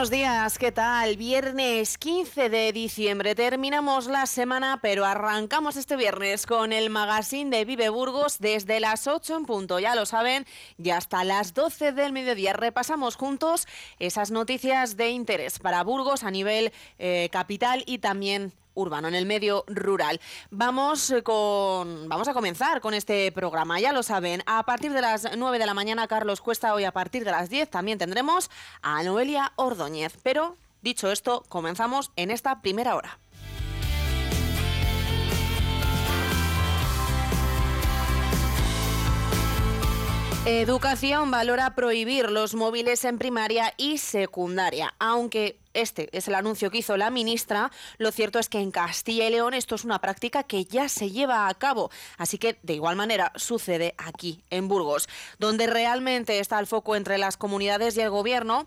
Buenos 0.00 0.10
días, 0.10 0.56
¿qué 0.56 0.72
tal? 0.72 1.18
Viernes 1.18 1.98
15 1.98 2.48
de 2.48 2.72
diciembre 2.72 3.34
terminamos 3.34 4.06
la 4.06 4.24
semana, 4.24 4.78
pero 4.80 5.04
arrancamos 5.04 5.76
este 5.76 5.94
viernes 5.96 6.46
con 6.46 6.72
el 6.72 6.88
magazine 6.88 7.54
de 7.54 7.66
Vive 7.66 7.90
Burgos 7.90 8.38
desde 8.38 8.80
las 8.80 9.06
8 9.06 9.36
en 9.36 9.44
punto, 9.44 9.78
ya 9.78 9.94
lo 9.94 10.06
saben, 10.06 10.46
y 10.82 10.88
hasta 10.88 11.22
las 11.22 11.52
12 11.52 11.92
del 11.92 12.14
mediodía 12.14 12.54
repasamos 12.54 13.16
juntos 13.16 13.68
esas 13.98 14.30
noticias 14.30 14.96
de 14.96 15.10
interés 15.10 15.58
para 15.58 15.84
Burgos 15.84 16.24
a 16.24 16.30
nivel 16.30 16.72
eh, 16.98 17.28
capital 17.30 17.82
y 17.84 17.98
también 17.98 18.54
urbano, 18.74 19.08
en 19.08 19.14
el 19.14 19.26
medio 19.26 19.64
rural. 19.66 20.20
Vamos 20.50 21.10
eh, 21.10 21.22
con 21.22 22.08
vamos 22.08 22.28
a 22.28 22.34
comenzar 22.34 22.80
con 22.80 22.94
este 22.94 23.30
programa. 23.32 23.80
Ya 23.80 23.92
lo 23.92 24.02
saben, 24.02 24.42
a 24.46 24.64
partir 24.64 24.92
de 24.92 25.00
las 25.00 25.36
9 25.36 25.58
de 25.58 25.66
la 25.66 25.74
mañana 25.74 26.08
Carlos 26.08 26.40
Cuesta, 26.40 26.74
hoy 26.74 26.84
a 26.84 26.92
partir 26.92 27.24
de 27.24 27.30
las 27.30 27.50
10 27.50 27.70
también 27.70 27.98
tendremos 27.98 28.50
a 28.82 29.02
Noelia 29.02 29.52
Ordóñez. 29.56 30.16
Pero 30.22 30.56
dicho 30.82 31.10
esto, 31.10 31.44
comenzamos 31.48 32.12
en 32.16 32.30
esta 32.30 32.60
primera 32.62 32.96
hora. 32.96 33.18
Educación 40.46 41.30
valora 41.30 41.74
prohibir 41.74 42.30
los 42.30 42.54
móviles 42.54 43.04
en 43.04 43.18
primaria 43.18 43.74
y 43.76 43.98
secundaria, 43.98 44.94
aunque 44.98 45.59
este 45.74 46.08
es 46.16 46.28
el 46.28 46.34
anuncio 46.34 46.70
que 46.70 46.78
hizo 46.78 46.96
la 46.96 47.10
ministra. 47.10 47.70
Lo 47.98 48.10
cierto 48.12 48.38
es 48.38 48.48
que 48.48 48.58
en 48.58 48.70
Castilla 48.70 49.26
y 49.26 49.30
León 49.30 49.54
esto 49.54 49.74
es 49.74 49.84
una 49.84 50.00
práctica 50.00 50.42
que 50.42 50.64
ya 50.64 50.88
se 50.88 51.10
lleva 51.10 51.48
a 51.48 51.54
cabo. 51.54 51.90
Así 52.18 52.38
que 52.38 52.58
de 52.62 52.74
igual 52.74 52.96
manera 52.96 53.32
sucede 53.36 53.94
aquí, 53.98 54.44
en 54.50 54.68
Burgos, 54.68 55.08
donde 55.38 55.66
realmente 55.66 56.38
está 56.38 56.58
el 56.58 56.66
foco 56.66 56.96
entre 56.96 57.18
las 57.18 57.36
comunidades 57.36 57.96
y 57.96 58.00
el 58.00 58.10
gobierno 58.10 58.66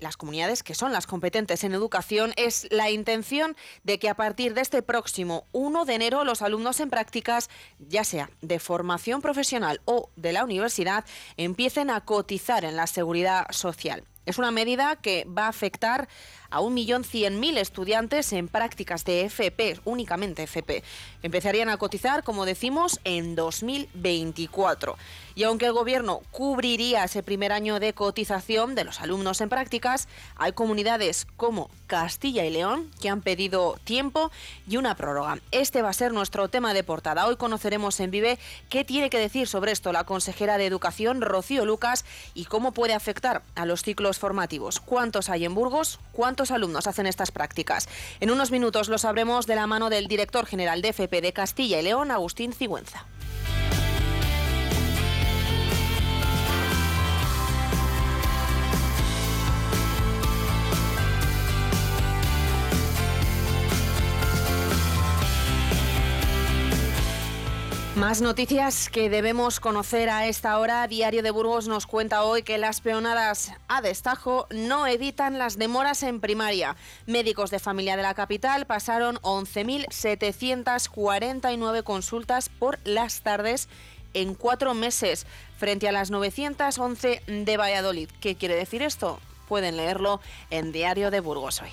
las 0.00 0.16
comunidades 0.16 0.62
que 0.62 0.74
son 0.74 0.92
las 0.92 1.06
competentes 1.06 1.62
en 1.64 1.74
educación, 1.74 2.32
es 2.36 2.66
la 2.70 2.90
intención 2.90 3.56
de 3.84 3.98
que 3.98 4.08
a 4.08 4.14
partir 4.14 4.54
de 4.54 4.62
este 4.62 4.82
próximo 4.82 5.44
1 5.52 5.84
de 5.84 5.94
enero 5.94 6.24
los 6.24 6.42
alumnos 6.42 6.80
en 6.80 6.90
prácticas, 6.90 7.50
ya 7.78 8.04
sea 8.04 8.30
de 8.40 8.58
formación 8.58 9.20
profesional 9.20 9.80
o 9.84 10.10
de 10.16 10.32
la 10.32 10.44
universidad, 10.44 11.04
empiecen 11.36 11.90
a 11.90 12.04
cotizar 12.04 12.64
en 12.64 12.76
la 12.76 12.86
seguridad 12.86 13.46
social. 13.50 14.04
Es 14.26 14.38
una 14.38 14.50
medida 14.50 14.96
que 14.96 15.26
va 15.26 15.46
a 15.46 15.48
afectar 15.48 16.08
a 16.50 16.60
1.100.000 16.60 17.58
estudiantes 17.58 18.32
en 18.32 18.48
prácticas 18.48 19.04
de 19.04 19.22
FP, 19.22 19.80
únicamente 19.84 20.42
FP. 20.42 20.82
Empezarían 21.22 21.68
a 21.68 21.76
cotizar, 21.76 22.24
como 22.24 22.44
decimos, 22.44 23.00
en 23.04 23.34
2024. 23.36 24.96
Y 25.36 25.44
aunque 25.44 25.66
el 25.66 25.72
Gobierno 25.72 26.20
cubriría 26.32 27.04
ese 27.04 27.22
primer 27.22 27.52
año 27.52 27.78
de 27.78 27.92
cotización 27.92 28.74
de 28.74 28.84
los 28.84 29.00
alumnos 29.00 29.40
en 29.40 29.48
prácticas, 29.48 30.08
hay 30.36 30.52
comunidades 30.52 31.26
como 31.36 31.70
Castilla 31.86 32.44
y 32.44 32.50
León 32.50 32.90
que 33.00 33.08
han 33.08 33.22
pedido 33.22 33.78
tiempo 33.84 34.30
y 34.68 34.76
una 34.76 34.96
prórroga. 34.96 35.38
Este 35.52 35.82
va 35.82 35.90
a 35.90 35.94
ser 35.94 36.12
nuestro 36.12 36.48
tema 36.48 36.74
de 36.74 36.84
portada. 36.84 37.26
Hoy 37.26 37.36
conoceremos 37.36 37.98
en 38.00 38.10
Vive 38.10 38.38
qué 38.68 38.84
tiene 38.84 39.08
que 39.08 39.18
decir 39.18 39.46
sobre 39.46 39.72
esto 39.72 39.92
la 39.92 40.04
consejera 40.04 40.58
de 40.58 40.66
Educación, 40.66 41.20
Rocío 41.20 41.64
Lucas, 41.64 42.04
y 42.34 42.44
cómo 42.46 42.72
puede 42.72 42.94
afectar 42.94 43.42
a 43.54 43.66
los 43.66 43.82
ciclos 43.82 44.09
formativos. 44.18 44.80
¿Cuántos 44.80 45.28
hay 45.28 45.44
en 45.44 45.54
Burgos? 45.54 46.00
¿Cuántos 46.12 46.50
alumnos 46.50 46.86
hacen 46.86 47.06
estas 47.06 47.30
prácticas? 47.30 47.88
En 48.20 48.30
unos 48.30 48.50
minutos 48.50 48.88
lo 48.88 48.98
sabremos 48.98 49.46
de 49.46 49.56
la 49.56 49.66
mano 49.66 49.90
del 49.90 50.08
director 50.08 50.46
general 50.46 50.82
de 50.82 50.88
FP 50.88 51.20
de 51.20 51.32
Castilla 51.32 51.80
y 51.80 51.82
León, 51.82 52.10
Agustín 52.10 52.52
Cigüenza. 52.52 53.06
Más 68.00 68.20
noticias 68.22 68.88
que 68.88 69.10
debemos 69.10 69.60
conocer 69.60 70.08
a 70.08 70.26
esta 70.26 70.58
hora. 70.58 70.88
Diario 70.88 71.22
de 71.22 71.30
Burgos 71.30 71.68
nos 71.68 71.86
cuenta 71.86 72.22
hoy 72.22 72.42
que 72.42 72.56
las 72.56 72.80
peonadas 72.80 73.52
a 73.68 73.82
destajo 73.82 74.46
no 74.48 74.86
evitan 74.86 75.38
las 75.38 75.58
demoras 75.58 76.02
en 76.02 76.18
primaria. 76.18 76.76
Médicos 77.04 77.50
de 77.50 77.58
familia 77.58 77.98
de 77.98 78.02
la 78.02 78.14
capital 78.14 78.64
pasaron 78.64 79.16
11.749 79.16 81.82
consultas 81.82 82.48
por 82.48 82.78
las 82.84 83.20
tardes 83.20 83.68
en 84.14 84.34
cuatro 84.34 84.72
meses, 84.72 85.26
frente 85.58 85.86
a 85.86 85.92
las 85.92 86.10
911 86.10 87.22
de 87.26 87.56
Valladolid. 87.58 88.08
¿Qué 88.22 88.34
quiere 88.34 88.54
decir 88.54 88.80
esto? 88.80 89.20
Pueden 89.46 89.76
leerlo 89.76 90.22
en 90.48 90.72
Diario 90.72 91.10
de 91.10 91.20
Burgos 91.20 91.60
hoy. 91.60 91.68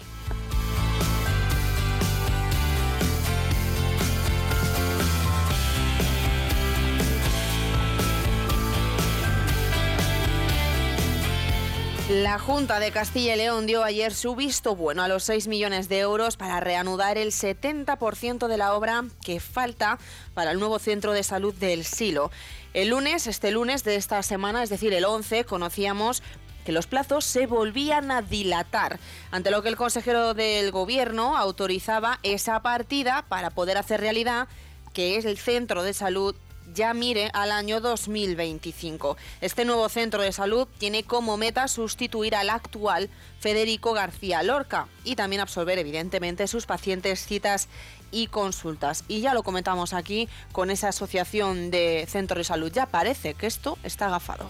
La 12.09 12.39
Junta 12.39 12.79
de 12.79 12.91
Castilla 12.91 13.33
y 13.33 13.37
León 13.37 13.65
dio 13.65 13.83
ayer 13.83 14.13
su 14.13 14.33
visto 14.33 14.77
bueno 14.77 15.03
a 15.03 15.09
los 15.09 15.25
6 15.25 15.49
millones 15.49 15.89
de 15.89 15.99
euros 15.99 16.37
para 16.37 16.61
reanudar 16.61 17.17
el 17.17 17.33
70% 17.33 18.47
de 18.47 18.57
la 18.57 18.75
obra 18.75 19.03
que 19.25 19.41
falta 19.41 19.99
para 20.33 20.51
el 20.51 20.59
nuevo 20.59 20.79
centro 20.79 21.11
de 21.11 21.23
salud 21.23 21.53
del 21.55 21.83
Silo. 21.83 22.31
El 22.73 22.91
lunes, 22.91 23.27
este 23.27 23.51
lunes 23.51 23.83
de 23.83 23.97
esta 23.97 24.23
semana, 24.23 24.63
es 24.63 24.69
decir, 24.69 24.93
el 24.93 25.03
11, 25.03 25.43
conocíamos 25.43 26.23
que 26.63 26.71
los 26.71 26.87
plazos 26.87 27.25
se 27.25 27.45
volvían 27.45 28.09
a 28.09 28.21
dilatar, 28.21 29.01
ante 29.29 29.51
lo 29.51 29.61
que 29.61 29.67
el 29.67 29.75
consejero 29.75 30.33
del 30.33 30.71
Gobierno 30.71 31.35
autorizaba 31.35 32.19
esa 32.23 32.61
partida 32.61 33.25
para 33.27 33.49
poder 33.49 33.77
hacer 33.77 33.99
realidad 33.99 34.47
que 34.93 35.17
es 35.17 35.25
el 35.25 35.37
centro 35.37 35.83
de 35.83 35.93
salud 35.93 36.35
ya 36.73 36.93
mire 36.93 37.29
al 37.33 37.51
año 37.51 37.81
2025. 37.81 39.17
Este 39.41 39.65
nuevo 39.65 39.89
centro 39.89 40.21
de 40.21 40.31
salud 40.31 40.67
tiene 40.77 41.03
como 41.03 41.37
meta 41.37 41.67
sustituir 41.67 42.35
al 42.35 42.49
actual 42.49 43.09
Federico 43.39 43.93
García 43.93 44.43
Lorca 44.43 44.87
y 45.03 45.15
también 45.15 45.41
absorber 45.41 45.79
evidentemente 45.79 46.47
sus 46.47 46.65
pacientes, 46.65 47.25
citas 47.25 47.67
y 48.11 48.27
consultas. 48.27 49.03
Y 49.07 49.21
ya 49.21 49.33
lo 49.33 49.43
comentamos 49.43 49.93
aquí 49.93 50.29
con 50.51 50.69
esa 50.69 50.89
asociación 50.89 51.71
de 51.71 52.05
centros 52.09 52.39
de 52.39 52.43
salud. 52.43 52.71
Ya 52.71 52.85
parece 52.85 53.33
que 53.33 53.47
esto 53.47 53.77
está 53.83 54.07
agafado. 54.07 54.47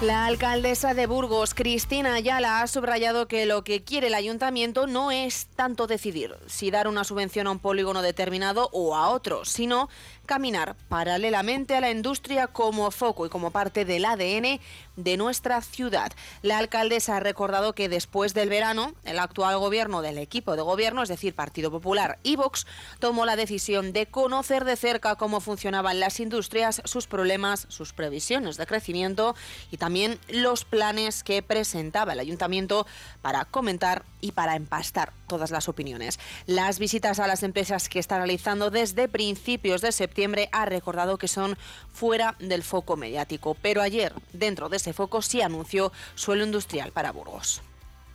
La 0.00 0.26
alcaldesa 0.26 0.94
de 0.94 1.08
Burgos, 1.08 1.54
Cristina 1.54 2.14
Ayala, 2.14 2.60
ha 2.60 2.68
subrayado 2.68 3.26
que 3.26 3.46
lo 3.46 3.64
que 3.64 3.82
quiere 3.82 4.06
el 4.06 4.14
ayuntamiento 4.14 4.86
no 4.86 5.10
es 5.10 5.48
tanto 5.56 5.88
decidir 5.88 6.36
si 6.46 6.70
dar 6.70 6.86
una 6.86 7.02
subvención 7.02 7.48
a 7.48 7.50
un 7.50 7.58
polígono 7.58 8.00
determinado 8.00 8.70
o 8.72 8.94
a 8.94 9.08
otro, 9.08 9.44
sino 9.44 9.88
caminar 10.24 10.76
paralelamente 10.88 11.74
a 11.74 11.80
la 11.80 11.90
industria 11.90 12.46
como 12.46 12.92
foco 12.92 13.26
y 13.26 13.28
como 13.28 13.50
parte 13.50 13.84
del 13.84 14.04
ADN 14.04 14.60
de 14.98 15.16
nuestra 15.16 15.62
ciudad. 15.62 16.12
La 16.42 16.58
alcaldesa 16.58 17.16
ha 17.16 17.20
recordado 17.20 17.74
que 17.74 17.88
después 17.88 18.34
del 18.34 18.48
verano, 18.48 18.92
el 19.04 19.18
actual 19.18 19.58
gobierno 19.58 20.02
del 20.02 20.18
equipo 20.18 20.56
de 20.56 20.62
gobierno, 20.62 21.02
es 21.02 21.08
decir, 21.08 21.34
Partido 21.34 21.70
Popular 21.70 22.18
y 22.22 22.36
Vox, 22.36 22.66
tomó 22.98 23.24
la 23.24 23.36
decisión 23.36 23.92
de 23.92 24.06
conocer 24.06 24.64
de 24.64 24.76
cerca 24.76 25.14
cómo 25.14 25.40
funcionaban 25.40 26.00
las 26.00 26.20
industrias, 26.20 26.82
sus 26.84 27.06
problemas, 27.06 27.66
sus 27.68 27.92
previsiones 27.92 28.56
de 28.56 28.66
crecimiento 28.66 29.36
y 29.70 29.76
también 29.76 30.18
los 30.28 30.64
planes 30.64 31.22
que 31.22 31.42
presentaba 31.42 32.12
el 32.12 32.20
ayuntamiento 32.20 32.86
para 33.22 33.44
comentar 33.44 34.04
y 34.20 34.32
para 34.32 34.56
empastar 34.56 35.12
todas 35.26 35.50
las 35.50 35.68
opiniones. 35.68 36.18
Las 36.46 36.78
visitas 36.78 37.18
a 37.18 37.26
las 37.26 37.42
empresas 37.42 37.88
que 37.88 37.98
está 37.98 38.16
realizando 38.18 38.70
desde 38.70 39.08
principios 39.08 39.80
de 39.80 39.92
septiembre 39.92 40.48
ha 40.52 40.64
recordado 40.64 41.18
que 41.18 41.28
son 41.28 41.56
fuera 41.92 42.36
del 42.38 42.62
foco 42.62 42.96
mediático, 42.96 43.56
pero 43.60 43.82
ayer 43.82 44.12
dentro 44.32 44.68
de 44.68 44.78
ese 44.78 44.92
foco 44.92 45.22
sí 45.22 45.42
anunció 45.42 45.92
suelo 46.14 46.44
industrial 46.44 46.92
para 46.92 47.12
Burgos. 47.12 47.62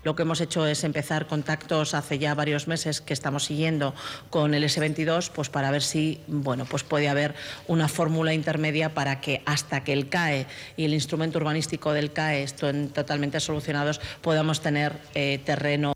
Lo 0.04 0.16
que 0.16 0.24
hemos 0.24 0.42
hecho 0.42 0.68
es 0.68 0.84
empezar 0.84 1.28
contactos 1.28 1.94
hace 1.94 2.20
ya 2.20 2.36
varios 2.36 2.68
meses 2.68 3.00
que 3.00 3.14
estamos 3.14 3.46
siguiendo 3.46 3.94
con 4.30 4.54
el 4.54 4.64
S22, 4.66 5.30
pues 5.30 5.50
para 5.50 5.72
ver 5.72 5.82
si 5.82 6.22
bueno, 6.28 6.66
pues 6.66 6.84
puede 6.84 7.08
haber 7.08 7.36
una 7.68 7.88
fórmula 7.88 8.34
intermedia 8.34 8.94
para 8.94 9.22
que 9.22 9.42
hasta 9.46 9.84
que 9.84 9.94
el 9.94 10.10
CAE 10.10 10.46
y 10.76 10.86
el 10.86 10.94
instrumento 10.94 11.40
urbanístico 11.40 11.94
del 11.94 12.12
CAE 12.12 12.44
estén 12.44 12.90
totalmente 12.90 13.40
solucionados, 13.40 14.02
podamos 14.22 14.62
tener 14.62 15.00
eh, 15.14 15.40
terreno. 15.46 15.94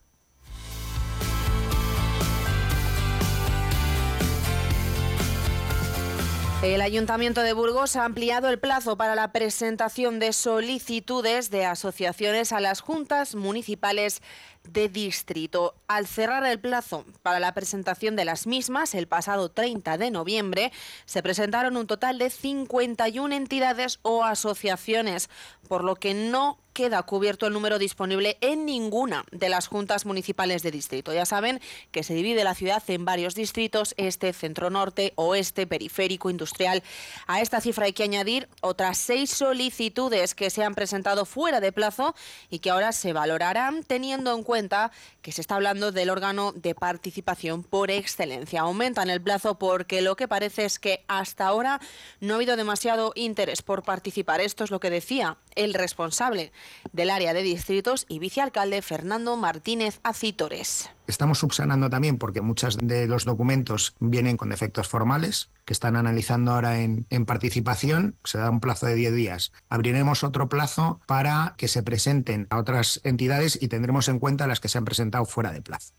El 6.63 6.81
Ayuntamiento 6.81 7.43
de 7.43 7.53
Burgos 7.53 7.95
ha 7.95 8.03
ampliado 8.03 8.49
el 8.49 8.57
plazo 8.57 8.97
para 8.97 9.13
la 9.13 9.31
presentación 9.31 10.17
de 10.17 10.33
solicitudes 10.33 11.51
de 11.51 11.65
asociaciones 11.65 12.51
a 12.51 12.59
las 12.59 12.81
juntas 12.81 13.35
municipales 13.35 14.23
de 14.71 14.89
distrito. 14.89 15.75
Al 15.87 16.07
cerrar 16.07 16.45
el 16.45 16.59
plazo 16.59 17.05
para 17.21 17.39
la 17.39 17.53
presentación 17.53 18.15
de 18.15 18.25
las 18.25 18.47
mismas 18.47 18.95
el 18.95 19.07
pasado 19.07 19.49
30 19.49 19.97
de 19.97 20.11
noviembre, 20.11 20.71
se 21.05 21.23
presentaron 21.23 21.77
un 21.77 21.87
total 21.87 22.17
de 22.17 22.29
51 22.29 23.35
entidades 23.35 23.99
o 24.01 24.23
asociaciones, 24.23 25.29
por 25.67 25.83
lo 25.83 25.95
que 25.95 26.13
no 26.13 26.59
queda 26.77 27.01
cubierto 27.01 27.47
el 27.47 27.53
número 27.53 27.79
disponible 27.79 28.37
en 28.39 28.67
ninguna 28.67 29.25
de 29.31 29.49
las 29.49 29.65
juntas 29.65 30.05
municipales 30.05 30.61
de 30.61 30.69
distrito. 30.69 31.11
Ya 31.11 31.25
saben 31.25 31.59
que 31.89 32.03
se 32.03 32.13
divide 32.13 32.43
la 32.43 32.53
ciudad 32.53 32.83
en 32.87 33.03
varios 33.03 33.33
distritos, 33.33 33.95
este, 33.97 34.31
centro 34.31 34.69
norte, 34.69 35.11
oeste, 35.15 35.65
periférico, 35.65 36.29
industrial. 36.29 36.83
A 37.25 37.41
esta 37.41 37.61
cifra 37.61 37.85
hay 37.85 37.93
que 37.93 38.03
añadir 38.03 38.47
otras 38.61 38.99
seis 38.99 39.31
solicitudes 39.31 40.35
que 40.35 40.51
se 40.51 40.63
han 40.63 40.75
presentado 40.75 41.25
fuera 41.25 41.61
de 41.61 41.71
plazo 41.71 42.13
y 42.51 42.59
que 42.59 42.69
ahora 42.69 42.91
se 42.91 43.11
valorarán 43.11 43.81
teniendo 43.81 44.35
en 44.35 44.43
cuenta 44.43 44.56
que 45.21 45.31
se 45.31 45.41
está 45.41 45.55
hablando 45.55 45.91
del 45.91 46.09
órgano 46.09 46.51
de 46.53 46.73
participación 46.73 47.63
por 47.63 47.91
excelencia. 47.91 48.61
Aumentan 48.61 49.09
el 49.09 49.21
plazo 49.21 49.59
porque 49.59 50.01
lo 50.01 50.15
que 50.15 50.27
parece 50.27 50.65
es 50.65 50.79
que 50.79 51.05
hasta 51.07 51.45
ahora 51.45 51.79
no 52.19 52.33
ha 52.33 52.37
habido 52.37 52.55
demasiado 52.55 53.11
interés 53.15 53.61
por 53.61 53.83
participar. 53.83 54.41
Esto 54.41 54.63
es 54.63 54.71
lo 54.71 54.79
que 54.79 54.89
decía 54.89 55.37
el 55.57 55.73
responsable 55.73 56.53
del 56.93 57.09
área 57.09 57.33
de 57.33 57.43
distritos 57.43 58.05
y 58.07 58.19
vicealcalde 58.19 58.81
Fernando 58.81 59.35
Martínez 59.35 59.99
Acitores. 60.03 60.89
Estamos 61.07 61.39
subsanando 61.39 61.89
también 61.89 62.17
porque 62.17 62.41
muchos 62.41 62.77
de 62.77 63.07
los 63.07 63.25
documentos 63.25 63.95
vienen 63.99 64.37
con 64.37 64.49
defectos 64.49 64.87
formales 64.87 65.49
que 65.65 65.73
están 65.73 65.95
analizando 65.95 66.51
ahora 66.51 66.79
en, 66.79 67.05
en, 67.09 67.25
participación. 67.25 68.15
Se 68.23 68.37
da 68.37 68.49
un 68.49 68.59
plazo 68.59 68.85
de 68.85 68.95
10 68.95 69.13
días. 69.13 69.51
Abriremos 69.69 70.23
otro 70.23 70.47
plazo 70.49 70.99
para 71.05 71.55
que 71.57 71.67
se 71.67 71.83
presenten 71.83 72.47
a 72.49 72.57
otras 72.57 73.01
entidades 73.03 73.57
y 73.61 73.67
tendremos 73.67 74.07
en 74.07 74.19
cuenta 74.19 74.47
las 74.47 74.59
que 74.59 74.69
se 74.69 74.77
han 74.77 74.85
presentado 74.85 75.25
fuera 75.25 75.51
de 75.51 75.61
plazo. 75.61 75.93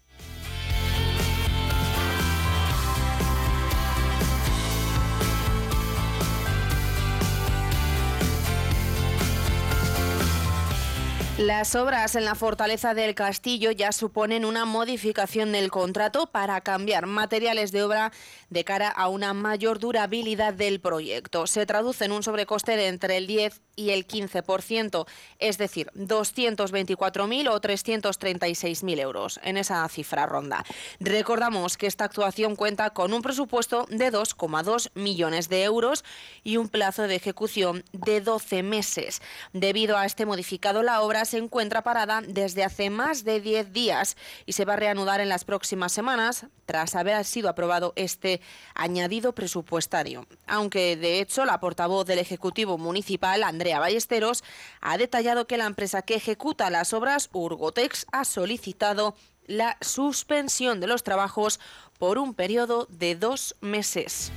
Las 11.38 11.76
obras 11.76 12.17
en 12.17 12.25
la 12.25 12.35
fortaleza 12.35 12.94
del 12.94 13.14
castillo 13.14 13.70
ya 13.70 13.93
suponen 13.93 14.44
una 14.44 14.64
modificación 14.64 15.52
del 15.52 15.70
contrato 15.70 16.26
para 16.26 16.61
cambiar 16.62 17.06
materiales 17.06 17.70
de 17.70 17.85
obra 17.85 18.11
de 18.50 18.64
cara 18.64 18.88
a 18.88 19.06
una 19.06 19.35
mayor 19.35 19.79
durabilidad 19.79 20.52
del 20.52 20.81
proyecto. 20.81 21.46
Se 21.46 21.64
traduce 21.64 22.06
en 22.06 22.11
un 22.11 22.25
sobrecoste 22.25 22.76
de 22.76 22.88
entre 22.88 23.19
el 23.19 23.29
10 23.29 23.61
y 23.76 23.90
el 23.90 24.08
15%, 24.08 25.06
es 25.38 25.58
decir, 25.58 25.93
224.000 25.94 27.49
o 27.49 27.61
336.000 27.61 28.99
euros. 28.99 29.38
En 29.44 29.56
esa 29.56 29.88
cifra 29.88 30.26
ronda. 30.26 30.64
Recordamos 30.99 31.76
que 31.76 31.87
esta 31.87 32.06
actuación 32.06 32.56
cuenta 32.56 32.90
con 32.90 33.12
un 33.12 33.23
presupuesto 33.23 33.87
de 33.90 34.11
2,2 34.11 34.90
millones 34.94 35.49
de 35.49 35.62
euros 35.62 36.05
y 36.43 36.56
un 36.56 36.69
plazo 36.69 37.02
de 37.02 37.14
ejecución 37.14 37.85
de 37.93 38.20
12 38.20 38.64
meses. 38.64 39.23
Debido 39.52 39.96
a 39.96 40.05
este 40.05 40.26
modificado, 40.26 40.82
la 40.82 41.02
obra 41.02 41.25
se 41.29 41.39
encuentra 41.39 41.83
parada 41.83 42.23
desde 42.27 42.65
hace 42.65 42.91
más 42.91 43.25
de 43.25 43.41
10 43.41 43.73
días 43.73 44.17
y 44.47 44.53
se 44.55 44.65
va 44.65 44.75
a 44.75 44.77
reanudar 44.77 45.21
en 45.21 45.29
las 45.29 45.45
próximas 45.45 45.93
semanas 45.93 46.47
tras 46.67 46.95
haber 46.95 47.25
sido 47.25 47.49
aprobado 47.49 47.93
este 47.97 48.41
añadido 48.75 49.35
presupuestario. 49.35 50.27
Aunque 50.47 50.97
de 50.97 51.21
hecho 51.21 51.45
la 51.45 51.61
portavoz 51.61 52.07
del 52.07 52.19
Ejecutivo 52.19 52.79
Municipal, 52.79 53.43
Andrea 53.43 53.79
Ballesteros, 53.79 54.43
ha 54.81 54.99
detallado 54.99 55.47
que 55.47 55.57
la 55.57 55.67
empresa 55.67 56.03
que 56.03 56.17
ejecuta 56.17 56.71
las 56.71 56.93
obras, 56.93 57.31
Urgotex, 57.33 58.07
ha 58.13 58.25
solicitado 58.25 59.15
la 59.47 59.79
suspensión 59.81 60.81
de 60.81 60.87
los 60.87 61.03
trabajos 61.03 61.61
por 61.99 62.19
un 62.19 62.35
periodo 62.35 62.87
de 62.91 63.15
dos 63.15 63.57
meses. 63.61 64.31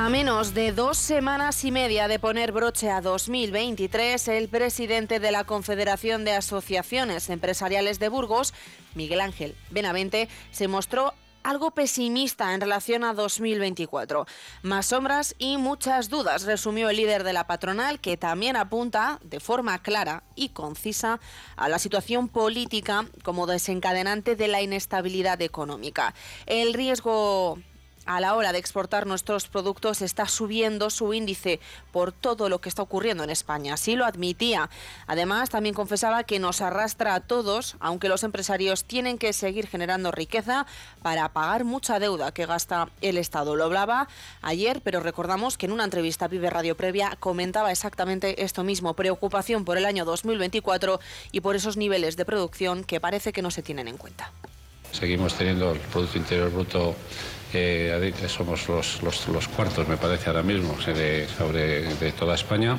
A 0.00 0.10
menos 0.10 0.54
de 0.54 0.70
dos 0.70 0.96
semanas 0.96 1.64
y 1.64 1.72
media 1.72 2.06
de 2.06 2.20
poner 2.20 2.52
broche 2.52 2.88
a 2.88 3.00
2023, 3.00 4.28
el 4.28 4.48
presidente 4.48 5.18
de 5.18 5.32
la 5.32 5.42
Confederación 5.42 6.24
de 6.24 6.34
Asociaciones 6.34 7.28
Empresariales 7.30 7.98
de 7.98 8.08
Burgos, 8.08 8.54
Miguel 8.94 9.20
Ángel 9.20 9.56
Benavente, 9.70 10.28
se 10.52 10.68
mostró 10.68 11.14
algo 11.42 11.72
pesimista 11.72 12.54
en 12.54 12.60
relación 12.60 13.02
a 13.02 13.12
2024. 13.12 14.24
Más 14.62 14.86
sombras 14.86 15.34
y 15.36 15.56
muchas 15.56 16.08
dudas, 16.08 16.44
resumió 16.44 16.90
el 16.90 16.96
líder 16.96 17.24
de 17.24 17.32
la 17.32 17.48
patronal, 17.48 17.98
que 17.98 18.16
también 18.16 18.54
apunta 18.54 19.18
de 19.24 19.40
forma 19.40 19.82
clara 19.82 20.22
y 20.36 20.50
concisa 20.50 21.18
a 21.56 21.68
la 21.68 21.80
situación 21.80 22.28
política 22.28 23.04
como 23.24 23.48
desencadenante 23.48 24.36
de 24.36 24.46
la 24.46 24.62
inestabilidad 24.62 25.42
económica. 25.42 26.14
El 26.46 26.72
riesgo 26.72 27.58
a 28.08 28.20
la 28.20 28.34
hora 28.34 28.52
de 28.52 28.58
exportar 28.58 29.06
nuestros 29.06 29.48
productos 29.48 30.00
está 30.00 30.26
subiendo 30.26 30.88
su 30.88 31.12
índice 31.12 31.60
por 31.92 32.10
todo 32.10 32.48
lo 32.48 32.58
que 32.58 32.70
está 32.70 32.80
ocurriendo 32.80 33.22
en 33.22 33.28
España. 33.28 33.74
Así 33.74 33.96
lo 33.96 34.06
admitía. 34.06 34.70
Además, 35.06 35.50
también 35.50 35.74
confesaba 35.74 36.24
que 36.24 36.38
nos 36.38 36.62
arrastra 36.62 37.14
a 37.14 37.20
todos, 37.20 37.76
aunque 37.80 38.08
los 38.08 38.24
empresarios 38.24 38.84
tienen 38.84 39.18
que 39.18 39.34
seguir 39.34 39.66
generando 39.66 40.10
riqueza 40.10 40.66
para 41.02 41.28
pagar 41.34 41.64
mucha 41.64 41.98
deuda 41.98 42.32
que 42.32 42.46
gasta 42.46 42.88
el 43.02 43.18
Estado. 43.18 43.56
Lo 43.56 43.64
hablaba 43.64 44.08
ayer, 44.40 44.80
pero 44.82 45.00
recordamos 45.00 45.58
que 45.58 45.66
en 45.66 45.72
una 45.72 45.84
entrevista 45.84 46.24
a 46.24 46.28
Vive 46.28 46.48
Radio 46.48 46.78
Previa 46.78 47.14
comentaba 47.20 47.70
exactamente 47.70 48.42
esto 48.42 48.64
mismo, 48.64 48.94
preocupación 48.94 49.66
por 49.66 49.76
el 49.76 49.84
año 49.84 50.06
2024 50.06 50.98
y 51.30 51.42
por 51.42 51.56
esos 51.56 51.76
niveles 51.76 52.16
de 52.16 52.24
producción 52.24 52.84
que 52.84 53.00
parece 53.00 53.34
que 53.34 53.42
no 53.42 53.50
se 53.50 53.62
tienen 53.62 53.86
en 53.86 53.98
cuenta. 53.98 54.32
Seguimos 54.92 55.34
teniendo 55.34 55.72
el 55.72 55.78
Producto 55.78 56.16
Interior 56.16 56.50
Bruto 56.50 56.96
eh, 57.52 58.12
somos 58.28 58.68
los, 58.68 59.48
cuartos, 59.48 59.88
me 59.88 59.96
parece, 59.96 60.30
ahora 60.30 60.42
mismo, 60.42 60.76
de, 60.86 61.26
sobre 61.36 61.94
de 61.94 62.12
toda 62.12 62.34
España. 62.34 62.78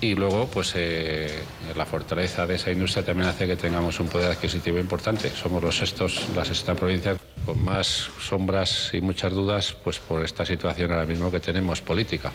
Y 0.00 0.14
luego, 0.14 0.46
pues 0.48 0.72
eh, 0.76 1.42
la 1.74 1.86
fortaleza 1.86 2.46
de 2.46 2.56
esa 2.56 2.70
industria 2.70 3.04
también 3.04 3.28
hace 3.28 3.46
que 3.46 3.56
tengamos 3.56 3.98
un 4.00 4.08
poder 4.08 4.32
adquisitivo 4.32 4.78
importante. 4.78 5.30
Somos 5.30 5.62
los 5.62 5.78
sextos, 5.78 6.28
la 6.34 6.44
sexta 6.44 6.74
provincia 6.74 7.16
con 7.46 7.64
más 7.64 8.10
sombras 8.20 8.90
y 8.92 9.00
muchas 9.00 9.32
dudas, 9.32 9.76
pues 9.82 9.98
por 10.00 10.24
esta 10.24 10.44
situación 10.44 10.90
ahora 10.92 11.06
mismo 11.06 11.30
que 11.30 11.40
tenemos 11.40 11.80
política. 11.80 12.32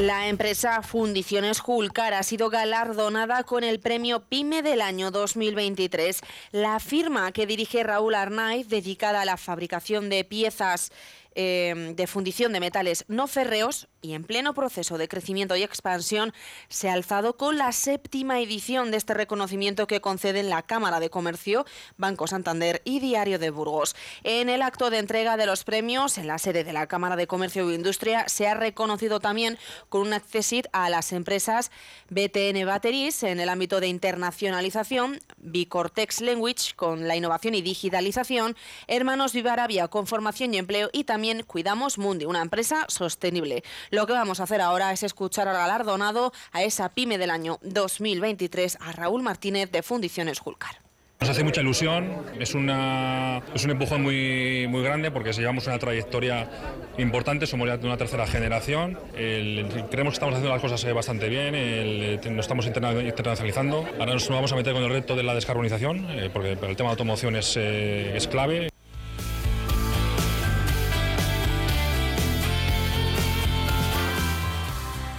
La 0.00 0.28
empresa 0.28 0.82
Fundiciones 0.82 1.60
Julcar 1.60 2.14
ha 2.14 2.22
sido 2.22 2.48
galardonada 2.48 3.42
con 3.42 3.64
el 3.64 3.80
premio 3.80 4.20
PYME 4.20 4.62
del 4.62 4.80
año 4.80 5.10
2023. 5.10 6.22
La 6.52 6.80
firma 6.80 7.32
que 7.32 7.46
dirige 7.46 7.82
Raúl 7.82 8.14
Arnaiz, 8.14 8.66
dedicada 8.66 9.20
a 9.20 9.24
la 9.26 9.36
fabricación 9.36 10.08
de 10.08 10.24
piezas 10.24 10.90
eh, 11.34 11.92
de 11.94 12.06
fundición 12.06 12.54
de 12.54 12.60
metales 12.60 13.04
no 13.08 13.26
férreos, 13.26 13.89
y 14.02 14.14
en 14.14 14.24
pleno 14.24 14.54
proceso 14.54 14.98
de 14.98 15.08
crecimiento 15.08 15.56
y 15.56 15.62
expansión, 15.62 16.32
se 16.68 16.88
ha 16.88 16.94
alzado 16.94 17.36
con 17.36 17.58
la 17.58 17.72
séptima 17.72 18.40
edición 18.40 18.90
de 18.90 18.96
este 18.96 19.14
reconocimiento 19.14 19.86
que 19.86 20.00
conceden 20.00 20.50
la 20.50 20.62
Cámara 20.62 21.00
de 21.00 21.10
Comercio, 21.10 21.66
Banco 21.96 22.26
Santander 22.26 22.82
y 22.84 23.00
Diario 23.00 23.38
de 23.38 23.50
Burgos. 23.50 23.96
En 24.22 24.48
el 24.48 24.62
acto 24.62 24.90
de 24.90 24.98
entrega 24.98 25.36
de 25.36 25.46
los 25.46 25.64
premios 25.64 26.18
en 26.18 26.26
la 26.26 26.38
sede 26.38 26.64
de 26.64 26.72
la 26.72 26.86
Cámara 26.86 27.16
de 27.16 27.26
Comercio 27.26 27.68
e 27.68 27.74
Industria 27.74 28.28
se 28.28 28.48
ha 28.48 28.54
reconocido 28.54 29.20
también 29.20 29.58
con 29.88 30.02
un 30.02 30.12
accesit 30.12 30.66
a 30.72 30.88
las 30.90 31.12
empresas 31.12 31.70
BTN 32.08 32.64
Batteries 32.66 33.22
en 33.22 33.40
el 33.40 33.48
ámbito 33.48 33.80
de 33.80 33.88
internacionalización, 33.88 35.20
Bicortex 35.38 36.20
Language 36.20 36.74
con 36.76 37.06
la 37.06 37.16
innovación 37.16 37.54
y 37.54 37.62
digitalización, 37.62 38.56
Hermanos 38.86 39.32
Vivarabia 39.32 39.88
con 39.88 40.06
formación 40.06 40.54
y 40.54 40.58
empleo 40.58 40.90
y 40.92 41.04
también 41.04 41.42
Cuidamos 41.42 41.98
Mundi, 41.98 42.24
una 42.24 42.42
empresa 42.42 42.84
sostenible. 42.88 43.62
Lo 43.90 44.06
que 44.06 44.12
vamos 44.12 44.38
a 44.38 44.44
hacer 44.44 44.60
ahora 44.60 44.92
es 44.92 45.02
escuchar 45.02 45.48
al 45.48 45.56
galardonado 45.56 46.32
a 46.52 46.62
esa 46.62 46.90
pyme 46.90 47.18
del 47.18 47.30
año 47.30 47.58
2023, 47.62 48.78
a 48.80 48.92
Raúl 48.92 49.22
Martínez 49.22 49.72
de 49.72 49.82
Fundiciones 49.82 50.38
Julcar. 50.38 50.76
Nos 51.18 51.28
hace 51.28 51.42
mucha 51.44 51.60
ilusión, 51.60 52.24
es, 52.38 52.54
una, 52.54 53.42
es 53.52 53.64
un 53.64 53.72
empujón 53.72 54.02
muy, 54.02 54.66
muy 54.68 54.82
grande 54.82 55.10
porque 55.10 55.32
llevamos 55.32 55.66
una 55.66 55.78
trayectoria 55.78 56.48
importante, 56.96 57.46
somos 57.46 57.68
ya 57.68 57.76
de 57.76 57.86
una 57.86 57.98
tercera 57.98 58.26
generación, 58.26 58.96
creemos 59.12 59.90
que 59.90 60.14
estamos 60.14 60.34
haciendo 60.34 60.48
las 60.48 60.62
cosas 60.62 60.82
eh, 60.84 60.92
bastante 60.94 61.28
bien, 61.28 62.16
nos 62.34 62.46
estamos 62.46 62.64
internacionalizando, 62.64 63.86
ahora 63.98 64.14
nos 64.14 64.26
vamos 64.30 64.52
a 64.52 64.56
meter 64.56 64.72
con 64.72 64.82
el 64.82 64.88
reto 64.88 65.14
de 65.14 65.24
la 65.24 65.34
descarbonización, 65.34 66.06
eh, 66.10 66.30
porque 66.32 66.52
el 66.52 66.76
tema 66.76 66.88
de 66.88 66.92
automoción 66.92 67.36
es, 67.36 67.54
eh, 67.58 68.16
es 68.16 68.26
clave. 68.26 68.69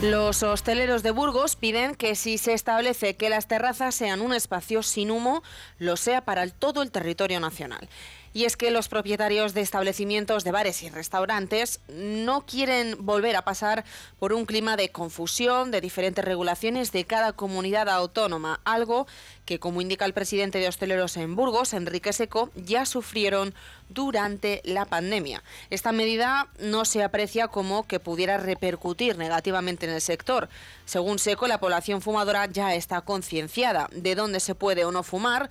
Los 0.02 0.42
hosteleros 0.42 1.04
de 1.04 1.12
Burgos 1.12 1.56
piden 1.56 1.94
que 1.94 2.16
si 2.16 2.40
se 2.40 2.54
establece 2.54 3.16
que 3.16 3.30
las 3.30 3.48
terrazas 3.48 3.94
sean 3.94 4.22
un 4.22 4.34
espacio 4.34 4.82
sin 4.82 5.12
humo, 5.12 5.44
lo 5.78 5.96
sea 5.96 6.22
para 6.22 6.48
todo 6.48 6.82
el 6.82 6.90
territorio 6.90 7.40
nacional. 7.40 7.88
Y 8.34 8.46
es 8.46 8.56
que 8.56 8.72
los 8.72 8.88
propietarios 8.88 9.54
de 9.54 9.62
establecimientos 9.62 10.44
de 10.44 10.52
bares 10.52 10.84
y 10.84 10.90
restaurantes 10.90 11.82
no 11.90 12.46
quieren 12.46 12.96
volver 13.00 13.36
a 13.36 13.44
pasar 13.44 13.84
por 14.20 14.34
un 14.34 14.46
clima 14.46 14.78
de 14.78 14.90
confusión 14.90 15.72
de 15.72 15.82
diferentes 15.82 16.24
regulaciones 16.24 16.92
de 16.92 17.06
cada 17.06 17.34
comunidad 17.34 17.90
autónoma, 17.90 18.62
algo 18.64 19.08
que, 19.46 19.60
como 19.60 19.82
indica 19.82 20.06
el 20.06 20.14
presidente 20.14 20.60
de 20.60 20.68
hosteleros 20.68 21.18
en 21.18 21.36
Burgos, 21.36 21.74
Enrique 21.74 22.14
Seco, 22.14 22.50
ya 22.56 22.86
sufrieron 22.86 23.54
durante 23.90 24.62
la 24.64 24.86
pandemia. 24.86 25.44
Esta 25.70 25.92
medida 25.92 26.48
no 26.60 26.86
se 26.86 27.04
aprecia 27.04 27.50
como 27.50 27.86
que 27.86 28.00
pudiera 28.00 28.38
repercutir 28.38 29.18
negativamente 29.18 29.86
en 29.86 29.94
el 29.94 30.02
sector. 30.02 30.48
Según 30.86 31.20
Seco, 31.20 31.48
la 31.48 31.60
población 31.60 32.02
fumadora 32.02 32.46
ya 32.46 32.76
está 32.76 33.02
concienciada 33.02 33.90
de 33.92 34.16
dónde 34.16 34.40
se 34.40 34.56
puede 34.56 34.86
o 34.86 34.92
no 34.92 35.04
fumar 35.04 35.50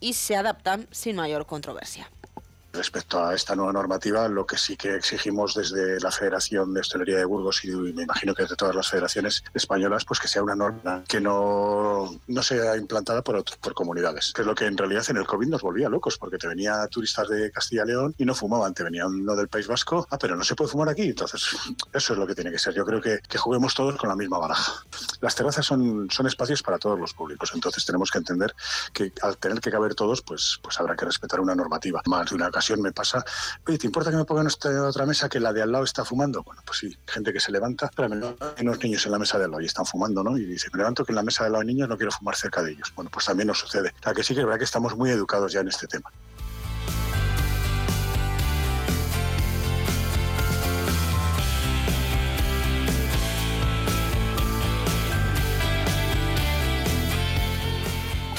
y 0.00 0.12
se 0.14 0.36
adaptan 0.36 0.86
sin 0.90 1.16
mayor 1.16 1.46
controversia. 1.46 2.10
Respecto 2.72 3.24
a 3.24 3.34
esta 3.34 3.56
nueva 3.56 3.72
normativa, 3.72 4.28
lo 4.28 4.46
que 4.46 4.58
sí 4.58 4.76
que 4.76 4.94
exigimos 4.94 5.54
desde 5.54 6.00
la 6.00 6.10
Federación 6.10 6.72
de 6.74 6.80
Hostelería 6.80 7.16
de 7.16 7.24
Burgos 7.24 7.64
y 7.64 7.70
me 7.70 8.02
imagino 8.02 8.34
que 8.34 8.44
de 8.44 8.56
todas 8.56 8.74
las 8.74 8.88
federaciones 8.88 9.42
españolas, 9.54 10.04
pues 10.04 10.20
que 10.20 10.28
sea 10.28 10.42
una 10.42 10.54
norma 10.54 11.02
que 11.08 11.20
no, 11.20 12.20
no 12.26 12.42
sea 12.42 12.76
implantada 12.76 13.22
por, 13.22 13.42
por 13.60 13.74
comunidades, 13.74 14.32
que 14.32 14.42
es 14.42 14.46
lo 14.46 14.54
que 14.54 14.66
en 14.66 14.76
realidad 14.76 15.04
en 15.08 15.16
el 15.16 15.26
COVID 15.26 15.48
nos 15.48 15.62
volvía 15.62 15.88
locos, 15.88 16.18
porque 16.18 16.38
te 16.38 16.46
venía 16.46 16.86
turistas 16.88 17.28
de 17.28 17.50
Castilla 17.50 17.84
y 17.84 17.88
León 17.88 18.14
y 18.18 18.24
no 18.24 18.34
fumaban, 18.34 18.74
te 18.74 18.82
venía 18.82 19.06
uno 19.06 19.34
del 19.34 19.48
País 19.48 19.66
Vasco, 19.66 20.06
ah, 20.10 20.18
pero 20.18 20.36
no 20.36 20.44
se 20.44 20.54
puede 20.54 20.70
fumar 20.70 20.88
aquí, 20.88 21.02
entonces 21.02 21.48
eso 21.92 22.12
es 22.12 22.18
lo 22.18 22.26
que 22.26 22.34
tiene 22.34 22.50
que 22.50 22.58
ser. 22.58 22.74
Yo 22.74 22.84
creo 22.84 23.00
que, 23.00 23.18
que 23.26 23.38
juguemos 23.38 23.74
todos 23.74 23.96
con 23.96 24.08
la 24.08 24.16
misma 24.16 24.38
baraja. 24.38 24.84
Las 25.20 25.34
terrazas 25.34 25.64
son, 25.64 26.08
son 26.10 26.26
espacios 26.26 26.62
para 26.62 26.78
todos 26.78 26.98
los 26.98 27.14
públicos, 27.14 27.50
entonces 27.54 27.84
tenemos 27.84 28.10
que 28.10 28.18
entender 28.18 28.54
que 28.92 29.12
al 29.22 29.36
tener 29.38 29.60
que 29.60 29.70
caber 29.70 29.94
todos, 29.94 30.22
pues, 30.22 30.58
pues 30.62 30.78
habrá 30.78 30.96
que 30.96 31.04
respetar 31.04 31.40
una 31.40 31.54
normativa. 31.54 32.02
Más 32.06 32.28
de 32.30 32.36
una 32.36 32.48
ocasión 32.48 32.67
me 32.76 32.92
pasa, 32.92 33.24
oye, 33.66 33.78
¿te 33.78 33.86
importa 33.86 34.10
que 34.10 34.16
me 34.16 34.24
pongan 34.24 34.46
esta 34.46 34.86
otra 34.86 35.06
mesa 35.06 35.28
que 35.28 35.40
la 35.40 35.52
de 35.52 35.62
al 35.62 35.72
lado 35.72 35.84
está 35.84 36.04
fumando? 36.04 36.42
Bueno, 36.42 36.62
pues 36.64 36.78
sí, 36.78 36.96
gente 37.06 37.32
que 37.32 37.40
se 37.40 37.50
levanta, 37.50 37.90
pero 37.94 38.08
hay 38.12 38.62
unos 38.62 38.82
niños 38.82 39.06
en 39.06 39.12
la 39.12 39.18
mesa 39.18 39.38
de 39.38 39.44
al 39.44 39.50
lado 39.52 39.62
y 39.62 39.66
están 39.66 39.86
fumando, 39.86 40.22
¿no? 40.22 40.36
Y 40.36 40.44
dice, 40.44 40.68
me 40.72 40.78
levanto 40.78 41.04
que 41.04 41.12
en 41.12 41.16
la 41.16 41.22
mesa 41.22 41.44
de 41.44 41.46
al 41.46 41.52
lado 41.52 41.62
hay 41.62 41.68
niños, 41.68 41.88
no 41.88 41.96
quiero 41.96 42.12
fumar 42.12 42.36
cerca 42.36 42.62
de 42.62 42.72
ellos. 42.72 42.92
Bueno, 42.94 43.10
pues 43.10 43.26
también 43.26 43.48
nos 43.48 43.58
sucede. 43.58 43.94
O 44.00 44.02
sea, 44.02 44.12
que 44.12 44.22
sí 44.22 44.34
que 44.34 44.40
es 44.40 44.46
verdad 44.46 44.58
que 44.58 44.64
estamos 44.64 44.96
muy 44.96 45.10
educados 45.10 45.52
ya 45.52 45.60
en 45.60 45.68
este 45.68 45.86
tema. 45.86 46.10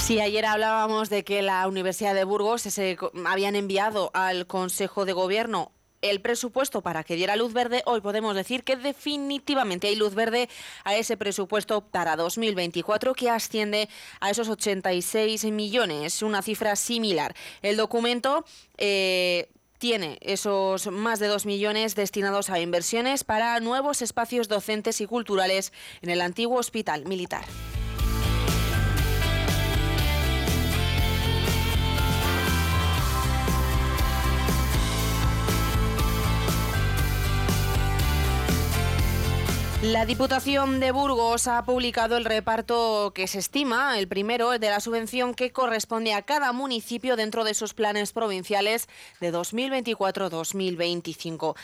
Sí, 0.10 0.20
ayer 0.20 0.44
hablábamos 0.44 1.12
de 1.12 1.24
que 1.24 1.44
la 1.44 1.68
Universidad 1.68 2.16
de 2.16 2.24
Burgos 2.24 2.64
se 2.64 2.98
habían 3.28 3.56
enviado 3.56 4.10
al 4.16 4.48
Consejo 4.48 5.06
de 5.06 5.14
Gobierno 5.14 5.72
el 6.02 6.20
presupuesto 6.20 6.82
para 6.82 7.04
que 7.04 7.16
diera 7.16 7.36
luz 7.36 7.54
verde, 7.54 7.84
hoy 7.86 8.02
podemos 8.02 8.36
decir 8.36 8.64
que 8.64 8.76
definitivamente 8.76 9.86
hay 9.86 9.96
luz 9.96 10.16
verde 10.16 10.50
a 10.84 10.96
ese 10.96 11.16
presupuesto 11.16 11.82
para 11.82 12.16
2024 12.16 13.14
que 13.14 13.30
asciende 13.30 13.88
a 14.20 14.32
esos 14.32 14.50
86 14.50 15.46
millones, 15.52 16.24
una 16.24 16.42
cifra 16.42 16.76
similar. 16.76 17.36
El 17.62 17.78
documento... 17.78 18.46
Eh, 18.80 19.52
tiene 19.78 20.18
esos 20.20 20.88
más 20.88 21.20
de 21.20 21.28
2 21.28 21.46
millones 21.46 21.96
destinados 21.96 22.50
a 22.50 22.60
inversiones 22.60 23.24
para 23.24 23.58
nuevos 23.62 24.02
espacios 24.02 24.50
docentes 24.50 25.00
y 25.00 25.06
culturales 25.06 25.72
en 26.02 26.10
el 26.10 26.20
antiguo 26.20 26.58
hospital 26.60 27.06
militar. 27.06 27.46
La 39.82 40.06
Diputación 40.06 40.82
de 40.82 40.92
Burgos 40.92 41.48
ha 41.48 41.64
publicado 41.64 42.18
el 42.18 42.26
reparto 42.26 43.14
que 43.16 43.28
se 43.28 43.40
estima, 43.40 43.98
el 43.98 44.10
primero, 44.10 44.60
de 44.60 44.70
la 44.70 44.82
subvención 44.82 45.34
que 45.34 45.54
corresponde 45.54 46.14
a 46.14 46.22
cada 46.22 46.52
municipio 46.52 47.16
dentro 47.16 47.46
de 47.46 47.54
sus 47.54 47.74
planes 47.74 48.12
provinciales 48.12 48.90
de 49.22 49.32
2024-2025. 49.32 51.56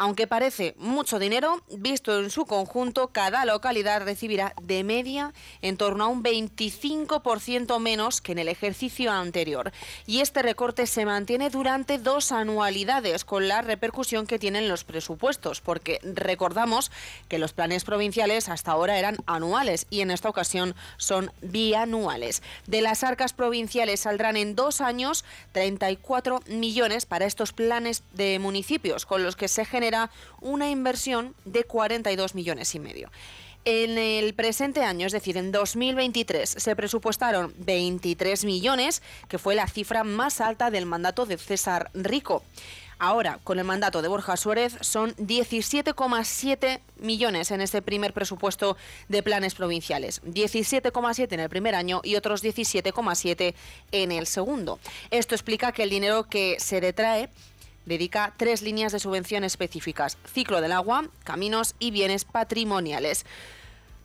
Aunque 0.00 0.28
parece 0.28 0.76
mucho 0.78 1.18
dinero, 1.18 1.60
visto 1.76 2.16
en 2.20 2.30
su 2.30 2.46
conjunto, 2.46 3.08
cada 3.08 3.44
localidad 3.44 4.00
recibirá 4.04 4.54
de 4.62 4.84
media 4.84 5.34
en 5.60 5.76
torno 5.76 6.04
a 6.04 6.06
un 6.06 6.22
25% 6.22 7.80
menos 7.80 8.20
que 8.20 8.30
en 8.30 8.38
el 8.38 8.46
ejercicio 8.46 9.10
anterior. 9.10 9.72
Y 10.06 10.20
este 10.20 10.42
recorte 10.42 10.86
se 10.86 11.04
mantiene 11.04 11.50
durante 11.50 11.98
dos 11.98 12.30
anualidades, 12.30 13.24
con 13.24 13.48
la 13.48 13.60
repercusión 13.60 14.28
que 14.28 14.38
tienen 14.38 14.68
los 14.68 14.84
presupuestos, 14.84 15.60
porque 15.60 15.98
recordamos 16.04 16.92
que 17.26 17.40
los 17.40 17.52
planes 17.52 17.82
provinciales 17.82 18.48
hasta 18.48 18.70
ahora 18.70 19.00
eran 19.00 19.16
anuales 19.26 19.88
y 19.90 20.02
en 20.02 20.12
esta 20.12 20.28
ocasión 20.28 20.76
son 20.96 21.32
bianuales. 21.42 22.40
De 22.68 22.82
las 22.82 23.02
arcas 23.02 23.32
provinciales 23.32 23.98
saldrán 23.98 24.36
en 24.36 24.54
dos 24.54 24.80
años 24.80 25.24
34 25.50 26.40
millones 26.46 27.04
para 27.04 27.26
estos 27.26 27.52
planes 27.52 28.04
de 28.12 28.38
municipios, 28.38 29.04
con 29.04 29.24
los 29.24 29.34
que 29.34 29.48
se 29.48 29.64
genera 29.64 29.87
era 29.88 30.10
una 30.40 30.70
inversión 30.70 31.34
de 31.44 31.64
42 31.64 32.34
millones 32.34 32.74
y 32.74 32.78
medio. 32.78 33.10
En 33.64 33.98
el 33.98 34.32
presente 34.34 34.82
año, 34.82 35.06
es 35.06 35.12
decir, 35.12 35.36
en 35.36 35.52
2023, 35.52 36.48
se 36.48 36.76
presupuestaron 36.76 37.52
23 37.58 38.44
millones, 38.44 39.02
que 39.28 39.38
fue 39.38 39.54
la 39.54 39.66
cifra 39.66 40.04
más 40.04 40.40
alta 40.40 40.70
del 40.70 40.86
mandato 40.86 41.26
de 41.26 41.36
César 41.36 41.90
Rico. 41.92 42.42
Ahora, 43.00 43.38
con 43.44 43.58
el 43.58 43.64
mandato 43.64 44.02
de 44.02 44.08
Borja 44.08 44.36
Suárez, 44.36 44.76
son 44.80 45.14
17,7 45.16 46.80
millones 46.96 47.50
en 47.52 47.60
este 47.60 47.80
primer 47.80 48.12
presupuesto 48.12 48.76
de 49.08 49.22
planes 49.22 49.54
provinciales. 49.54 50.20
17,7 50.22 51.32
en 51.32 51.40
el 51.40 51.48
primer 51.48 51.76
año 51.76 52.00
y 52.02 52.16
otros 52.16 52.42
17,7 52.42 53.54
en 53.92 54.12
el 54.12 54.26
segundo. 54.26 54.80
Esto 55.10 55.36
explica 55.36 55.70
que 55.70 55.84
el 55.84 55.90
dinero 55.90 56.24
que 56.24 56.56
se 56.58 56.80
detrae 56.80 57.28
dedica 57.88 58.34
tres 58.36 58.62
líneas 58.62 58.92
de 58.92 59.00
subvención 59.00 59.42
específicas, 59.42 60.18
ciclo 60.32 60.60
del 60.60 60.72
agua, 60.72 61.08
caminos 61.24 61.74
y 61.78 61.90
bienes 61.90 62.24
patrimoniales. 62.24 63.26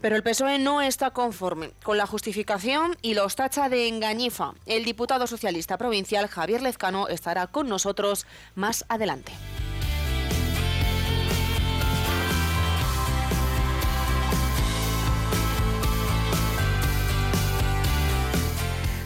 Pero 0.02 0.18
el 0.18 0.24
PSOE 0.24 0.60
no 0.60 0.82
está 0.82 1.12
conforme 1.12 1.72
con 1.84 1.98
la 1.98 2.08
justificación 2.08 2.98
y 3.02 3.14
los 3.14 3.36
tacha 3.38 3.70
de 3.70 3.88
engañifa. 3.88 4.54
El 4.66 4.84
diputado 4.84 5.28
socialista 5.28 5.78
provincial 5.78 6.28
Javier 6.28 6.62
Lezcano 6.62 7.08
estará 7.08 7.48
con 7.48 7.70
nosotros 7.70 8.26
más 8.56 8.84
adelante. 8.90 9.32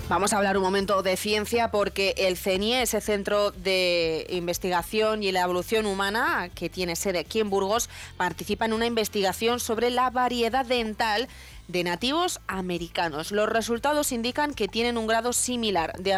Vamos 0.10 0.32
a 0.32 0.38
hablar 0.38 0.56
un 0.56 0.64
momento 0.64 1.04
de 1.04 1.18
ciencia 1.18 1.70
porque 1.70 2.16
el 2.18 2.38
CENIE, 2.38 2.82
ese 2.84 3.02
centro 3.02 3.52
de 3.52 4.26
investigación 4.30 5.22
y 5.22 5.34
la 5.34 5.42
evolución 5.42 5.86
humana 5.86 6.50
que 6.56 6.70
tiene 6.70 6.96
sede 6.96 7.20
aquí 7.20 7.42
en 7.42 7.50
Burgos, 7.50 7.90
participa 8.16 8.64
en 8.64 8.72
una 8.72 8.86
investigación 8.86 9.60
sobre 9.60 9.90
la 9.90 10.10
variedad 10.10 10.66
dental 10.66 11.28
de 11.68 11.84
nativos 11.84 12.40
americanos. 12.48 13.34
Los 13.34 13.50
resultados 13.50 14.14
indican 14.14 14.54
que 14.54 14.70
tienen 14.70 14.98
un 14.98 15.08
grado 15.08 15.34
similar 15.34 15.92
de, 15.98 16.18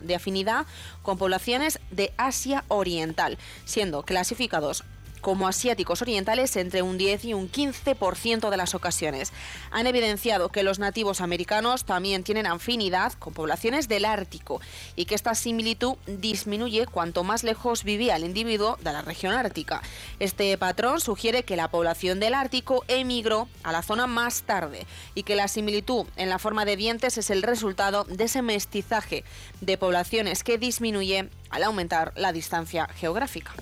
de 0.00 0.14
afinidad 0.14 0.64
con 1.02 1.18
poblaciones 1.18 1.78
de 1.90 2.14
Asia 2.16 2.64
Oriental, 2.68 3.36
siendo 3.66 4.02
clasificados 4.02 4.82
como 5.26 5.48
asiáticos 5.48 6.02
orientales 6.02 6.54
entre 6.54 6.82
un 6.82 6.98
10 6.98 7.24
y 7.24 7.34
un 7.34 7.50
15% 7.50 8.48
de 8.48 8.56
las 8.56 8.76
ocasiones. 8.76 9.32
Han 9.72 9.88
evidenciado 9.88 10.50
que 10.50 10.62
los 10.62 10.78
nativos 10.78 11.20
americanos 11.20 11.84
también 11.84 12.22
tienen 12.22 12.46
afinidad 12.46 13.12
con 13.14 13.34
poblaciones 13.34 13.88
del 13.88 14.04
Ártico 14.04 14.60
y 14.94 15.06
que 15.06 15.16
esta 15.16 15.34
similitud 15.34 15.96
disminuye 16.06 16.86
cuanto 16.86 17.24
más 17.24 17.42
lejos 17.42 17.82
vivía 17.82 18.14
el 18.14 18.24
individuo 18.24 18.78
de 18.80 18.92
la 18.92 19.02
región 19.02 19.34
ártica. 19.34 19.82
Este 20.20 20.56
patrón 20.58 21.00
sugiere 21.00 21.42
que 21.42 21.56
la 21.56 21.72
población 21.72 22.20
del 22.20 22.34
Ártico 22.34 22.84
emigró 22.86 23.48
a 23.64 23.72
la 23.72 23.82
zona 23.82 24.06
más 24.06 24.42
tarde 24.42 24.86
y 25.16 25.24
que 25.24 25.34
la 25.34 25.48
similitud 25.48 26.06
en 26.14 26.28
la 26.28 26.38
forma 26.38 26.64
de 26.64 26.76
dientes 26.76 27.18
es 27.18 27.30
el 27.30 27.42
resultado 27.42 28.04
de 28.04 28.22
ese 28.22 28.42
mestizaje 28.42 29.24
de 29.60 29.76
poblaciones 29.76 30.44
que 30.44 30.56
disminuye 30.56 31.28
al 31.50 31.64
aumentar 31.64 32.12
la 32.14 32.32
distancia 32.32 32.86
geográfica. 32.94 33.54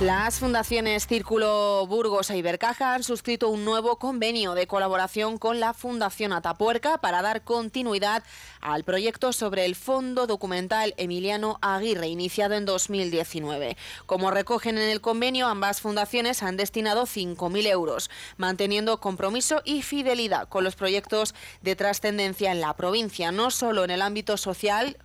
Las 0.00 0.38
fundaciones 0.38 1.08
Círculo 1.08 1.84
Burgos 1.88 2.30
e 2.30 2.38
Ibercaja 2.38 2.94
han 2.94 3.02
suscrito 3.02 3.48
un 3.48 3.64
nuevo 3.64 3.98
convenio 3.98 4.54
de 4.54 4.68
colaboración 4.68 5.38
con 5.38 5.58
la 5.58 5.74
Fundación 5.74 6.32
Atapuerca 6.32 6.98
para 6.98 7.20
dar 7.20 7.42
continuidad 7.42 8.22
al 8.60 8.84
proyecto 8.84 9.32
sobre 9.32 9.64
el 9.64 9.74
Fondo 9.74 10.28
Documental 10.28 10.94
Emiliano 10.98 11.58
Aguirre, 11.62 12.06
iniciado 12.06 12.54
en 12.54 12.64
2019. 12.64 13.76
Como 14.06 14.30
recogen 14.30 14.78
en 14.78 14.88
el 14.88 15.00
convenio, 15.00 15.48
ambas 15.48 15.80
fundaciones 15.80 16.44
han 16.44 16.56
destinado 16.56 17.02
5.000 17.02 17.66
euros, 17.66 18.08
manteniendo 18.36 19.00
compromiso 19.00 19.62
y 19.64 19.82
fidelidad 19.82 20.48
con 20.48 20.62
los 20.62 20.76
proyectos 20.76 21.34
de 21.60 21.74
trascendencia 21.74 22.52
en 22.52 22.60
la 22.60 22.76
provincia, 22.76 23.32
no 23.32 23.50
solo 23.50 23.82
en 23.82 23.90
el 23.90 24.02
ámbito 24.02 24.36
social, 24.36 24.96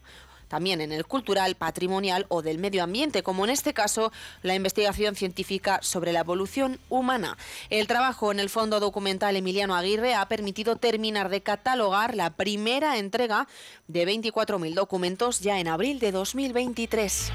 también 0.53 0.81
en 0.81 0.91
el 0.91 1.07
cultural, 1.07 1.55
patrimonial 1.55 2.27
o 2.29 2.43
del 2.43 2.59
medio 2.59 2.83
ambiente, 2.83 3.23
como 3.23 3.43
en 3.43 3.49
este 3.49 3.73
caso 3.73 4.11
la 4.43 4.53
investigación 4.53 5.15
científica 5.15 5.79
sobre 5.81 6.13
la 6.13 6.19
evolución 6.19 6.79
humana. 6.89 7.39
El 7.71 7.87
trabajo 7.87 8.31
en 8.31 8.39
el 8.39 8.51
Fondo 8.51 8.79
Documental 8.79 9.35
Emiliano 9.35 9.73
Aguirre 9.73 10.13
ha 10.13 10.27
permitido 10.27 10.75
terminar 10.75 11.29
de 11.29 11.41
catalogar 11.41 12.15
la 12.15 12.35
primera 12.35 12.99
entrega 12.99 13.47
de 13.87 14.05
24.000 14.05 14.75
documentos 14.75 15.39
ya 15.39 15.59
en 15.59 15.69
abril 15.69 15.97
de 15.97 16.11
2023. 16.11 17.31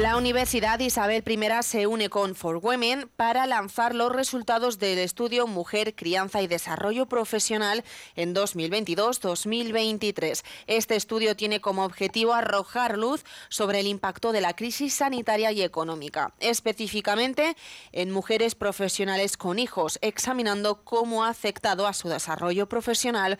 La 0.00 0.16
Universidad 0.16 0.80
Isabel 0.80 1.22
I 1.26 1.62
se 1.62 1.86
une 1.86 2.08
con 2.08 2.34
For 2.34 2.56
Women 2.56 3.10
para 3.16 3.44
lanzar 3.44 3.94
los 3.94 4.10
resultados 4.10 4.78
del 4.78 4.98
estudio 4.98 5.46
Mujer, 5.46 5.94
Crianza 5.94 6.40
y 6.40 6.46
Desarrollo 6.46 7.04
Profesional 7.04 7.84
en 8.16 8.34
2022-2023. 8.34 10.42
Este 10.66 10.96
estudio 10.96 11.36
tiene 11.36 11.60
como 11.60 11.84
objetivo 11.84 12.32
arrojar 12.32 12.96
luz 12.96 13.26
sobre 13.50 13.80
el 13.80 13.88
impacto 13.88 14.32
de 14.32 14.40
la 14.40 14.56
crisis 14.56 14.94
sanitaria 14.94 15.52
y 15.52 15.60
económica, 15.60 16.32
específicamente 16.40 17.54
en 17.92 18.10
mujeres 18.10 18.54
profesionales 18.54 19.36
con 19.36 19.58
hijos, 19.58 19.98
examinando 20.00 20.82
cómo 20.82 21.24
ha 21.24 21.28
afectado 21.28 21.86
a 21.86 21.92
su 21.92 22.08
desarrollo 22.08 22.70
profesional 22.70 23.38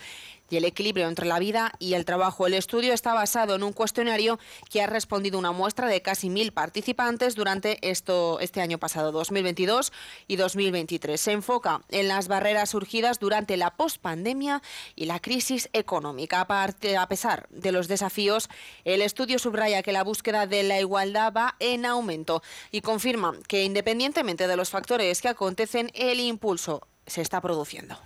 y 0.50 0.56
el 0.56 0.64
equilibrio 0.64 1.08
entre 1.08 1.26
la 1.26 1.38
vida 1.38 1.72
y 1.78 1.94
el 1.94 2.04
trabajo. 2.04 2.46
El 2.46 2.54
estudio 2.54 2.92
está 2.92 3.14
basado 3.14 3.54
en 3.54 3.62
un 3.62 3.72
cuestionario 3.72 4.38
que 4.68 4.82
ha 4.82 4.86
respondido 4.86 5.38
una 5.38 5.52
muestra 5.52 5.86
de 5.86 6.02
casi 6.02 6.28
mil 6.28 6.52
participantes 6.52 7.34
durante 7.34 7.78
este 7.82 8.60
año 8.60 8.78
pasado, 8.78 9.12
2022 9.12 9.92
y 10.26 10.36
2023. 10.36 11.20
Se 11.20 11.32
enfoca 11.32 11.82
en 11.88 12.08
las 12.08 12.28
barreras 12.28 12.70
surgidas 12.70 13.18
durante 13.18 13.56
la 13.56 13.70
pospandemia 13.70 14.62
y 14.96 15.06
la 15.06 15.20
crisis 15.20 15.68
económica. 15.72 16.40
A 16.40 17.08
pesar 17.08 17.48
de 17.50 17.72
los 17.72 17.88
desafíos, 17.88 18.48
el 18.84 19.02
estudio 19.02 19.38
subraya 19.38 19.82
que 19.82 19.92
la 19.92 20.04
búsqueda 20.04 20.46
de 20.46 20.62
la 20.62 20.80
igualdad 20.80 21.32
va 21.32 21.56
en 21.60 21.86
aumento 21.86 22.42
y 22.70 22.80
confirma 22.80 23.34
que 23.46 23.64
independientemente 23.64 24.48
de 24.48 24.56
los 24.56 24.70
factores 24.70 25.20
que 25.20 25.28
acontecen, 25.28 25.90
el 25.94 26.20
impulso 26.20 26.86
se 27.06 27.22
está 27.22 27.40
produciendo. 27.40 27.98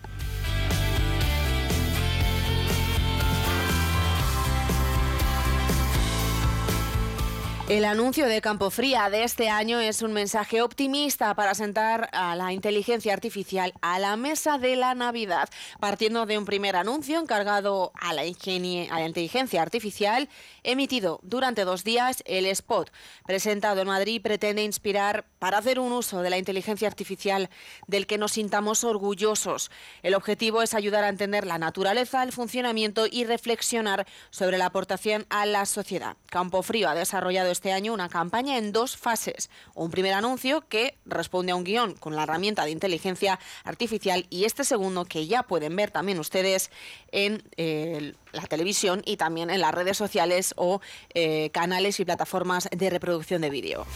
El 7.66 7.86
anuncio 7.86 8.26
de 8.26 8.42
Campo 8.42 8.68
Fría 8.68 9.08
de 9.08 9.24
este 9.24 9.48
año 9.48 9.80
es 9.80 10.02
un 10.02 10.12
mensaje 10.12 10.60
optimista 10.60 11.34
para 11.34 11.54
sentar 11.54 12.10
a 12.12 12.36
la 12.36 12.52
inteligencia 12.52 13.14
artificial 13.14 13.72
a 13.80 13.98
la 13.98 14.16
mesa 14.16 14.58
de 14.58 14.76
la 14.76 14.94
Navidad, 14.94 15.48
partiendo 15.80 16.26
de 16.26 16.36
un 16.36 16.44
primer 16.44 16.76
anuncio 16.76 17.18
encargado 17.18 17.90
a 17.94 18.12
la, 18.12 18.20
a 18.20 19.00
la 19.00 19.06
inteligencia 19.06 19.62
artificial, 19.62 20.28
emitido 20.62 21.20
durante 21.22 21.64
dos 21.64 21.84
días. 21.84 22.22
El 22.26 22.44
spot 22.44 22.92
presentado 23.24 23.80
en 23.80 23.88
Madrid 23.88 24.20
pretende 24.20 24.62
inspirar 24.62 25.24
para 25.38 25.56
hacer 25.56 25.80
un 25.80 25.92
uso 25.92 26.20
de 26.20 26.28
la 26.28 26.36
inteligencia 26.36 26.86
artificial 26.86 27.48
del 27.86 28.06
que 28.06 28.18
nos 28.18 28.32
sintamos 28.32 28.84
orgullosos. 28.84 29.70
El 30.02 30.14
objetivo 30.16 30.60
es 30.60 30.74
ayudar 30.74 31.04
a 31.04 31.08
entender 31.08 31.46
la 31.46 31.56
naturaleza, 31.56 32.24
el 32.24 32.32
funcionamiento 32.32 33.06
y 33.10 33.24
reflexionar 33.24 34.06
sobre 34.28 34.58
la 34.58 34.66
aportación 34.66 35.24
a 35.30 35.46
la 35.46 35.64
sociedad. 35.64 36.18
Campo 36.26 36.62
Frío 36.62 36.90
ha 36.90 36.94
desarrollado 36.94 37.53
este 37.54 37.72
año 37.72 37.94
una 37.94 38.08
campaña 38.08 38.58
en 38.58 38.72
dos 38.72 38.96
fases. 38.96 39.48
Un 39.74 39.90
primer 39.90 40.12
anuncio 40.12 40.68
que 40.68 40.98
responde 41.06 41.52
a 41.52 41.56
un 41.56 41.64
guion 41.64 41.94
con 41.94 42.16
la 42.16 42.24
herramienta 42.24 42.64
de 42.64 42.72
inteligencia 42.72 43.38
artificial 43.62 44.26
y 44.28 44.44
este 44.44 44.64
segundo 44.64 45.04
que 45.04 45.26
ya 45.26 45.44
pueden 45.44 45.74
ver 45.76 45.90
también 45.90 46.18
ustedes 46.18 46.70
en 47.12 47.42
eh, 47.56 48.14
la 48.32 48.42
televisión 48.42 49.02
y 49.06 49.16
también 49.16 49.50
en 49.50 49.60
las 49.60 49.72
redes 49.72 49.96
sociales 49.96 50.52
o 50.56 50.80
eh, 51.14 51.50
canales 51.50 52.00
y 52.00 52.04
plataformas 52.04 52.68
de 52.70 52.90
reproducción 52.90 53.40
de 53.40 53.50
vídeo. 53.50 53.86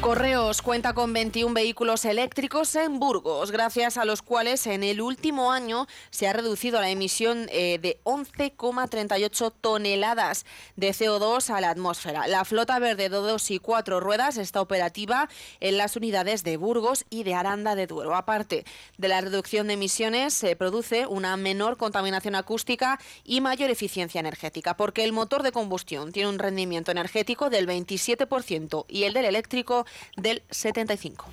Correos 0.00 0.62
cuenta 0.62 0.94
con 0.94 1.12
21 1.12 1.52
vehículos 1.52 2.06
eléctricos 2.06 2.74
en 2.74 2.98
Burgos, 2.98 3.50
gracias 3.50 3.98
a 3.98 4.06
los 4.06 4.22
cuales 4.22 4.66
en 4.66 4.82
el 4.82 5.02
último 5.02 5.52
año 5.52 5.86
se 6.08 6.26
ha 6.26 6.32
reducido 6.32 6.80
la 6.80 6.88
emisión 6.88 7.48
eh, 7.50 7.78
de 7.82 8.00
11,38 8.04 9.52
toneladas 9.60 10.46
de 10.76 10.88
CO2 10.92 11.50
a 11.50 11.60
la 11.60 11.68
atmósfera. 11.68 12.26
La 12.28 12.46
flota 12.46 12.78
verde 12.78 13.10
de 13.10 13.16
dos 13.16 13.50
y 13.50 13.58
cuatro 13.58 14.00
ruedas 14.00 14.38
está 14.38 14.62
operativa 14.62 15.28
en 15.60 15.76
las 15.76 15.96
unidades 15.96 16.44
de 16.44 16.56
Burgos 16.56 17.04
y 17.10 17.24
de 17.24 17.34
Aranda 17.34 17.74
de 17.74 17.86
Duero. 17.86 18.14
Aparte 18.14 18.64
de 18.96 19.08
la 19.08 19.20
reducción 19.20 19.66
de 19.66 19.74
emisiones, 19.74 20.32
se 20.32 20.56
produce 20.56 21.06
una 21.06 21.36
menor 21.36 21.76
contaminación 21.76 22.36
acústica 22.36 22.98
y 23.22 23.42
mayor 23.42 23.68
eficiencia 23.68 24.18
energética, 24.18 24.78
porque 24.78 25.04
el 25.04 25.12
motor 25.12 25.42
de 25.42 25.52
combustión 25.52 26.10
tiene 26.10 26.30
un 26.30 26.38
rendimiento 26.38 26.90
energético 26.90 27.50
del 27.50 27.68
27% 27.68 28.86
y 28.88 29.04
el 29.04 29.12
del 29.12 29.26
eléctrico 29.26 29.84
del 30.16 30.42
75. 30.50 31.26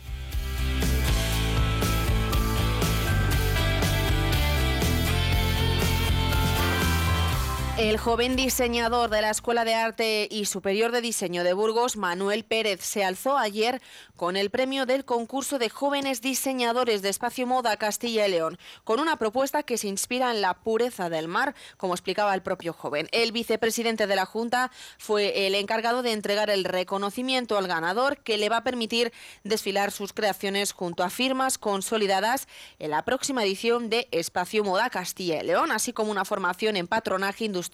El 7.77 7.99
joven 7.99 8.35
diseñador 8.35 9.11
de 9.11 9.21
la 9.21 9.29
Escuela 9.29 9.63
de 9.63 9.75
Arte 9.75 10.27
y 10.31 10.45
Superior 10.45 10.91
de 10.91 10.99
Diseño 10.99 11.43
de 11.43 11.53
Burgos, 11.53 11.95
Manuel 11.95 12.43
Pérez, 12.43 12.81
se 12.81 13.05
alzó 13.05 13.37
ayer 13.37 13.83
con 14.15 14.35
el 14.35 14.49
premio 14.49 14.87
del 14.87 15.05
concurso 15.05 15.59
de 15.59 15.69
jóvenes 15.69 16.21
diseñadores 16.21 17.03
de 17.03 17.09
espacio 17.09 17.45
moda 17.45 17.77
Castilla 17.77 18.25
y 18.25 18.31
León, 18.31 18.57
con 18.83 18.99
una 18.99 19.17
propuesta 19.17 19.61
que 19.61 19.77
se 19.77 19.89
inspira 19.89 20.31
en 20.31 20.41
la 20.41 20.55
pureza 20.55 21.11
del 21.11 21.27
mar, 21.27 21.53
como 21.77 21.93
explicaba 21.93 22.33
el 22.33 22.41
propio 22.41 22.73
joven. 22.73 23.09
El 23.11 23.31
vicepresidente 23.31 24.07
de 24.07 24.15
la 24.15 24.25
Junta 24.25 24.71
fue 24.97 25.45
el 25.45 25.53
encargado 25.53 26.01
de 26.01 26.13
entregar 26.13 26.49
el 26.49 26.63
reconocimiento 26.63 27.59
al 27.59 27.67
ganador 27.67 28.17
que 28.17 28.39
le 28.39 28.49
va 28.49 28.57
a 28.57 28.63
permitir 28.63 29.13
desfilar 29.43 29.91
sus 29.91 30.13
creaciones 30.13 30.71
junto 30.71 31.03
a 31.03 31.11
firmas 31.11 31.59
consolidadas 31.59 32.47
en 32.79 32.89
la 32.89 33.05
próxima 33.05 33.43
edición 33.43 33.91
de 33.91 34.07
Espacio 34.09 34.63
Moda 34.63 34.89
Castilla 34.89 35.43
y 35.43 35.45
León, 35.45 35.71
así 35.71 35.93
como 35.93 36.09
una 36.09 36.25
formación 36.25 36.75
en 36.75 36.87
patronaje 36.87 37.45
industrial 37.45 37.66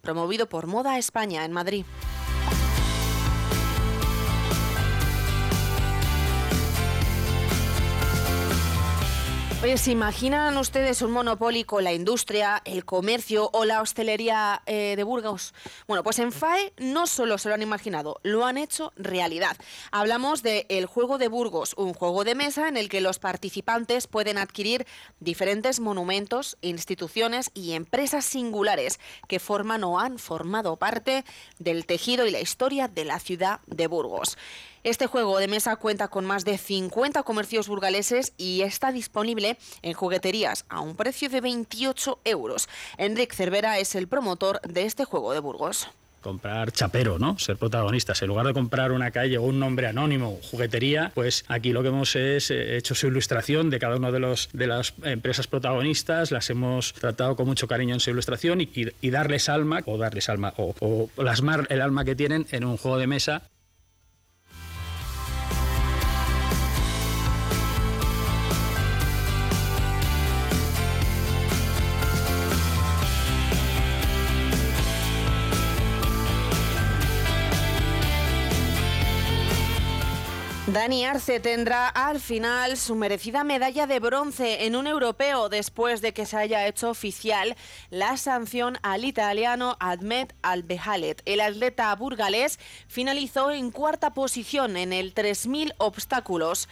promovido 0.00 0.48
por 0.48 0.66
Moda 0.66 0.98
España 0.98 1.44
en 1.44 1.52
Madrid. 1.52 1.84
Oye, 9.62 9.78
¿se 9.78 9.90
imaginan 9.90 10.58
ustedes 10.58 11.00
un 11.00 11.12
monopolio 11.12 11.66
con 11.66 11.82
la 11.82 11.94
industria, 11.94 12.60
el 12.66 12.84
comercio 12.84 13.48
o 13.54 13.64
la 13.64 13.80
hostelería 13.80 14.62
eh, 14.66 14.94
de 14.96 15.02
Burgos? 15.02 15.54
Bueno, 15.88 16.02
pues 16.02 16.18
en 16.18 16.30
FAE 16.30 16.74
no 16.76 17.06
solo 17.06 17.38
se 17.38 17.48
lo 17.48 17.54
han 17.54 17.62
imaginado, 17.62 18.20
lo 18.22 18.44
han 18.44 18.58
hecho 18.58 18.92
realidad. 18.96 19.56
Hablamos 19.90 20.42
de 20.42 20.66
El 20.68 20.84
Juego 20.84 21.16
de 21.16 21.28
Burgos, 21.28 21.74
un 21.78 21.94
juego 21.94 22.22
de 22.22 22.34
mesa 22.34 22.68
en 22.68 22.76
el 22.76 22.90
que 22.90 23.00
los 23.00 23.18
participantes 23.18 24.06
pueden 24.06 24.36
adquirir 24.36 24.86
diferentes 25.20 25.80
monumentos, 25.80 26.58
instituciones 26.60 27.50
y 27.54 27.72
empresas 27.72 28.26
singulares 28.26 29.00
que 29.26 29.40
forman 29.40 29.84
o 29.84 29.98
han 29.98 30.18
formado 30.18 30.76
parte 30.76 31.24
del 31.58 31.86
tejido 31.86 32.26
y 32.26 32.30
la 32.30 32.40
historia 32.40 32.88
de 32.88 33.06
la 33.06 33.18
ciudad 33.20 33.60
de 33.66 33.86
Burgos. 33.86 34.36
Este 34.86 35.08
juego 35.08 35.40
de 35.40 35.48
mesa 35.48 35.74
cuenta 35.74 36.06
con 36.06 36.24
más 36.24 36.44
de 36.44 36.56
50 36.58 37.24
comercios 37.24 37.66
burgaleses 37.66 38.34
y 38.38 38.62
está 38.62 38.92
disponible 38.92 39.58
en 39.82 39.94
jugueterías 39.94 40.64
a 40.68 40.78
un 40.78 40.94
precio 40.94 41.28
de 41.28 41.40
28 41.40 42.20
euros. 42.24 42.68
Enric 42.96 43.34
Cervera 43.34 43.80
es 43.80 43.96
el 43.96 44.06
promotor 44.06 44.60
de 44.60 44.84
este 44.84 45.04
juego 45.04 45.32
de 45.32 45.40
Burgos 45.40 45.88
comprar 46.20 46.72
chapero, 46.72 47.20
¿no? 47.20 47.38
Ser 47.38 47.56
protagonistas. 47.56 48.20
En 48.20 48.28
lugar 48.28 48.46
de 48.46 48.52
comprar 48.52 48.90
una 48.90 49.12
calle 49.12 49.38
o 49.38 49.42
un 49.42 49.60
nombre 49.60 49.86
anónimo, 49.86 50.40
juguetería, 50.50 51.12
pues 51.14 51.44
aquí 51.46 51.72
lo 51.72 51.82
que 51.82 51.88
hemos 51.88 52.16
es 52.16 52.50
eh, 52.50 52.76
hecho 52.76 52.96
su 52.96 53.06
ilustración 53.06 53.70
de 53.70 53.78
cada 53.78 53.94
una 53.94 54.10
de, 54.10 54.36
de 54.52 54.66
las 54.66 54.94
empresas 55.04 55.46
protagonistas, 55.46 56.32
las 56.32 56.50
hemos 56.50 56.94
tratado 56.94 57.36
con 57.36 57.46
mucho 57.46 57.68
cariño 57.68 57.94
en 57.94 58.00
su 58.00 58.10
ilustración 58.10 58.60
y, 58.60 59.10
darles 59.10 59.48
alma, 59.48 59.82
o 59.86 59.98
darles 59.98 60.28
alma, 60.28 60.52
o, 60.56 60.74
o 60.80 61.06
plasmar 61.14 61.68
el 61.70 61.80
alma 61.80 62.04
que 62.04 62.16
tienen 62.16 62.46
en 62.50 62.64
un 62.64 62.76
juego 62.76 62.98
de 62.98 63.06
mesa 63.06 63.42
Dani 80.76 81.06
Arce 81.06 81.40
tendrá 81.40 81.88
al 81.88 82.20
final 82.20 82.76
su 82.76 82.96
merecida 82.96 83.44
medalla 83.44 83.86
de 83.86 83.98
bronce 83.98 84.66
en 84.66 84.76
un 84.76 84.86
europeo 84.86 85.48
después 85.48 86.02
de 86.02 86.12
que 86.12 86.26
se 86.26 86.36
haya 86.36 86.66
hecho 86.66 86.90
oficial 86.90 87.56
la 87.88 88.18
sanción 88.18 88.76
al 88.82 89.06
italiano 89.06 89.78
Admet 89.80 90.34
Albehalet. 90.42 91.22
El 91.24 91.40
atleta 91.40 91.96
burgalés 91.96 92.60
finalizó 92.88 93.52
en 93.52 93.70
cuarta 93.70 94.12
posición 94.12 94.76
en 94.76 94.92
el 94.92 95.14
3000 95.14 95.72
obstáculos 95.78 96.68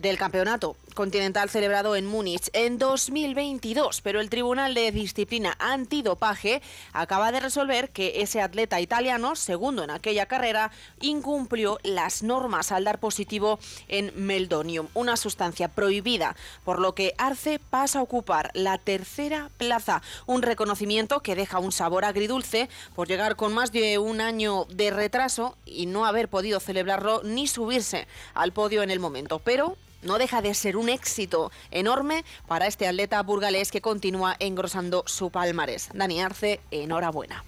del 0.00 0.18
campeonato 0.18 0.76
continental 0.92 1.48
celebrado 1.48 1.96
en 1.96 2.06
Múnich 2.06 2.50
en 2.52 2.78
2022, 2.78 4.00
pero 4.02 4.20
el 4.20 4.30
Tribunal 4.30 4.74
de 4.74 4.92
Disciplina 4.92 5.56
Antidopaje 5.58 6.62
acaba 6.92 7.32
de 7.32 7.40
resolver 7.40 7.90
que 7.90 8.22
ese 8.22 8.40
atleta 8.40 8.80
italiano, 8.80 9.36
segundo 9.36 9.82
en 9.82 9.90
aquella 9.90 10.26
carrera, 10.26 10.70
incumplió 11.00 11.78
las 11.82 12.22
normas 12.22 12.72
al 12.72 12.84
dar 12.84 13.00
positivo 13.00 13.58
en 13.88 14.12
meldonium, 14.14 14.88
una 14.94 15.16
sustancia 15.16 15.68
prohibida, 15.68 16.36
por 16.64 16.78
lo 16.78 16.94
que 16.94 17.14
Arce 17.18 17.58
pasa 17.58 18.00
a 18.00 18.02
ocupar 18.02 18.50
la 18.54 18.78
tercera 18.78 19.50
plaza, 19.56 20.02
un 20.26 20.42
reconocimiento 20.42 21.20
que 21.20 21.34
deja 21.34 21.58
un 21.58 21.72
sabor 21.72 22.04
agridulce 22.04 22.68
por 22.94 23.08
llegar 23.08 23.36
con 23.36 23.52
más 23.52 23.72
de 23.72 23.98
un 23.98 24.20
año 24.20 24.66
de 24.70 24.90
retraso 24.90 25.56
y 25.64 25.86
no 25.86 26.06
haber 26.06 26.28
podido 26.28 26.60
celebrarlo 26.60 27.22
ni 27.22 27.46
subirse 27.46 28.06
al 28.34 28.52
podio 28.52 28.82
en 28.82 28.90
el 28.90 29.00
momento, 29.00 29.38
pero 29.38 29.76
no 30.02 30.18
deja 30.18 30.42
de 30.42 30.54
ser 30.54 30.76
un 30.76 30.88
éxito 30.88 31.50
enorme 31.70 32.24
para 32.46 32.66
este 32.66 32.86
atleta 32.86 33.22
burgalés 33.22 33.70
que 33.70 33.80
continúa 33.80 34.36
engrosando 34.38 35.04
su 35.06 35.30
palmarés. 35.30 35.88
Dani 35.94 36.20
Arce, 36.20 36.60
enhorabuena. 36.70 37.44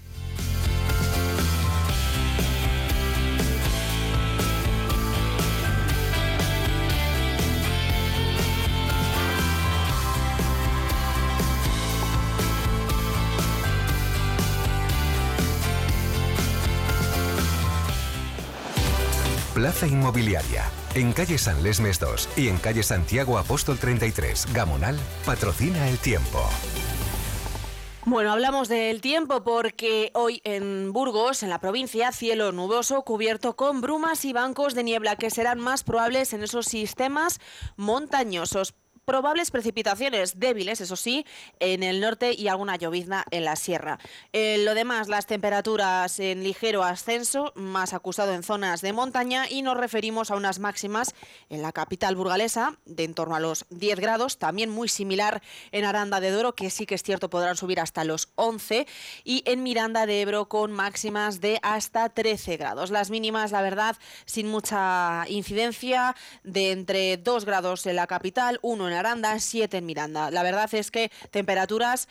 Plaza 19.65 19.87
Inmobiliaria. 19.87 20.71
En 20.95 21.15
calle 21.15 21.39
San 21.39 21.63
Lesmes 21.63 21.99
2 21.99 22.29
y 22.37 22.49
en 22.49 22.59
calle 22.59 22.83
Santiago 22.83 23.39
Apóstol 23.39 23.79
33, 23.79 24.53
Gamonal, 24.53 24.95
patrocina 25.25 25.89
el 25.89 25.97
tiempo. 25.97 26.47
Bueno, 28.05 28.31
hablamos 28.31 28.69
del 28.69 29.01
tiempo 29.01 29.43
porque 29.43 30.11
hoy 30.13 30.43
en 30.45 30.93
Burgos, 30.93 31.43
en 31.43 31.49
la 31.49 31.61
provincia, 31.61 32.13
cielo 32.13 32.53
nuboso 32.53 33.05
cubierto 33.05 33.57
con 33.57 33.81
brumas 33.81 34.27
y 34.27 34.35
bancos 34.35 34.75
de 34.75 34.85
niebla 34.85 35.17
que 35.17 35.31
serán 35.31 35.61
más 35.61 35.83
probables 35.83 36.35
en 36.35 36.43
esos 36.43 36.67
sistemas 36.67 37.41
montañosos 37.79 38.75
probables 39.05 39.51
precipitaciones 39.51 40.39
débiles, 40.39 40.81
eso 40.81 40.97
sí, 40.97 41.25
en 41.61 41.83
el 41.83 42.01
norte 42.01 42.33
y 42.33 42.49
alguna 42.49 42.77
llovizna 42.77 43.25
en 43.31 43.45
la 43.45 43.57
sierra. 43.57 43.99
En 44.33 44.65
lo 44.65 44.75
demás, 44.75 45.09
las 45.09 45.27
temperaturas 45.27 46.19
en 46.21 46.43
ligero 46.43 46.83
ascenso, 46.83 47.53
más 47.55 47.95
acusado 47.95 48.33
en 48.33 48.43
zonas 48.43 48.81
de 48.81 48.93
montaña 48.93 49.49
y 49.49 49.63
nos 49.63 49.77
referimos 49.77 50.31
a 50.31 50.37
unas 50.37 50.59
máximas 50.59 51.15
en 51.51 51.63
la 51.63 51.73
capital 51.73 52.17
burgalesa 52.17 52.79
de 52.85 53.05
en 53.05 53.15
torno 53.15 53.35
a 53.35 53.41
los 53.41 53.67
10 53.71 54.01
grados, 54.01 54.39
también 54.39 54.71
muy 54.71 54.89
similar 54.89 55.43
en 55.73 55.85
Aranda 55.85 56.21
de 56.21 56.31
Duero, 56.31 56.55
que 56.55 56.71
sí 56.71 56.87
que 56.87 56.95
es 56.95 57.03
cierto 57.03 57.31
podrán 57.31 57.57
subir 57.57 57.81
hasta 57.81 58.05
los 58.05 58.29
11 58.37 58.87
y 59.25 59.43
en 59.47 59.63
Miranda 59.63 60.07
de 60.07 60.23
Ebro 60.23 60.49
con 60.49 60.73
máximas 60.73 61.41
de 61.41 61.59
hasta 61.63 62.09
13 62.09 62.57
grados. 62.57 62.91
Las 62.91 63.11
mínimas, 63.11 63.53
la 63.53 63.63
verdad, 63.63 63.97
sin 64.25 64.49
mucha 64.49 65.25
incidencia, 65.29 66.17
de 66.43 66.73
entre 66.73 67.17
2 67.17 67.45
grados 67.45 67.87
en 67.87 67.97
la 67.97 68.07
capital, 68.07 68.59
1 68.63 68.89
en 68.89 68.94
Aranda, 68.95 69.39
7 69.39 69.79
en 69.79 69.87
Miranda. 69.87 70.31
La 70.31 70.43
verdad 70.43 70.73
es 70.75 70.91
que 70.91 71.11
temperaturas 71.31 72.09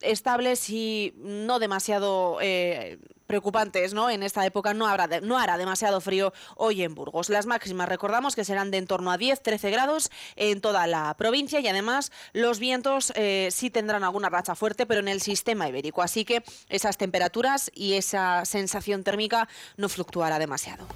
estables 0.00 0.70
y 0.70 1.12
no 1.16 1.58
demasiado 1.58 2.38
eh, 2.40 2.98
preocupantes, 3.26 3.94
¿no? 3.94 4.10
En 4.10 4.24
esta 4.24 4.44
época 4.44 4.74
no, 4.74 4.88
habrá 4.88 5.20
no 5.20 5.38
hará 5.38 5.56
demasiado 5.56 6.00
frío 6.00 6.32
hoy 6.56 6.82
en 6.82 6.94
Burgos. 6.94 7.28
Las 7.28 7.46
máximas 7.46 7.88
recordamos 7.88 8.34
que 8.34 8.44
serán 8.44 8.72
de 8.72 8.78
en 8.78 8.86
torno 8.86 9.12
a 9.12 9.18
10-13 9.18 9.70
grados 9.70 10.10
en 10.36 10.60
toda 10.60 10.86
la 10.88 11.14
provincia 11.16 11.60
y 11.60 11.68
además 11.68 12.10
los 12.32 12.58
vientos 12.58 13.12
eh, 13.14 13.48
sí 13.52 13.70
tendrán 13.70 14.02
alguna 14.02 14.30
racha 14.30 14.54
fuerte, 14.54 14.84
pero 14.84 15.00
en 15.00 15.08
el 15.08 15.20
sistema 15.20 15.68
ibérico. 15.68 16.02
Así 16.02 16.24
que 16.24 16.42
esas 16.68 16.96
temperaturas 16.96 17.70
y 17.74 17.94
esa 17.94 18.44
sensación 18.44 19.04
térmica 19.04 19.48
no 19.76 19.88
fluctuará 19.88 20.38
demasiado. 20.38 20.86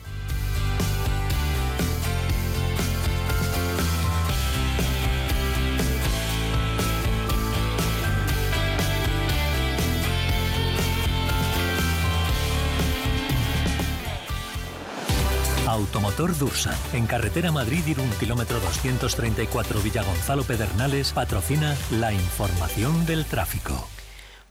Automotor 15.75 16.39
Dursa, 16.39 16.77
en 16.93 17.07
carretera 17.07 17.51
Madrid 17.51 17.83
un 18.03 18.11
kilómetro 18.13 18.61
234 18.61 19.81
Villa 19.81 20.03
Gonzalo 20.03 20.45
Pedernales, 20.45 21.13
patrocina 21.13 21.77
la 21.91 22.13
información 22.13 23.05
del 23.07 23.25
tráfico. 23.25 23.94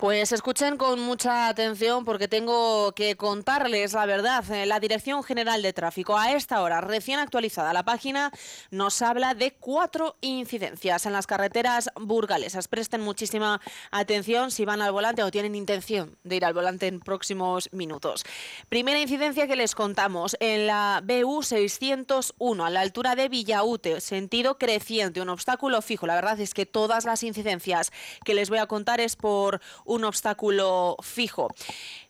Pues 0.03 0.33
escuchen 0.33 0.75
con 0.75 0.99
mucha 0.99 1.47
atención 1.47 2.03
porque 2.03 2.27
tengo 2.27 2.91
que 2.91 3.15
contarles 3.15 3.93
la 3.93 4.05
verdad. 4.05 4.43
Eh, 4.51 4.65
la 4.65 4.81
Dirección 4.81 5.23
General 5.23 5.61
de 5.61 5.71
Tráfico 5.71 6.17
a 6.17 6.33
esta 6.33 6.61
hora, 6.61 6.81
recién 6.81 7.19
actualizada 7.19 7.71
la 7.71 7.85
página, 7.85 8.29
nos 8.69 9.01
habla 9.01 9.33
de 9.33 9.53
cuatro 9.53 10.17
incidencias 10.19 11.05
en 11.05 11.13
las 11.13 11.25
carreteras 11.25 11.89
burgalesas. 11.95 12.67
Presten 12.67 12.99
muchísima 12.99 13.61
atención 13.91 14.51
si 14.51 14.65
van 14.65 14.81
al 14.81 14.91
volante 14.91 15.23
o 15.23 15.31
tienen 15.31 15.55
intención 15.55 16.17
de 16.25 16.35
ir 16.35 16.43
al 16.43 16.53
volante 16.53 16.87
en 16.87 16.99
próximos 16.99 17.69
minutos. 17.71 18.25
Primera 18.67 18.99
incidencia 18.99 19.47
que 19.47 19.55
les 19.55 19.73
contamos 19.73 20.35
en 20.41 20.67
la 20.67 21.01
BU 21.01 21.43
601 21.43 22.65
a 22.65 22.69
la 22.69 22.81
altura 22.81 23.15
de 23.15 23.29
Villaute, 23.29 24.01
sentido 24.01 24.57
creciente, 24.57 25.21
un 25.21 25.29
obstáculo 25.29 25.81
fijo. 25.81 26.07
La 26.07 26.15
verdad 26.15 26.41
es 26.41 26.53
que 26.53 26.65
todas 26.65 27.05
las 27.05 27.23
incidencias 27.23 27.93
que 28.25 28.33
les 28.33 28.49
voy 28.49 28.59
a 28.59 28.67
contar 28.67 28.99
es 28.99 29.15
por 29.15 29.61
un 29.93 30.03
obstáculo 30.03 30.97
fijo. 31.01 31.49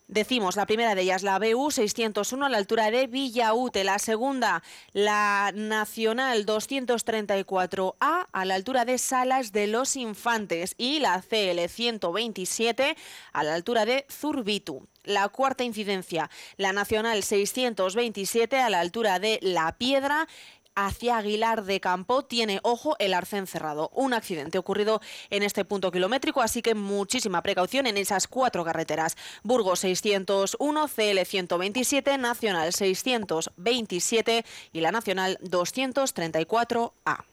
Decimos, 0.08 0.58
la 0.58 0.66
primera 0.66 0.96
de 0.96 1.02
ellas, 1.02 1.24
la 1.24 1.40
BU 1.40 1.72
601 1.72 2.46
a 2.46 2.50
la 2.50 2.58
altura 2.58 2.92
de 2.92 3.08
Villaute. 3.08 3.84
La 3.84 4.00
segunda, 4.00 4.62
la 4.92 5.52
Nacional 5.56 6.46
234A 6.46 8.28
a 8.32 8.46
la 8.46 8.56
altura 8.56 8.86
de 8.86 8.98
Salas 8.98 9.52
de 9.54 9.68
los 9.68 9.96
Infantes. 9.96 10.76
Y 10.78 11.00
la 11.00 11.22
CL 11.22 11.68
127 11.68 12.96
a 13.32 13.44
la 13.44 13.56
altura 13.56 13.86
de 13.86 14.06
Zurbitu. 14.12 14.88
La 15.04 15.30
cuarta 15.30 15.64
incidencia, 15.64 16.30
la 16.58 16.74
Nacional 16.74 17.24
627 17.24 18.60
a 18.60 18.70
la 18.70 18.82
altura 18.82 19.20
de 19.20 19.40
La 19.42 19.76
Piedra 19.78 20.28
hacia 20.76 21.18
Aguilar 21.18 21.64
de 21.64 21.80
Campo 21.80 22.24
tiene, 22.24 22.60
ojo, 22.64 22.96
el 23.00 23.14
arcén 23.14 23.48
cerrado. 23.48 23.90
Un 23.94 24.14
accidente 24.14 24.58
ocurrido 24.58 25.02
en 25.30 25.44
este 25.44 25.66
punto 25.66 25.92
kilométrico, 25.92 26.42
así 26.42 26.62
que 26.62 26.76
muchísima 26.76 27.42
precaución 27.42 27.88
en 27.88 27.98
esas 27.98 28.28
cuatro 28.28 28.64
carreteras. 28.64 29.18
Burgos 29.44 29.80
601, 29.80 30.88
CL 30.88 31.26
127, 31.26 32.18
Nacional 32.18 32.74
627 32.74 34.46
y 34.72 34.82
la 34.82 34.92
Nacional 34.92 35.38
234A. 35.42 37.26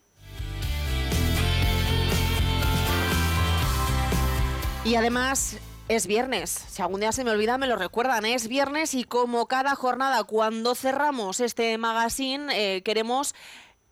Y 4.85 4.95
además 4.95 5.59
es 5.91 6.07
viernes. 6.07 6.51
Si 6.51 6.81
algún 6.83 7.01
día 7.01 7.11
se 7.11 7.25
me 7.25 7.33
olvida, 7.33 7.59
me 7.59 7.67
lo 7.67 7.75
recuerdan. 7.75 8.25
Es 8.25 8.47
viernes 8.47 8.95
y 8.95 9.03
como 9.03 9.49
cada 9.49 9.75
jornada, 9.75 10.23
cuando 10.23 10.77
cerramos 10.77 11.41
este 11.41 11.77
magazine, 11.79 12.47
eh, 12.55 12.83
queremos 12.83 13.35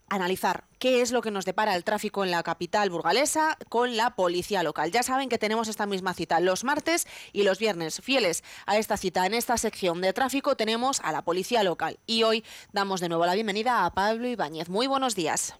analizar 0.07 0.63
qué 0.79 1.01
es 1.01 1.11
lo 1.11 1.21
que 1.21 1.29
nos 1.29 1.43
depara 1.43 1.75
el 1.75 1.83
tráfico 1.83 2.23
en 2.23 2.31
la 2.31 2.41
capital 2.41 2.89
burgalesa 2.89 3.57
con 3.67 3.97
la 3.97 4.15
policía 4.15 4.63
local. 4.63 4.93
Ya 4.93 5.03
saben 5.03 5.27
que 5.27 5.37
tenemos 5.37 5.67
esta 5.67 5.85
misma 5.87 6.13
cita 6.13 6.39
los 6.39 6.63
martes 6.63 7.05
y 7.33 7.43
los 7.43 7.59
viernes. 7.59 7.99
Fieles 8.01 8.45
a 8.65 8.77
esta 8.77 8.95
cita, 8.95 9.25
en 9.25 9.33
esta 9.33 9.57
sección 9.57 9.99
de 9.99 10.13
tráfico 10.13 10.55
tenemos 10.55 11.01
a 11.01 11.11
la 11.11 11.23
policía 11.23 11.63
local. 11.63 11.99
Y 12.07 12.23
hoy 12.23 12.45
damos 12.71 13.01
de 13.01 13.09
nuevo 13.09 13.25
la 13.25 13.33
bienvenida 13.33 13.85
a 13.85 13.93
Pablo 13.93 14.25
Ibáñez. 14.29 14.69
Muy 14.69 14.87
buenos 14.87 15.15
días. 15.15 15.59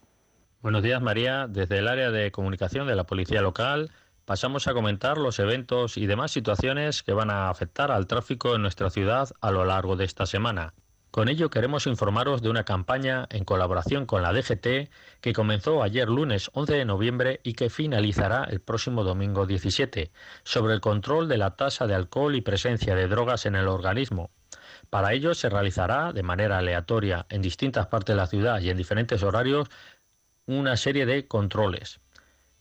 Buenos 0.62 0.84
días, 0.84 1.02
María. 1.02 1.48
Desde 1.50 1.80
el 1.80 1.90
área 1.90 2.12
de 2.12 2.32
comunicación 2.32 2.88
de 2.88 2.96
la 2.96 3.04
policía 3.04 3.42
local 3.42 3.92
pasamos 4.30 4.68
a 4.68 4.76
comentar 4.76 5.18
los 5.18 5.40
eventos 5.40 5.98
y 5.98 6.06
demás 6.06 6.30
situaciones 6.30 7.02
que 7.02 7.14
van 7.14 7.32
a 7.32 7.50
afectar 7.50 7.90
al 7.90 8.06
tráfico 8.06 8.54
en 8.54 8.62
nuestra 8.62 8.92
ciudad 8.92 9.28
a 9.42 9.50
lo 9.50 9.66
largo 9.66 9.96
de 9.96 10.06
esta 10.06 10.28
semana. 10.28 10.76
Con 11.10 11.30
ello 11.30 11.50
queremos 11.50 11.88
informaros 11.88 12.44
de 12.44 12.52
una 12.52 12.64
campaña 12.64 13.26
en 13.32 13.44
colaboración 13.44 14.06
con 14.06 14.22
la 14.22 14.32
DGT 14.32 14.92
que 15.20 15.34
comenzó 15.34 15.82
ayer 15.82 16.08
lunes 16.08 16.52
11 16.54 16.74
de 16.76 16.86
noviembre 16.86 17.40
y 17.42 17.54
que 17.54 17.72
finalizará 17.72 18.44
el 18.44 18.62
próximo 18.62 19.04
domingo 19.04 19.48
17 19.48 20.12
sobre 20.44 20.76
el 20.76 20.80
control 20.80 21.28
de 21.28 21.40
la 21.40 21.56
tasa 21.56 21.88
de 21.88 21.96
alcohol 21.96 22.36
y 22.36 22.42
presencia 22.42 22.94
de 22.94 23.08
drogas 23.08 23.48
en 23.48 23.56
el 23.56 23.68
organismo. 23.68 24.30
Para 24.92 25.14
ello 25.14 25.34
se 25.34 25.50
realizará 25.50 26.14
de 26.14 26.22
manera 26.22 26.60
aleatoria 26.60 27.26
en 27.30 27.42
distintas 27.42 27.88
partes 27.88 28.14
de 28.14 28.22
la 28.22 28.28
ciudad 28.28 28.62
y 28.62 28.70
en 28.70 28.78
diferentes 28.78 29.24
horarios 29.24 29.70
una 30.46 30.78
serie 30.78 31.08
de 31.08 31.28
controles. 31.28 32.00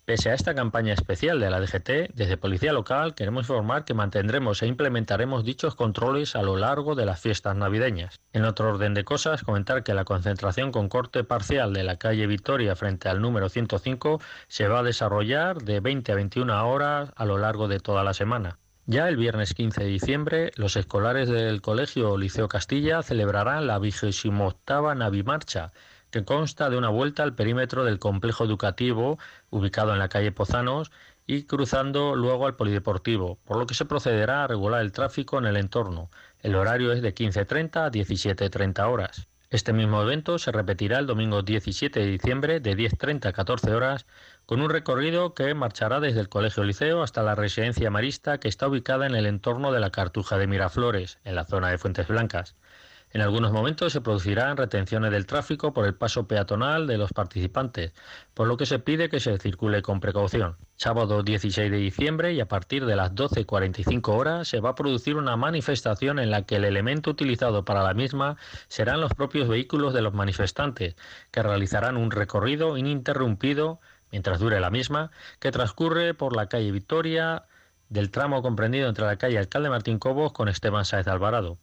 Pese 0.09 0.31
a 0.31 0.35
esta 0.35 0.55
campaña 0.55 0.95
especial 0.95 1.39
de 1.39 1.51
la 1.51 1.61
DGT, 1.61 2.15
desde 2.15 2.39
Policía 2.39 2.73
Local 2.73 3.15
queremos 3.15 3.43
informar 3.43 3.85
que 3.85 3.93
mantendremos 3.93 4.63
e 4.63 4.67
implementaremos 4.67 5.45
dichos 5.45 5.75
controles 5.75 6.35
a 6.35 6.41
lo 6.41 6.57
largo 6.57 6.95
de 6.95 7.05
las 7.05 7.21
fiestas 7.21 7.55
navideñas. 7.55 8.19
En 8.33 8.47
otro 8.47 8.71
orden 8.71 8.95
de 8.95 9.05
cosas, 9.05 9.43
comentar 9.43 9.83
que 9.83 9.93
la 9.93 10.07
concentración 10.07 10.73
con 10.73 10.89
corte 10.89 11.25
parcial 11.25 11.75
de 11.75 11.85
la 11.85 11.99
calle 11.99 12.27
Victoria 12.27 12.75
frente 12.75 13.11
al 13.11 13.21
número 13.21 13.51
105 13.51 14.19
se 14.47 14.67
va 14.67 14.79
a 14.79 14.83
desarrollar 14.83 15.59
de 15.59 15.81
20 15.81 16.11
a 16.13 16.15
21 16.15 16.67
horas 16.71 17.13
a 17.15 17.27
lo 17.27 17.37
largo 17.37 17.69
de 17.69 17.79
toda 17.79 18.03
la 18.03 18.15
semana. 18.15 18.57
Ya 18.87 19.11
el 19.11 19.19
viernes 19.19 19.53
15 19.53 19.83
de 19.83 19.91
diciembre, 19.91 20.53
los 20.57 20.77
escolares 20.77 21.29
del 21.29 21.61
Colegio 21.61 22.17
Liceo 22.17 22.49
Castilla 22.49 23.03
celebrarán 23.03 23.67
la 23.67 23.79
28 23.79 24.57
Navimarcha, 24.97 25.73
que 26.11 26.25
consta 26.25 26.71
de 26.71 26.79
una 26.79 26.89
vuelta 26.89 27.23
al 27.23 27.35
perímetro 27.35 27.85
del 27.85 27.99
complejo 27.99 28.45
educativo 28.45 29.19
ubicado 29.51 29.93
en 29.93 29.99
la 29.99 30.09
calle 30.09 30.33
Pozanos 30.33 30.91
y 31.27 31.45
cruzando 31.45 32.17
luego 32.17 32.47
al 32.47 32.57
polideportivo, 32.57 33.39
por 33.45 33.59
lo 33.59 33.67
que 33.67 33.75
se 33.75 33.85
procederá 33.85 34.45
a 34.45 34.47
regular 34.47 34.81
el 34.81 34.93
tráfico 34.93 35.39
en 35.39 35.45
el 35.45 35.57
entorno. 35.57 36.11
El 36.41 36.55
horario 36.55 36.93
es 36.93 37.03
de 37.03 37.15
15.30 37.15 37.87
a 37.87 37.91
17.30 37.91 38.91
horas. 38.91 39.29
Este 39.51 39.73
mismo 39.73 40.03
evento 40.03 40.39
se 40.39 40.53
repetirá 40.53 40.99
el 40.99 41.07
domingo 41.07 41.43
17 41.43 42.01
de 42.01 42.07
diciembre 42.07 42.61
de 42.61 42.77
10.30 42.77 43.27
a 43.27 43.33
14 43.33 43.75
horas 43.75 44.07
con 44.45 44.61
un 44.61 44.69
recorrido 44.69 45.33
que 45.33 45.55
marchará 45.55 46.01
desde 46.01 46.21
el 46.21 46.29
Colegio 46.29 46.65
Liceo 46.65 47.03
hasta 47.03 47.23
la 47.23 47.35
residencia 47.35 47.91
marista 47.91 48.41
que 48.41 48.49
está 48.49 48.69
ubicada 48.69 49.07
en 49.07 49.15
el 49.15 49.25
entorno 49.25 49.73
de 49.73 49.81
la 49.81 49.91
Cartuja 49.91 50.37
de 50.37 50.47
Miraflores, 50.47 51.19
en 51.25 51.35
la 51.35 51.47
zona 51.47 51.71
de 51.71 51.79
Fuentes 51.79 52.09
Blancas. 52.09 52.57
En 53.11 53.23
algunos 53.23 53.53
momentos 53.53 53.93
se 53.95 54.03
producirán 54.03 54.59
retenciones 54.59 55.11
del 55.11 55.25
tráfico 55.25 55.73
por 55.73 55.87
el 55.87 55.95
paso 55.95 56.29
peatonal 56.29 56.87
de 56.87 56.99
los 56.99 57.11
participantes, 57.11 57.93
por 58.35 58.47
lo 58.47 58.59
que 58.59 58.67
se 58.67 58.79
pide 58.79 59.09
que 59.09 59.19
se 59.19 59.39
circule 59.39 59.81
con 59.81 60.01
precaución. 60.01 60.57
Sábado 60.77 61.23
16 61.23 61.71
de 61.71 61.77
diciembre 61.79 62.35
y 62.35 62.41
a 62.41 62.49
partir 62.49 62.85
de 62.85 62.97
las 62.97 63.15
12.45 63.15 64.09
horas 64.09 64.49
se 64.49 64.61
va 64.61 64.71
a 64.71 64.75
producir 64.75 65.17
una 65.17 65.37
manifestación 65.37 66.19
en 66.19 66.31
la 66.31 66.43
que 66.43 66.57
el 66.57 66.65
elemento 66.65 67.11
utilizado 67.11 67.65
para 67.65 67.83
la 67.83 67.95
misma 67.95 68.37
serán 68.69 69.01
los 69.01 69.15
propios 69.15 69.49
vehículos 69.49 69.95
de 69.95 70.03
los 70.03 70.13
manifestantes, 70.13 70.95
que 71.31 71.43
realizarán 71.43 71.97
un 71.97 72.11
recorrido 72.11 72.77
ininterrumpido 72.77 73.81
mientras 74.13 74.39
dure 74.39 74.61
la 74.61 74.71
misma, 74.71 75.11
que 75.39 75.51
transcurre 75.51 76.13
por 76.13 76.37
la 76.37 76.49
calle 76.49 76.73
Victoria, 76.73 77.47
del 77.89 78.11
tramo 78.11 78.43
comprendido 78.43 78.89
entre 78.89 79.07
la 79.07 79.17
calle 79.17 79.39
Alcalde 79.39 79.71
Martín 79.71 79.99
Cobos 79.99 80.33
con 80.33 80.49
Esteban 80.49 80.85
Sáez 80.85 81.09
Alvarado. 81.09 81.59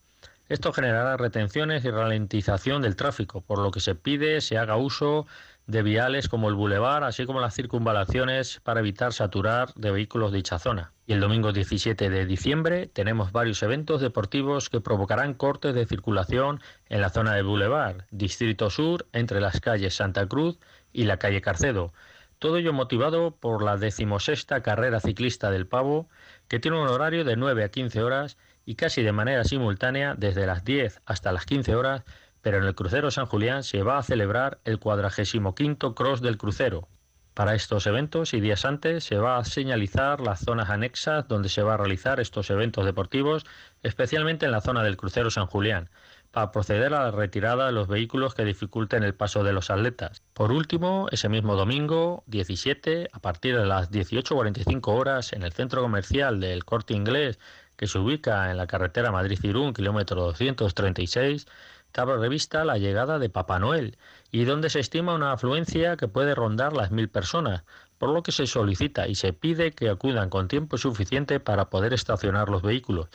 Esto 0.47 0.71
generará 0.71 1.17
retenciones 1.17 1.83
y 1.85 1.89
ralentización 1.89 2.83
del 2.83 2.95
tráfico, 2.95 3.41
por 3.41 3.57
lo 3.57 3.71
que 3.71 3.79
se 3.79 3.95
pide 3.95 4.41
se 4.41 4.59
haga 4.59 4.77
uso 4.77 5.25
de 5.65 5.81
viales 5.81 6.29
como 6.29 6.49
el 6.49 6.53
bulevar, 6.53 7.03
así 7.03 7.25
como 7.25 7.39
las 7.39 7.55
circunvalaciones 7.55 8.59
para 8.63 8.81
evitar 8.81 9.11
saturar 9.11 9.73
de 9.73 9.89
vehículos 9.89 10.31
dicha 10.31 10.59
zona. 10.59 10.93
Y 11.07 11.13
el 11.13 11.19
domingo 11.19 11.51
17 11.51 12.11
de 12.11 12.27
diciembre 12.27 12.85
tenemos 12.85 13.31
varios 13.31 13.63
eventos 13.63 14.01
deportivos 14.01 14.69
que 14.69 14.81
provocarán 14.81 15.33
cortes 15.33 15.73
de 15.73 15.87
circulación 15.87 16.61
en 16.89 17.01
la 17.01 17.09
zona 17.09 17.33
de 17.33 17.41
Boulevard, 17.41 18.03
Distrito 18.11 18.69
Sur, 18.69 19.07
entre 19.13 19.41
las 19.41 19.59
calles 19.59 19.95
Santa 19.95 20.27
Cruz 20.27 20.59
y 20.93 21.05
la 21.05 21.17
calle 21.17 21.41
Carcedo. 21.41 21.91
Todo 22.37 22.57
ello 22.57 22.73
motivado 22.73 23.31
por 23.31 23.63
la 23.63 23.77
decimosexta 23.77 24.61
carrera 24.61 24.99
ciclista 24.99 25.49
del 25.49 25.65
Pavo, 25.65 26.07
que 26.47 26.59
tiene 26.59 26.79
un 26.79 26.87
horario 26.87 27.23
de 27.23 27.35
9 27.35 27.63
a 27.63 27.69
15 27.69 28.03
horas 28.03 28.37
y 28.65 28.75
casi 28.75 29.03
de 29.03 29.11
manera 29.11 29.43
simultánea 29.43 30.15
desde 30.15 30.45
las 30.45 30.63
10 30.63 31.01
hasta 31.05 31.31
las 31.31 31.45
15 31.45 31.75
horas, 31.75 32.03
pero 32.41 32.57
en 32.57 32.63
el 32.63 32.75
crucero 32.75 33.11
San 33.11 33.25
Julián 33.25 33.63
se 33.63 33.83
va 33.83 33.97
a 33.97 34.03
celebrar 34.03 34.59
el 34.65 34.79
45 34.79 35.95
Cross 35.95 36.21
del 36.21 36.37
crucero. 36.37 36.87
Para 37.33 37.53
estos 37.53 37.85
eventos 37.85 38.33
y 38.33 38.39
días 38.39 38.63
antes 38.63 39.03
se 39.03 39.17
va 39.17 39.37
a 39.37 39.43
señalizar 39.43 40.21
las 40.21 40.39
zonas 40.39 40.69
anexas 40.69 41.27
donde 41.27 41.49
se 41.49 41.63
va 41.63 41.73
a 41.73 41.77
realizar 41.77 42.21
estos 42.21 42.49
eventos 42.49 42.85
deportivos, 42.85 43.45
especialmente 43.83 44.45
en 44.45 44.53
la 44.53 44.61
zona 44.61 44.83
del 44.83 44.95
crucero 44.95 45.29
San 45.29 45.45
Julián, 45.47 45.89
para 46.35 46.51
proceder 46.51 46.93
a 46.93 47.05
la 47.05 47.11
retirada 47.11 47.67
de 47.67 47.71
los 47.71 47.87
vehículos 47.87 48.35
que 48.35 48.43
dificulten 48.43 49.03
el 49.03 49.13
paso 49.15 49.45
de 49.45 49.53
los 49.53 49.69
atletas. 49.69 50.21
Por 50.33 50.51
último, 50.51 51.07
ese 51.13 51.29
mismo 51.29 51.55
domingo 51.55 52.25
17, 52.27 53.07
a 53.13 53.19
partir 53.19 53.57
de 53.57 53.65
las 53.65 53.89
18.45 53.89 54.87
horas, 54.89 55.31
en 55.31 55.43
el 55.43 55.53
centro 55.53 55.81
comercial 55.81 56.41
del 56.41 56.65
Corte 56.65 56.93
Inglés 56.93 57.39
que 57.77 57.87
se 57.87 57.99
ubica 57.99 58.51
en 58.51 58.57
la 58.57 58.67
carretera 58.67 59.13
Madrid-Irún, 59.13 59.73
kilómetro 59.73 60.23
236, 60.23 61.47
está 61.87 62.03
revista 62.03 62.65
la 62.65 62.77
llegada 62.77 63.17
de 63.17 63.29
Papá 63.29 63.57
Noel 63.57 63.97
y 64.29 64.43
donde 64.43 64.69
se 64.69 64.81
estima 64.81 65.15
una 65.15 65.31
afluencia 65.31 65.95
que 65.95 66.09
puede 66.09 66.35
rondar 66.35 66.73
las 66.73 66.91
mil 66.91 67.07
personas, 67.07 67.63
por 67.97 68.09
lo 68.09 68.23
que 68.23 68.33
se 68.33 68.45
solicita 68.45 69.07
y 69.07 69.15
se 69.15 69.31
pide 69.31 69.71
que 69.71 69.89
acudan 69.89 70.29
con 70.29 70.49
tiempo 70.49 70.77
suficiente 70.77 71.39
para 71.39 71.69
poder 71.69 71.93
estacionar 71.93 72.49
los 72.49 72.61
vehículos 72.61 73.07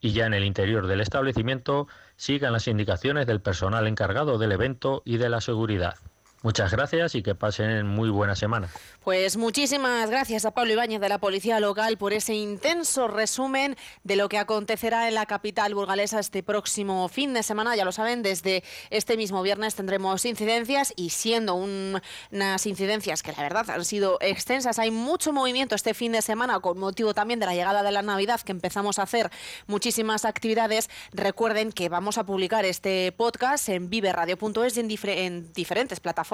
y 0.00 0.12
ya 0.12 0.26
en 0.26 0.34
el 0.34 0.44
interior 0.44 0.86
del 0.86 1.00
establecimiento 1.00 1.88
sigan 2.16 2.52
las 2.52 2.68
indicaciones 2.68 3.26
del 3.26 3.40
personal 3.40 3.86
encargado 3.86 4.38
del 4.38 4.52
evento 4.52 5.02
y 5.04 5.18
de 5.18 5.28
la 5.28 5.40
seguridad. 5.40 5.96
Muchas 6.42 6.70
gracias 6.70 7.14
y 7.14 7.22
que 7.22 7.34
pasen 7.34 7.86
muy 7.86 8.10
buena 8.10 8.36
semana. 8.36 8.68
Pues 9.02 9.36
muchísimas 9.36 10.10
gracias 10.10 10.44
a 10.44 10.50
Pablo 10.50 10.74
Ibáñez 10.74 11.00
de 11.00 11.08
la 11.08 11.18
Policía 11.18 11.60
Local 11.60 11.96
por 11.96 12.12
ese 12.12 12.34
intenso 12.34 13.08
resumen 13.08 13.76
de 14.04 14.16
lo 14.16 14.28
que 14.28 14.36
acontecerá 14.36 15.08
en 15.08 15.14
la 15.14 15.24
capital 15.24 15.74
burgalesa 15.74 16.20
este 16.20 16.42
próximo 16.42 17.08
fin 17.08 17.32
de 17.32 17.42
semana. 17.42 17.74
Ya 17.74 17.86
lo 17.86 17.92
saben, 17.92 18.22
desde 18.22 18.64
este 18.90 19.16
mismo 19.16 19.42
viernes 19.42 19.76
tendremos 19.76 20.24
incidencias 20.26 20.92
y 20.94 21.10
siendo 21.10 21.54
unas 21.54 22.66
incidencias 22.66 23.22
que 23.22 23.32
la 23.32 23.42
verdad 23.42 23.70
han 23.70 23.84
sido 23.84 24.18
extensas, 24.20 24.78
hay 24.78 24.90
mucho 24.90 25.32
movimiento 25.32 25.74
este 25.74 25.94
fin 25.94 26.12
de 26.12 26.20
semana 26.20 26.60
con 26.60 26.78
motivo 26.78 27.14
también 27.14 27.40
de 27.40 27.46
la 27.46 27.54
llegada 27.54 27.82
de 27.82 27.92
la 27.92 28.02
Navidad 28.02 28.40
que 28.42 28.52
empezamos 28.52 28.98
a 28.98 29.04
hacer 29.04 29.30
muchísimas 29.66 30.24
actividades. 30.24 30.90
Recuerden 31.12 31.72
que 31.72 31.88
vamos 31.88 32.18
a 32.18 32.26
publicar 32.26 32.66
este 32.66 33.10
podcast 33.12 33.70
en 33.70 33.88
viveradio.es 33.88 34.76
y 34.76 34.80
en, 34.80 34.90
en 35.06 35.52
diferentes 35.54 35.98
plataformas 35.98 36.25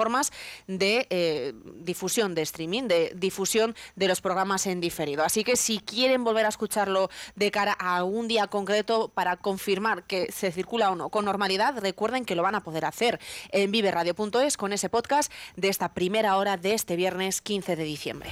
de 0.67 1.07
eh, 1.09 1.53
difusión 1.75 2.35
de 2.35 2.41
streaming, 2.41 2.83
de 2.83 3.13
difusión 3.15 3.75
de 3.95 4.07
los 4.07 4.21
programas 4.21 4.65
en 4.67 4.81
diferido. 4.81 5.23
Así 5.23 5.43
que 5.43 5.55
si 5.55 5.79
quieren 5.79 6.23
volver 6.23 6.45
a 6.45 6.49
escucharlo 6.49 7.09
de 7.35 7.51
cara 7.51 7.73
a 7.73 8.03
un 8.03 8.27
día 8.27 8.47
concreto 8.47 9.09
para 9.09 9.37
confirmar 9.37 10.03
que 10.03 10.31
se 10.31 10.51
circula 10.51 10.91
o 10.91 10.95
no 10.95 11.09
con 11.09 11.25
normalidad, 11.25 11.77
recuerden 11.79 12.25
que 12.25 12.35
lo 12.35 12.43
van 12.43 12.55
a 12.55 12.63
poder 12.63 12.85
hacer 12.85 13.19
en 13.51 13.71
viveradio.es 13.71 14.57
con 14.57 14.73
ese 14.73 14.89
podcast 14.89 15.31
de 15.55 15.69
esta 15.69 15.93
primera 15.93 16.37
hora 16.37 16.57
de 16.57 16.73
este 16.73 16.95
viernes 16.95 17.41
15 17.41 17.75
de 17.75 17.83
diciembre. 17.83 18.31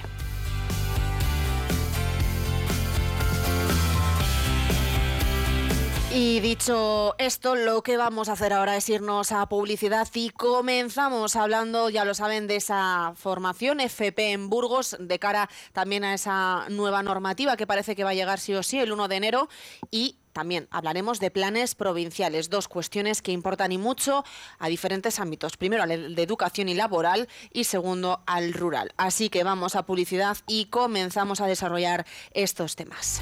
Y 6.14 6.42
dicho 6.42 7.16
esto, 7.20 7.56
lo 7.56 7.84
que 7.84 7.96
vamos 7.96 8.28
a 8.28 8.34
hacer 8.34 8.52
ahora 8.52 8.76
es 8.76 8.90
irnos 8.90 9.32
a 9.32 9.48
publicidad 9.48 10.10
y 10.14 10.32
comenzamos 10.32 11.38
hablando, 11.38 11.90
ya 11.90 12.04
lo 12.04 12.14
saben, 12.14 12.48
de 12.48 12.58
esa 12.58 13.14
formación 13.16 13.80
FP 13.80 14.34
en 14.34 14.50
Burgos 14.50 14.98
de 15.00 15.20
cara 15.20 15.50
también 15.72 16.04
a 16.04 16.14
esa 16.14 16.66
nueva 16.68 17.02
normativa 17.02 17.56
que 17.56 17.66
parece 17.66 17.96
que 17.96 18.04
va 18.04 18.10
a 18.10 18.14
llegar 18.14 18.42
sí 18.42 18.54
o 18.54 18.62
sí 18.62 18.78
el 18.80 18.92
1 18.92 19.08
de 19.08 19.16
enero 19.16 19.48
y 19.90 20.18
también 20.34 20.68
hablaremos 20.70 21.22
de 21.22 21.32
planes 21.32 21.76
provinciales, 21.76 22.50
dos 22.50 22.68
cuestiones 22.68 23.22
que 23.22 23.32
importan 23.32 23.72
y 23.72 23.78
mucho 23.78 24.26
a 24.60 24.68
diferentes 24.68 25.18
ámbitos. 25.18 25.56
Primero, 25.56 25.84
al 25.84 26.16
de 26.16 26.24
educación 26.24 26.68
y 26.68 26.74
laboral 26.74 27.30
y 27.54 27.64
segundo, 27.64 28.22
al 28.26 28.52
rural. 28.52 28.94
Así 28.98 29.30
que 29.30 29.46
vamos 29.46 29.78
a 29.78 29.86
publicidad 29.86 30.38
y 30.46 30.66
comenzamos 30.66 31.40
a 31.40 31.48
desarrollar 31.48 32.06
estos 32.34 32.76
temas. 32.76 33.22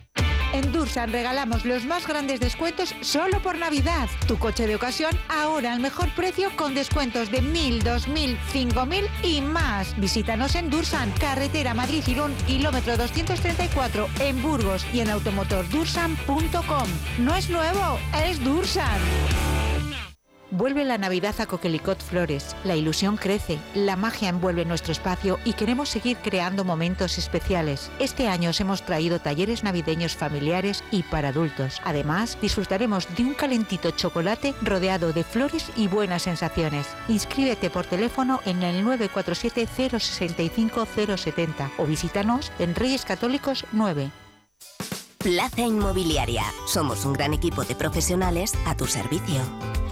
En 0.53 0.71
Dursan 0.71 1.11
regalamos 1.11 1.65
los 1.65 1.85
más 1.85 2.07
grandes 2.07 2.39
descuentos 2.39 2.93
solo 3.01 3.41
por 3.41 3.57
Navidad. 3.57 4.09
Tu 4.27 4.37
coche 4.37 4.67
de 4.67 4.75
ocasión 4.75 5.17
ahora 5.29 5.73
al 5.73 5.79
mejor 5.79 6.13
precio 6.13 6.49
con 6.55 6.73
descuentos 6.73 7.31
de 7.31 7.41
1.000, 7.41 7.83
2.000, 7.83 8.37
5.000 8.53 9.09
y 9.23 9.41
más. 9.41 9.97
Visítanos 9.99 10.55
en 10.55 10.69
Dursan, 10.69 11.11
carretera 11.11 11.73
Madrid-Girón, 11.73 12.33
kilómetro 12.47 12.97
234 12.97 14.09
en 14.19 14.41
Burgos 14.41 14.85
y 14.93 14.99
en 14.99 15.09
automotordursan.com. 15.09 16.87
No 17.19 17.35
es 17.35 17.49
nuevo, 17.49 17.99
es 18.25 18.43
Dursan. 18.43 18.99
Vuelve 20.51 20.83
la 20.83 20.97
Navidad 20.97 21.35
a 21.39 21.45
Coquelicot 21.45 22.03
Flores. 22.03 22.57
La 22.65 22.75
ilusión 22.75 23.15
crece, 23.15 23.57
la 23.73 23.95
magia 23.95 24.27
envuelve 24.27 24.65
nuestro 24.65 24.91
espacio 24.91 25.39
y 25.45 25.53
queremos 25.53 25.87
seguir 25.87 26.17
creando 26.17 26.65
momentos 26.65 27.17
especiales. 27.17 27.89
Este 27.99 28.27
año 28.27 28.49
os 28.49 28.59
hemos 28.59 28.83
traído 28.83 29.19
talleres 29.19 29.63
navideños 29.63 30.17
familiares 30.17 30.83
y 30.91 31.03
para 31.03 31.29
adultos. 31.29 31.79
Además, 31.85 32.37
disfrutaremos 32.41 33.07
de 33.15 33.23
un 33.23 33.33
calentito 33.33 33.91
chocolate 33.91 34.53
rodeado 34.61 35.13
de 35.13 35.23
flores 35.23 35.71
y 35.77 35.87
buenas 35.87 36.23
sensaciones. 36.23 36.85
Inscríbete 37.07 37.69
por 37.69 37.85
teléfono 37.85 38.41
en 38.45 38.61
el 38.61 38.83
947 38.83 39.99
065 39.99 40.85
070 41.15 41.71
o 41.77 41.85
visítanos 41.85 42.51
en 42.59 42.75
Reyes 42.75 43.05
Católicos 43.05 43.65
9. 43.71 44.11
Plaza 45.17 45.61
Inmobiliaria. 45.61 46.43
Somos 46.67 47.05
un 47.05 47.13
gran 47.13 47.33
equipo 47.33 47.63
de 47.63 47.75
profesionales 47.75 48.53
a 48.65 48.75
tu 48.75 48.85
servicio. 48.85 49.39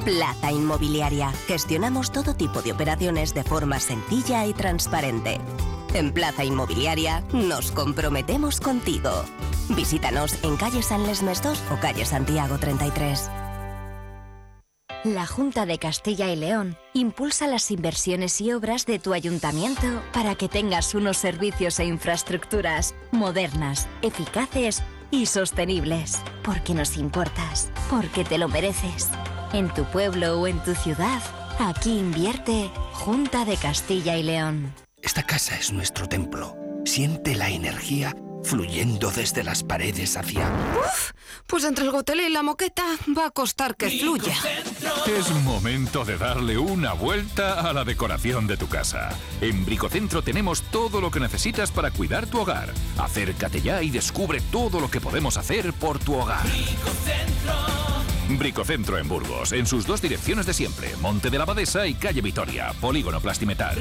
Plaza 0.03 0.51
Inmobiliaria. 0.51 1.31
Gestionamos 1.47 2.11
todo 2.11 2.33
tipo 2.33 2.61
de 2.61 2.71
operaciones 2.71 3.33
de 3.33 3.43
forma 3.43 3.79
sencilla 3.79 4.45
y 4.45 4.53
transparente. 4.53 5.39
En 5.93 6.13
Plaza 6.13 6.43
Inmobiliaria 6.43 7.23
nos 7.33 7.71
comprometemos 7.71 8.59
contigo. 8.59 9.11
Visítanos 9.69 10.43
en 10.43 10.57
calle 10.57 10.81
San 10.81 11.05
Lesmes 11.05 11.43
2 11.43 11.63
o 11.71 11.79
calle 11.79 12.05
Santiago 12.05 12.57
33. 12.57 13.29
La 15.05 15.25
Junta 15.25 15.65
de 15.65 15.79
Castilla 15.79 16.29
y 16.29 16.35
León 16.35 16.77
impulsa 16.93 17.47
las 17.47 17.71
inversiones 17.71 18.41
y 18.41 18.51
obras 18.51 18.85
de 18.85 18.99
tu 18.99 19.13
ayuntamiento 19.13 19.87
para 20.11 20.35
que 20.35 20.49
tengas 20.49 20.93
unos 20.93 21.17
servicios 21.17 21.79
e 21.79 21.85
infraestructuras 21.85 22.93
modernas, 23.11 23.87
eficaces 24.01 24.83
y 25.09 25.25
sostenibles. 25.25 26.21
Porque 26.43 26.73
nos 26.73 26.97
importas, 26.97 27.71
porque 27.89 28.25
te 28.25 28.37
lo 28.37 28.49
mereces. 28.49 29.09
En 29.51 29.73
tu 29.73 29.83
pueblo 29.85 30.39
o 30.39 30.47
en 30.47 30.59
tu 30.59 30.75
ciudad, 30.75 31.21
aquí 31.57 31.97
invierte 31.97 32.69
Junta 32.93 33.45
de 33.45 33.57
Castilla 33.57 34.15
y 34.15 34.23
León. 34.23 34.73
Esta 35.01 35.23
casa 35.23 35.55
es 35.55 35.71
nuestro 35.73 36.07
templo. 36.07 36.55
Siente 36.85 37.33
la 37.35 37.49
energía 37.49 38.15
fluyendo 38.43 39.11
desde 39.11 39.43
las 39.43 39.63
paredes 39.63 40.15
hacia... 40.17 40.47
Uf, 40.77 41.11
pues 41.47 41.63
entre 41.63 41.85
el 41.85 41.91
gotel 41.91 42.19
y 42.21 42.29
la 42.29 42.43
moqueta 42.43 42.85
va 43.17 43.25
a 43.25 43.31
costar 43.31 43.75
que 43.75 43.89
fluya. 43.89 44.35
Es 45.07 45.31
momento 45.43 46.05
de 46.05 46.17
darle 46.17 46.57
una 46.57 46.93
vuelta 46.93 47.67
a 47.67 47.73
la 47.73 47.83
decoración 47.83 48.45
de 48.45 48.55
tu 48.55 48.67
casa. 48.67 49.09
En 49.41 49.65
Bricocentro 49.65 50.21
tenemos 50.21 50.61
todo 50.71 51.01
lo 51.01 51.09
que 51.09 51.19
necesitas 51.19 51.71
para 51.71 51.89
cuidar 51.91 52.27
tu 52.27 52.39
hogar. 52.39 52.71
Acércate 52.97 53.61
ya 53.61 53.81
y 53.81 53.89
descubre 53.89 54.41
todo 54.51 54.79
lo 54.79 54.91
que 54.91 55.01
podemos 55.01 55.37
hacer 55.37 55.73
por 55.73 55.97
tu 55.97 56.15
hogar. 56.15 56.43
Bricocentro 56.43 57.78
en 58.99 59.07
Burgos, 59.07 59.53
en 59.53 59.65
sus 59.65 59.87
dos 59.87 60.01
direcciones 60.01 60.45
de 60.45 60.53
siempre, 60.53 60.89
Monte 61.01 61.29
de 61.29 61.37
la 61.37 61.43
Abadesa 61.43 61.87
y 61.87 61.95
Calle 61.95 62.21
Vitoria, 62.21 62.73
Polígono 62.79 63.19
Plastimetal. 63.19 63.77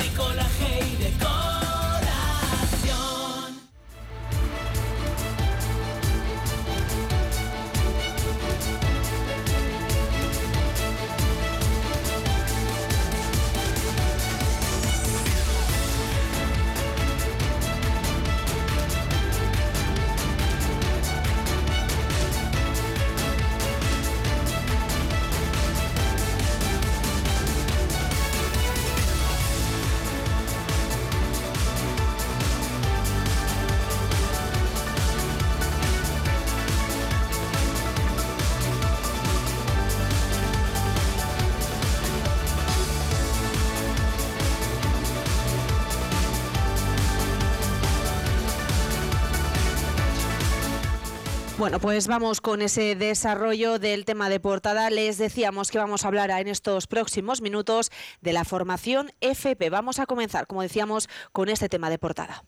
Pues 51.80 52.08
vamos 52.08 52.40
con 52.40 52.60
ese 52.60 52.96
desarrollo 52.96 53.78
del 53.78 54.04
tema 54.04 54.28
de 54.28 54.40
portada. 54.40 54.90
Les 54.90 55.16
decíamos 55.16 55.70
que 55.70 55.78
vamos 55.78 56.04
a 56.04 56.08
hablar 56.08 56.30
en 56.30 56.48
estos 56.48 56.88
próximos 56.88 57.40
minutos 57.40 57.90
de 58.20 58.32
la 58.32 58.44
formación 58.44 59.12
FP. 59.20 59.70
Vamos 59.70 60.00
a 60.00 60.06
comenzar, 60.06 60.48
como 60.48 60.62
decíamos, 60.62 61.08
con 61.32 61.48
este 61.48 61.68
tema 61.68 61.88
de 61.88 61.98
portada. 61.98 62.42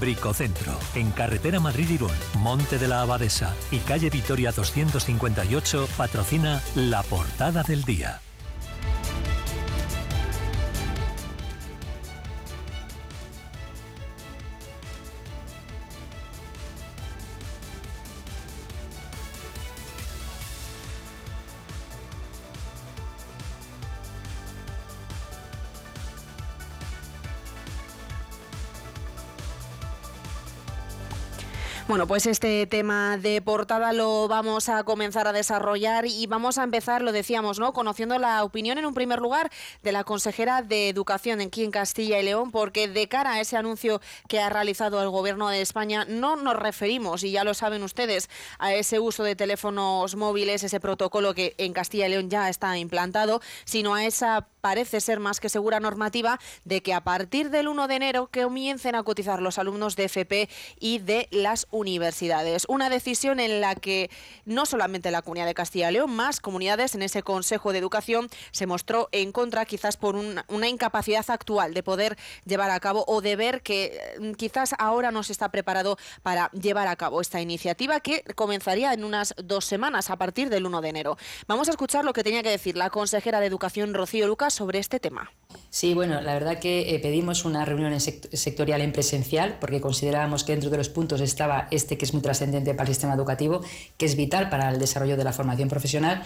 Bricocentro, 0.00 0.72
en 0.94 1.10
carretera 1.10 1.60
Madrid-Irún, 1.60 2.12
Monte 2.38 2.78
de 2.78 2.88
la 2.88 3.02
Abadesa 3.02 3.54
y 3.70 3.78
calle 3.78 4.08
Vitoria 4.08 4.52
258, 4.52 5.88
patrocina 5.96 6.62
la 6.74 7.02
portada 7.02 7.62
del 7.62 7.84
día. 7.84 8.20
Bueno, 31.88 32.06
pues 32.06 32.26
este 32.26 32.66
tema 32.68 33.18
de 33.18 33.42
portada 33.42 33.92
lo 33.92 34.28
vamos 34.28 34.68
a 34.68 34.84
comenzar 34.84 35.26
a 35.26 35.32
desarrollar 35.32 36.06
y 36.06 36.26
vamos 36.26 36.56
a 36.56 36.62
empezar, 36.62 37.02
lo 37.02 37.10
decíamos, 37.10 37.58
¿no? 37.58 37.72
Conociendo 37.72 38.16
la 38.18 38.44
opinión 38.44 38.78
en 38.78 38.86
un 38.86 38.94
primer 38.94 39.18
lugar 39.18 39.50
de 39.82 39.90
la 39.90 40.04
consejera 40.04 40.62
de 40.62 40.88
Educación 40.88 41.40
aquí 41.40 41.64
en 41.64 41.72
Castilla 41.72 42.20
y 42.20 42.22
León, 42.22 42.52
porque 42.52 42.86
de 42.86 43.08
cara 43.08 43.32
a 43.32 43.40
ese 43.40 43.56
anuncio 43.56 44.00
que 44.28 44.40
ha 44.40 44.48
realizado 44.48 45.02
el 45.02 45.10
Gobierno 45.10 45.48
de 45.48 45.60
España, 45.60 46.06
no 46.08 46.36
nos 46.36 46.56
referimos, 46.56 47.24
y 47.24 47.32
ya 47.32 47.42
lo 47.42 47.52
saben 47.52 47.82
ustedes, 47.82 48.30
a 48.58 48.72
ese 48.72 49.00
uso 49.00 49.24
de 49.24 49.34
teléfonos 49.34 50.14
móviles, 50.14 50.62
ese 50.62 50.78
protocolo 50.78 51.34
que 51.34 51.54
en 51.58 51.72
Castilla 51.72 52.06
y 52.06 52.10
León 52.10 52.30
ya 52.30 52.48
está 52.48 52.78
implantado, 52.78 53.42
sino 53.64 53.94
a 53.96 54.06
esa 54.06 54.46
parece 54.60 55.00
ser 55.00 55.18
más 55.18 55.40
que 55.40 55.48
segura 55.48 55.80
normativa 55.80 56.38
de 56.64 56.82
que 56.82 56.94
a 56.94 57.02
partir 57.02 57.50
del 57.50 57.66
1 57.68 57.88
de 57.88 57.96
enero 57.96 58.30
comiencen 58.32 58.94
a 58.94 59.02
cotizar 59.02 59.42
los 59.42 59.58
alumnos 59.58 59.96
de 59.96 60.04
FP 60.04 60.48
y 60.78 61.00
de 61.00 61.28
las 61.32 61.66
universidades. 61.72 62.64
Una 62.68 62.88
decisión 62.88 63.40
en 63.40 63.60
la 63.60 63.74
que 63.74 64.10
no 64.44 64.66
solamente 64.66 65.10
la 65.10 65.22
Comunidad 65.22 65.46
de 65.46 65.54
Castilla 65.54 65.90
y 65.90 65.94
León, 65.94 66.14
más 66.14 66.38
comunidades 66.38 66.94
en 66.94 67.02
ese 67.02 67.22
Consejo 67.24 67.72
de 67.72 67.78
Educación 67.78 68.28
se 68.52 68.66
mostró 68.66 69.08
en 69.10 69.32
contra 69.32 69.64
quizás 69.64 69.96
por 69.96 70.14
una, 70.14 70.68
incapacidad 70.68 71.24
actual 71.28 71.74
de 71.74 71.82
poder 71.82 72.16
llevar 72.44 72.70
a 72.70 72.78
cabo 72.78 73.04
o 73.08 73.20
de 73.20 73.34
ver 73.34 73.62
que 73.62 73.98
mm, 74.20 74.32
quizás 74.32 74.74
ahora 74.78 75.10
no 75.10 75.22
se 75.22 75.32
está 75.32 75.50
preparado 75.50 75.98
para 76.22 76.50
llevar 76.52 76.86
a 76.86 76.96
cabo 76.96 77.20
esta 77.20 77.40
iniciativa 77.40 78.00
que 78.00 78.22
comenzaría 78.34 78.92
en 78.92 79.04
unas 79.04 79.34
dos 79.42 79.64
semanas 79.64 80.10
a 80.10 80.16
partir 80.16 80.50
del 80.50 80.66
1 80.66 80.80
de 80.80 80.88
enero. 80.88 81.16
Vamos 81.48 81.68
a 81.68 81.72
escuchar 81.72 82.04
lo 82.04 82.12
que 82.12 82.22
tenía 82.22 82.42
que 82.42 82.50
decir 82.50 82.76
la 82.76 82.90
consejera 82.90 83.40
de 83.40 83.46
Educación 83.46 83.94
Rocío 83.94 84.26
Lucas 84.26 84.54
sobre 84.54 84.78
este 84.78 85.00
tema. 85.00 85.32
Sí, 85.70 85.94
bueno, 85.94 86.20
la 86.20 86.34
verdad 86.34 86.58
que 86.58 86.94
eh, 86.94 86.98
pedimos 86.98 87.44
una 87.44 87.64
reunión 87.64 87.98
sectorial 88.00 88.80
en 88.80 88.92
presencial 88.92 89.56
porque 89.60 89.80
considerábamos 89.80 90.44
que 90.44 90.52
dentro 90.52 90.70
de 90.70 90.76
los 90.76 90.88
puntos 90.88 91.20
estaba 91.20 91.61
este 91.70 91.96
que 91.98 92.04
es 92.04 92.12
muy 92.12 92.22
trascendente 92.22 92.74
para 92.74 92.88
el 92.88 92.94
sistema 92.94 93.14
educativo, 93.14 93.60
que 93.96 94.06
es 94.06 94.16
vital 94.16 94.48
para 94.48 94.70
el 94.70 94.78
desarrollo 94.78 95.16
de 95.16 95.24
la 95.24 95.32
formación 95.32 95.68
profesional. 95.68 96.22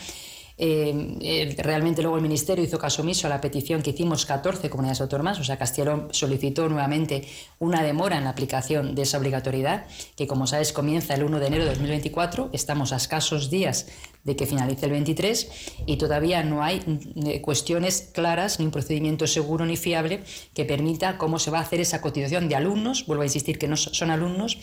Eh, 0.59 1.19
eh, 1.21 1.55
realmente 1.59 2.01
luego 2.01 2.17
el 2.17 2.23
Ministerio 2.23 2.65
hizo 2.65 2.79
caso 2.79 3.03
omiso 3.03 3.27
a 3.27 3.31
la 3.31 3.43
petición 3.43 3.83
que 3.83 3.91
hicimos 3.91 4.25
14 4.25 4.71
comunidades 4.71 5.03
autónomas, 5.03 5.39
o 5.39 5.45
sea, 5.45 5.59
Castellón 5.59 6.09
solicitó 6.13 6.67
nuevamente 6.71 7.29
una 7.59 7.83
demora 7.83 8.17
en 8.17 8.25
la 8.25 8.31
aplicación 8.31 8.95
de 8.95 9.03
esa 9.03 9.19
obligatoriedad, 9.19 9.85
que 10.17 10.27
como 10.27 10.47
sabes 10.47 10.73
comienza 10.73 11.15
el 11.15 11.25
1 11.25 11.41
de 11.41 11.47
enero 11.47 11.65
de 11.65 11.71
2024, 11.71 12.49
estamos 12.55 12.95
a 12.95 12.97
escasos 12.97 13.51
días 13.51 13.87
de 14.25 14.35
que 14.35 14.47
finalice 14.47 14.87
el 14.87 14.93
23 14.93 15.51
y 15.85 15.99
todavía 15.99 16.43
no 16.43 16.63
hay 16.63 16.81
mm, 16.81 17.43
cuestiones 17.43 18.11
claras 18.15 18.59
ni 18.59 18.65
un 18.65 18.73
procedimiento 18.73 19.27
seguro 19.27 19.67
ni 19.67 19.77
fiable 19.77 20.23
que 20.55 20.65
permita 20.65 21.19
cómo 21.19 21.39
se 21.39 21.51
va 21.51 21.59
a 21.59 21.63
hacer 21.63 21.81
esa 21.81 22.01
cotización 22.01 22.49
de 22.49 22.57
alumnos, 22.57 23.05
vuelvo 23.07 23.23
a 23.23 23.27
insistir 23.27 23.59
que 23.59 23.69
no 23.69 23.77
son 23.77 24.11
alumnos, 24.11 24.59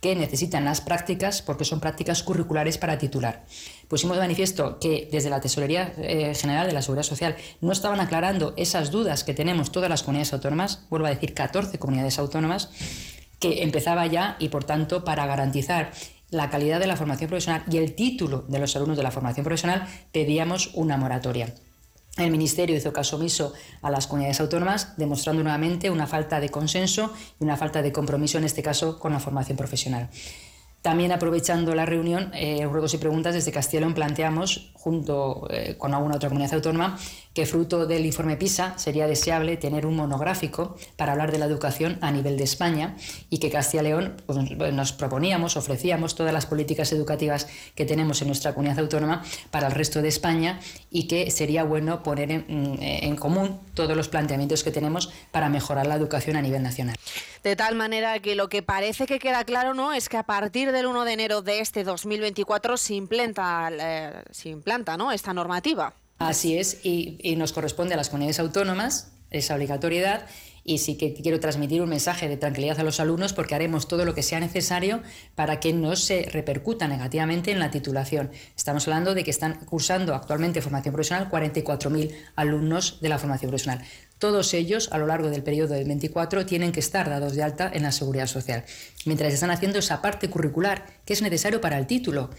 que 0.00 0.14
necesitan 0.14 0.64
las 0.64 0.80
prácticas 0.80 1.42
porque 1.42 1.64
son 1.64 1.80
prácticas 1.80 2.22
curriculares 2.22 2.78
para 2.78 2.98
titular. 2.98 3.44
Pusimos 3.88 4.16
de 4.16 4.22
manifiesto 4.22 4.78
que 4.78 5.08
desde 5.10 5.30
la 5.30 5.40
Tesorería 5.40 5.92
eh, 5.98 6.34
General 6.34 6.66
de 6.66 6.72
la 6.72 6.82
Seguridad 6.82 7.02
Social 7.02 7.36
no 7.60 7.72
estaban 7.72 8.00
aclarando 8.00 8.54
esas 8.56 8.90
dudas 8.90 9.24
que 9.24 9.34
tenemos 9.34 9.72
todas 9.72 9.90
las 9.90 10.02
comunidades 10.02 10.32
autónomas, 10.32 10.86
vuelvo 10.90 11.06
a 11.06 11.10
decir 11.10 11.34
14 11.34 11.78
comunidades 11.78 12.18
autónomas, 12.18 12.70
que 13.40 13.62
empezaba 13.62 14.06
ya 14.06 14.36
y 14.38 14.48
por 14.48 14.64
tanto 14.64 15.04
para 15.04 15.26
garantizar 15.26 15.92
la 16.30 16.50
calidad 16.50 16.78
de 16.78 16.86
la 16.86 16.96
formación 16.96 17.28
profesional 17.28 17.64
y 17.70 17.78
el 17.78 17.94
título 17.94 18.44
de 18.48 18.58
los 18.58 18.76
alumnos 18.76 18.96
de 18.96 19.02
la 19.02 19.10
formación 19.10 19.44
profesional 19.44 19.86
pedíamos 20.12 20.70
una 20.74 20.96
moratoria. 20.96 21.54
El 22.18 22.32
Ministerio 22.32 22.76
hizo 22.76 22.92
caso 22.92 23.16
omiso 23.16 23.52
a 23.80 23.90
las 23.90 24.08
comunidades 24.08 24.40
autónomas, 24.40 24.96
demostrando 24.96 25.42
nuevamente 25.42 25.88
una 25.88 26.08
falta 26.08 26.40
de 26.40 26.48
consenso 26.48 27.12
y 27.40 27.44
una 27.44 27.56
falta 27.56 27.80
de 27.80 27.92
compromiso, 27.92 28.38
en 28.38 28.44
este 28.44 28.62
caso, 28.62 28.98
con 28.98 29.12
la 29.12 29.20
formación 29.20 29.56
profesional. 29.56 30.10
También 30.82 31.10
aprovechando 31.10 31.74
la 31.74 31.86
reunión, 31.86 32.30
eh, 32.34 32.64
ruegos 32.64 32.94
y 32.94 32.98
preguntas, 32.98 33.34
desde 33.34 33.50
Castellón 33.50 33.94
planteamos, 33.94 34.70
junto 34.74 35.48
eh, 35.50 35.74
con 35.76 35.92
alguna 35.92 36.16
otra 36.16 36.28
comunidad 36.28 36.54
autónoma, 36.54 36.96
que 37.34 37.46
fruto 37.46 37.86
del 37.86 38.06
informe 38.06 38.36
PISA 38.36 38.78
sería 38.78 39.06
deseable 39.06 39.56
tener 39.56 39.86
un 39.86 39.96
monográfico 39.96 40.76
para 40.96 41.12
hablar 41.12 41.32
de 41.32 41.38
la 41.38 41.46
educación 41.46 41.98
a 42.00 42.10
nivel 42.10 42.36
de 42.36 42.44
España 42.44 42.96
y 43.28 43.38
que 43.38 43.50
Castilla 43.50 43.82
y 43.82 43.86
León 43.86 44.16
pues, 44.26 44.38
nos 44.72 44.92
proponíamos, 44.92 45.56
ofrecíamos 45.56 46.14
todas 46.14 46.32
las 46.32 46.46
políticas 46.46 46.92
educativas 46.92 47.48
que 47.74 47.84
tenemos 47.84 48.22
en 48.22 48.28
nuestra 48.28 48.54
comunidad 48.54 48.78
autónoma 48.78 49.24
para 49.50 49.66
el 49.66 49.72
resto 49.72 50.00
de 50.00 50.08
España 50.08 50.60
y 50.90 51.06
que 51.06 51.30
sería 51.30 51.64
bueno 51.64 52.02
poner 52.02 52.30
en, 52.30 52.78
en 52.80 53.16
común 53.16 53.60
todos 53.74 53.96
los 53.96 54.08
planteamientos 54.08 54.64
que 54.64 54.70
tenemos 54.70 55.12
para 55.30 55.48
mejorar 55.48 55.86
la 55.86 55.94
educación 55.94 56.36
a 56.36 56.42
nivel 56.42 56.62
nacional. 56.62 56.96
De 57.44 57.54
tal 57.54 57.76
manera 57.76 58.18
que 58.18 58.34
lo 58.34 58.48
que 58.48 58.62
parece 58.62 59.06
que 59.06 59.18
queda 59.18 59.44
claro 59.44 59.74
no 59.74 59.92
es 59.92 60.08
que 60.08 60.16
a 60.16 60.24
partir 60.24 60.72
del 60.78 60.86
1 60.86 61.04
de 61.04 61.12
enero 61.12 61.42
de 61.42 61.60
este 61.60 61.82
2024 61.82 62.76
se 62.76 62.94
implanta, 62.94 63.68
eh, 63.70 64.22
esta 65.12 65.34
normativa. 65.34 65.92
Así 66.18 66.56
es, 66.56 66.84
y, 66.84 67.34
nos 67.36 67.52
corresponde 67.52 67.94
a 67.94 67.96
las 67.96 68.08
comunidades 68.08 68.38
autónomas 68.40 69.12
esa 69.30 69.54
obligatoriedad 69.54 70.26
y 70.64 70.78
sí 70.78 70.96
que 70.96 71.14
quiero 71.14 71.40
transmitir 71.40 71.82
un 71.82 71.88
mensaje 71.88 72.28
de 72.28 72.36
tranquilidad 72.36 72.78
a 72.78 72.82
los 72.82 73.00
alumnos 73.00 73.32
porque 73.32 73.54
haremos 73.54 73.88
todo 73.88 74.04
lo 74.04 74.14
que 74.14 74.22
sea 74.22 74.38
necesario 74.38 75.02
para 75.34 75.60
que 75.60 75.72
no 75.72 75.96
se 75.96 76.28
repercuta 76.30 76.86
negativamente 76.88 77.50
en 77.50 77.58
la 77.58 77.70
titulación. 77.70 78.30
Estamos 78.56 78.86
hablando 78.86 79.14
de 79.14 79.24
que 79.24 79.30
están 79.30 79.54
cursando 79.64 80.14
actualmente 80.14 80.62
formación 80.62 80.94
profesional 80.94 81.30
44.000 81.30 82.14
alumnos 82.36 83.00
de 83.00 83.08
la 83.08 83.18
formación 83.18 83.50
profesional. 83.50 83.84
Todos 84.18 84.52
ellos, 84.54 84.88
a 84.92 84.98
lo 84.98 85.06
largo 85.06 85.30
del 85.30 85.42
periodo 85.42 85.74
del 85.74 85.86
24, 85.86 86.44
tienen 86.44 86.72
que 86.72 86.80
estar 86.80 87.08
dados 87.08 87.34
de 87.34 87.42
alta 87.42 87.70
en 87.72 87.84
la 87.84 87.92
seguridad 87.92 88.26
social, 88.26 88.64
mientras 89.04 89.32
están 89.32 89.50
haciendo 89.50 89.78
esa 89.78 90.02
parte 90.02 90.28
curricular 90.28 90.86
que 91.04 91.12
es 91.12 91.22
necesario 91.22 91.60
para 91.60 91.78
el 91.78 91.86
título. 91.86 92.30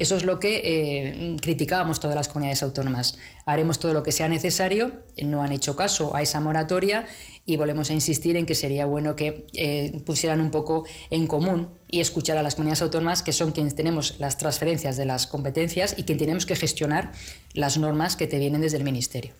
Eso 0.00 0.16
es 0.16 0.24
lo 0.24 0.40
que 0.40 0.62
eh, 0.64 1.36
criticábamos 1.42 2.00
todas 2.00 2.16
las 2.16 2.26
comunidades 2.26 2.62
autónomas. 2.62 3.18
Haremos 3.44 3.78
todo 3.78 3.92
lo 3.92 4.02
que 4.02 4.12
sea 4.12 4.28
necesario, 4.28 4.92
no 5.22 5.42
han 5.42 5.52
hecho 5.52 5.76
caso 5.76 6.16
a 6.16 6.22
esa 6.22 6.40
moratoria 6.40 7.06
y 7.44 7.58
volvemos 7.58 7.90
a 7.90 7.92
insistir 7.92 8.38
en 8.38 8.46
que 8.46 8.54
sería 8.54 8.86
bueno 8.86 9.14
que 9.14 9.46
eh, 9.52 10.00
pusieran 10.06 10.40
un 10.40 10.50
poco 10.50 10.86
en 11.10 11.26
común 11.26 11.68
y 11.86 12.00
escuchar 12.00 12.38
a 12.38 12.42
las 12.42 12.54
comunidades 12.54 12.80
autónomas, 12.80 13.22
que 13.22 13.32
son 13.32 13.52
quienes 13.52 13.74
tenemos 13.74 14.18
las 14.18 14.38
transferencias 14.38 14.96
de 14.96 15.04
las 15.04 15.26
competencias 15.26 15.94
y 15.98 16.04
quien 16.04 16.16
tenemos 16.16 16.46
que 16.46 16.56
gestionar 16.56 17.12
las 17.52 17.76
normas 17.76 18.16
que 18.16 18.26
te 18.26 18.38
vienen 18.38 18.62
desde 18.62 18.78
el 18.78 18.84
Ministerio. 18.84 19.34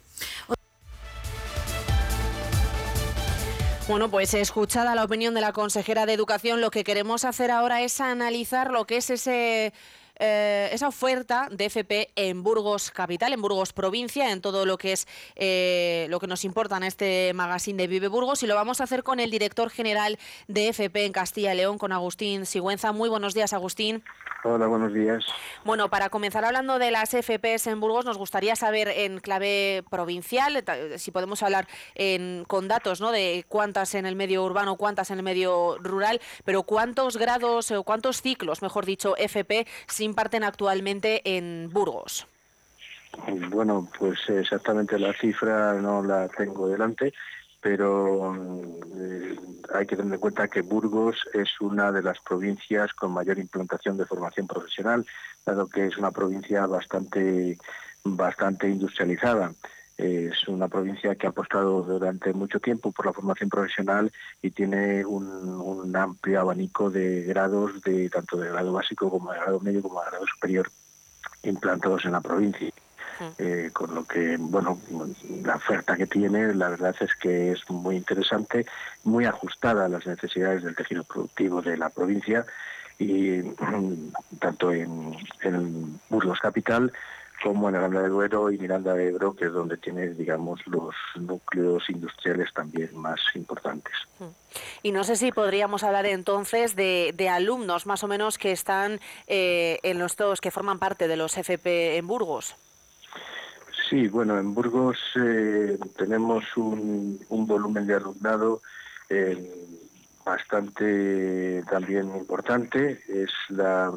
Bueno, 3.90 4.08
pues 4.08 4.34
escuchada 4.34 4.94
la 4.94 5.02
opinión 5.02 5.34
de 5.34 5.40
la 5.40 5.52
consejera 5.52 6.06
de 6.06 6.12
Educación, 6.12 6.60
lo 6.60 6.70
que 6.70 6.84
queremos 6.84 7.24
hacer 7.24 7.50
ahora 7.50 7.82
es 7.82 8.00
analizar 8.00 8.70
lo 8.70 8.86
que 8.86 8.98
es 8.98 9.10
ese 9.10 9.72
eh, 10.22 10.68
esa 10.70 10.86
oferta 10.86 11.48
de 11.50 11.64
FP 11.64 12.10
en 12.14 12.42
Burgos 12.42 12.90
Capital, 12.90 13.32
en 13.32 13.40
Burgos 13.40 13.72
Provincia, 13.72 14.30
en 14.30 14.42
todo 14.42 14.66
lo 14.66 14.76
que 14.76 14.92
es 14.92 15.08
eh, 15.34 16.06
lo 16.10 16.20
que 16.20 16.26
nos 16.26 16.44
importa 16.44 16.76
en 16.76 16.82
este 16.82 17.32
magazine 17.34 17.78
de 17.78 17.88
Vive 17.88 18.08
Burgos 18.08 18.42
y 18.42 18.46
lo 18.46 18.54
vamos 18.54 18.82
a 18.82 18.84
hacer 18.84 19.02
con 19.02 19.18
el 19.18 19.30
director 19.30 19.70
general 19.70 20.18
de 20.46 20.68
FP 20.68 21.06
en 21.06 21.12
Castilla 21.12 21.54
y 21.54 21.56
León, 21.56 21.78
con 21.78 21.90
Agustín 21.92 22.44
Sigüenza. 22.44 22.92
Muy 22.92 23.08
buenos 23.08 23.32
días, 23.32 23.54
Agustín. 23.54 24.04
Hola, 24.44 24.66
buenos 24.66 24.94
días. 24.94 25.24
Bueno, 25.64 25.90
para 25.90 26.08
comenzar 26.08 26.44
hablando 26.44 26.78
de 26.78 26.90
las 26.90 27.10
FPs 27.10 27.66
en 27.66 27.80
Burgos, 27.80 28.04
nos 28.04 28.16
gustaría 28.16 28.56
saber 28.56 28.88
en 28.88 29.20
clave 29.20 29.84
provincial, 29.90 30.64
si 30.96 31.10
podemos 31.10 31.42
hablar 31.42 31.66
con 32.46 32.68
datos 32.68 33.00
¿no? 33.00 33.10
de 33.10 33.44
cuántas 33.48 33.94
en 33.94 34.06
el 34.06 34.16
medio 34.16 34.44
urbano, 34.44 34.76
cuántas 34.76 35.10
en 35.10 35.18
el 35.18 35.24
medio 35.24 35.76
rural, 35.78 36.20
pero 36.44 36.62
cuántos 36.62 37.16
grados 37.16 37.70
o 37.70 37.82
cuántos 37.82 38.22
ciclos, 38.22 38.62
mejor 38.62 38.86
dicho, 38.86 39.14
FP 39.16 39.66
sin 39.86 40.09
imparten 40.10 40.44
actualmente 40.44 41.22
en 41.24 41.70
Burgos? 41.72 42.26
Bueno, 43.50 43.88
pues 43.98 44.18
exactamente 44.28 44.98
la 44.98 45.12
cifra 45.14 45.74
no 45.74 46.02
la 46.02 46.28
tengo 46.28 46.68
delante, 46.68 47.12
pero 47.60 48.34
eh, 48.96 49.36
hay 49.74 49.86
que 49.86 49.96
tener 49.96 50.14
en 50.14 50.20
cuenta 50.20 50.48
que 50.48 50.62
Burgos 50.62 51.16
es 51.34 51.60
una 51.60 51.92
de 51.92 52.02
las 52.02 52.18
provincias 52.20 52.92
con 52.94 53.12
mayor 53.12 53.38
implantación 53.38 53.96
de 53.96 54.06
formación 54.06 54.46
profesional, 54.46 55.04
dado 55.44 55.68
que 55.68 55.86
es 55.86 55.96
una 55.98 56.10
provincia 56.10 56.66
bastante, 56.66 57.58
bastante 58.04 58.68
industrializada. 58.68 59.52
Es 60.00 60.48
una 60.48 60.66
provincia 60.66 61.14
que 61.14 61.26
ha 61.26 61.30
apostado 61.30 61.82
durante 61.82 62.32
mucho 62.32 62.58
tiempo 62.58 62.90
por 62.90 63.04
la 63.04 63.12
formación 63.12 63.50
profesional 63.50 64.10
y 64.40 64.50
tiene 64.50 65.04
un, 65.04 65.94
amplio 65.94 66.40
abanico 66.40 66.88
de 66.88 67.24
grados, 67.24 67.82
de 67.82 68.08
tanto 68.08 68.38
de 68.38 68.48
grado 68.48 68.72
básico 68.72 69.10
como 69.10 69.30
de 69.30 69.38
grado 69.40 69.60
medio 69.60 69.82
como 69.82 70.00
de 70.00 70.10
grado 70.10 70.26
superior, 70.26 70.70
implantados 71.42 72.06
en 72.06 72.12
la 72.12 72.22
provincia. 72.22 72.70
Eh, 73.36 73.68
con 73.74 73.94
lo 73.94 74.06
que, 74.06 74.38
bueno, 74.38 74.80
la 75.44 75.56
oferta 75.56 75.94
que 75.94 76.06
tiene, 76.06 76.54
la 76.54 76.70
verdad 76.70 76.96
es 77.00 77.14
que 77.16 77.52
es 77.52 77.68
muy 77.68 77.96
interesante, 77.96 78.64
muy 79.04 79.26
ajustada 79.26 79.84
a 79.84 79.88
las 79.90 80.06
necesidades 80.06 80.62
del 80.62 80.74
tejido 80.74 81.04
productivo 81.04 81.60
de 81.60 81.76
la 81.76 81.90
provincia 81.90 82.46
y 82.98 83.42
tanto 84.40 84.72
en, 84.72 85.14
en 85.42 86.00
Burgos 86.08 86.40
Capital 86.40 86.90
como 87.42 87.68
en 87.68 87.76
Aranda 87.76 88.02
de 88.02 88.08
Duero 88.08 88.50
y 88.50 88.58
Miranda 88.58 88.94
de 88.94 89.08
Ebro, 89.08 89.34
que 89.34 89.46
es 89.46 89.52
donde 89.52 89.76
tienes, 89.76 90.16
digamos, 90.18 90.60
los 90.66 90.94
núcleos 91.16 91.88
industriales 91.88 92.52
también 92.52 92.90
más 92.96 93.20
importantes. 93.34 93.94
Mm. 94.18 94.24
Y 94.82 94.92
no 94.92 95.04
sé 95.04 95.16
si 95.16 95.32
podríamos 95.32 95.82
hablar 95.82 96.06
entonces 96.06 96.76
de, 96.76 97.28
alumnos 97.30 97.86
más 97.86 98.02
o 98.02 98.08
menos 98.08 98.38
que 98.38 98.52
están 98.52 99.00
eh, 99.26 99.78
en 99.82 99.98
los 99.98 100.16
dos, 100.16 100.40
que 100.40 100.50
forman 100.50 100.78
parte 100.78 101.08
de 101.08 101.16
los 101.16 101.36
FP 101.36 101.96
en 101.96 102.06
Burgos. 102.06 102.56
Sí, 103.88 104.08
bueno, 104.08 104.38
en 104.38 104.54
Burgos 104.54 104.98
eh, 105.16 105.78
tenemos 105.96 106.44
un, 106.56 107.18
volumen 107.28 107.86
de 107.86 107.94
alumnado 107.94 108.62
eh, 109.08 109.68
bastante 110.24 111.62
también 111.68 112.14
importante. 112.16 113.00
Es 113.08 113.30
la 113.48 113.92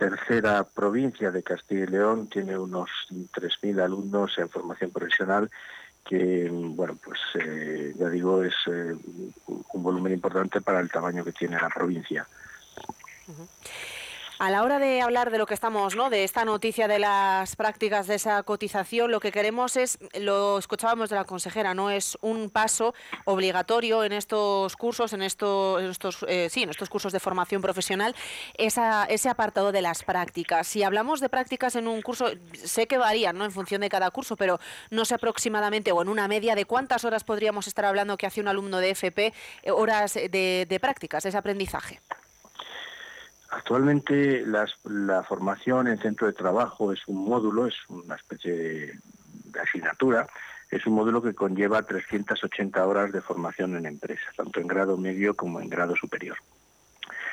tercera 0.00 0.64
provincia 0.64 1.30
de 1.30 1.42
Castilla 1.42 1.84
y 1.84 1.88
León, 1.88 2.26
tiene 2.28 2.56
unos 2.56 2.88
3.000 3.10 3.82
alumnos 3.82 4.32
en 4.38 4.48
formación 4.48 4.90
profesional 4.90 5.50
que, 6.08 6.48
bueno, 6.50 6.96
pues 7.04 7.20
eh, 7.34 7.92
ya 7.98 8.08
digo, 8.08 8.42
es 8.42 8.54
eh, 8.66 8.94
un 9.46 9.82
volumen 9.82 10.14
importante 10.14 10.62
para 10.62 10.80
el 10.80 10.90
tamaño 10.90 11.22
que 11.22 11.32
tiene 11.32 11.60
la 11.60 11.68
provincia. 11.68 12.26
A 14.40 14.50
la 14.50 14.62
hora 14.62 14.78
de 14.78 15.02
hablar 15.02 15.30
de 15.30 15.36
lo 15.36 15.44
que 15.44 15.52
estamos, 15.52 15.96
¿no? 15.96 16.08
de 16.08 16.24
esta 16.24 16.46
noticia 16.46 16.88
de 16.88 16.98
las 16.98 17.56
prácticas 17.56 18.06
de 18.06 18.14
esa 18.14 18.42
cotización, 18.42 19.10
lo 19.10 19.20
que 19.20 19.32
queremos 19.32 19.76
es, 19.76 19.98
lo 20.18 20.56
escuchábamos 20.56 21.10
de 21.10 21.16
la 21.16 21.26
consejera, 21.26 21.74
no 21.74 21.90
es 21.90 22.16
un 22.22 22.48
paso 22.48 22.94
obligatorio 23.26 24.02
en 24.02 24.12
estos 24.12 24.76
cursos, 24.76 25.12
en 25.12 25.20
estos, 25.20 25.82
estos 25.82 26.24
eh, 26.26 26.48
sí, 26.48 26.62
en 26.62 26.70
estos 26.70 26.88
cursos 26.88 27.12
de 27.12 27.20
formación 27.20 27.60
profesional, 27.60 28.16
esa, 28.54 29.04
ese 29.04 29.28
apartado 29.28 29.72
de 29.72 29.82
las 29.82 30.04
prácticas. 30.04 30.66
Si 30.66 30.82
hablamos 30.82 31.20
de 31.20 31.28
prácticas 31.28 31.76
en 31.76 31.86
un 31.86 32.00
curso, 32.00 32.30
sé 32.54 32.86
que 32.86 32.96
varían, 32.96 33.36
¿no? 33.36 33.44
En 33.44 33.52
función 33.52 33.82
de 33.82 33.90
cada 33.90 34.10
curso, 34.10 34.36
pero 34.36 34.58
no 34.88 35.04
sé 35.04 35.16
aproximadamente 35.16 35.92
o 35.92 36.00
en 36.00 36.08
una 36.08 36.28
media 36.28 36.54
de 36.54 36.64
cuántas 36.64 37.04
horas 37.04 37.24
podríamos 37.24 37.66
estar 37.66 37.84
hablando 37.84 38.16
que 38.16 38.26
hace 38.26 38.40
un 38.40 38.48
alumno 38.48 38.78
de 38.78 38.88
FP 38.88 39.34
eh, 39.64 39.70
horas 39.70 40.14
de, 40.14 40.64
de 40.66 40.80
prácticas, 40.80 41.26
ese 41.26 41.36
aprendizaje. 41.36 42.00
Actualmente 43.50 44.44
la 44.46 45.22
formación 45.24 45.88
en 45.88 45.98
centro 45.98 46.28
de 46.28 46.32
trabajo 46.32 46.92
es 46.92 47.00
un 47.08 47.24
módulo, 47.24 47.66
es 47.66 47.74
una 47.88 48.14
especie 48.14 48.52
de, 48.52 48.98
asignatura, 49.60 50.28
es 50.70 50.86
un 50.86 50.94
módulo 50.94 51.20
que 51.20 51.34
conlleva 51.34 51.82
380 51.82 52.86
horas 52.86 53.12
de 53.12 53.20
formación 53.20 53.76
en 53.76 53.86
empresa, 53.86 54.22
tanto 54.36 54.60
en 54.60 54.68
grado 54.68 54.96
medio 54.96 55.34
como 55.34 55.60
en 55.60 55.68
grado 55.68 55.96
superior. 55.96 56.36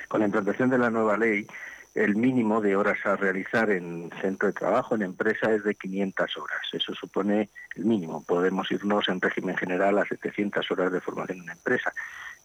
Con 0.07 0.21
la 0.21 0.25
implantación 0.25 0.71
de 0.71 0.79
la 0.79 0.89
nueva 0.89 1.17
ley, 1.17 1.45
el 1.93 2.15
mínimo 2.15 2.61
de 2.61 2.75
horas 2.75 2.97
a 3.05 3.15
realizar 3.15 3.69
en 3.69 4.09
centro 4.19 4.47
de 4.47 4.53
trabajo, 4.53 4.95
en 4.95 5.03
empresa, 5.03 5.51
es 5.51 5.63
de 5.63 5.75
500 5.75 6.37
horas. 6.37 6.61
Eso 6.73 6.95
supone 6.95 7.49
el 7.75 7.85
mínimo. 7.85 8.23
Podemos 8.23 8.71
irnos 8.71 9.07
en 9.09 9.21
régimen 9.21 9.55
general 9.55 9.99
a 9.99 10.05
700 10.05 10.69
horas 10.71 10.91
de 10.91 11.01
formación 11.01 11.41
en 11.41 11.49
empresa. 11.49 11.91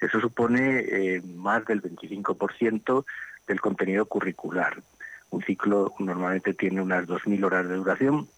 Eso 0.00 0.20
supone 0.20 0.80
eh, 0.80 1.22
más 1.22 1.64
del 1.66 1.82
25% 1.82 3.04
del 3.46 3.60
contenido 3.60 4.06
curricular. 4.06 4.82
Un 5.30 5.42
ciclo 5.42 5.94
normalmente 5.98 6.54
tiene 6.54 6.82
unas 6.82 7.06
2.000 7.06 7.44
horas 7.44 7.68
de 7.68 7.76
duración, 7.76 8.28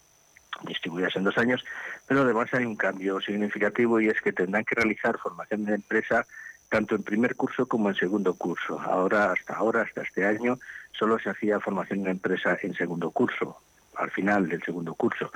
distribuidas 0.63 1.15
en 1.15 1.25
dos 1.25 1.37
años, 1.37 1.63
pero 2.07 2.21
además 2.21 2.53
hay 2.53 2.65
un 2.65 2.75
cambio 2.75 3.19
significativo 3.19 3.99
y 3.99 4.07
es 4.07 4.21
que 4.21 4.31
tendrán 4.31 4.63
que 4.63 4.75
realizar 4.75 5.17
formación 5.17 5.65
de 5.65 5.75
empresa 5.75 6.25
tanto 6.69 6.95
en 6.95 7.03
primer 7.03 7.35
curso 7.35 7.67
como 7.67 7.89
en 7.89 7.95
segundo 7.95 8.33
curso. 8.33 8.79
Ahora, 8.79 9.31
hasta 9.31 9.55
ahora, 9.55 9.81
hasta 9.81 10.01
este 10.01 10.25
año, 10.25 10.59
solo 10.91 11.19
se 11.19 11.29
hacía 11.29 11.59
formación 11.59 12.03
de 12.03 12.11
empresa 12.11 12.57
en 12.61 12.73
segundo 12.73 13.11
curso, 13.11 13.57
al 13.97 14.11
final 14.11 14.49
del 14.49 14.63
segundo 14.63 14.93
curso. 14.95 15.31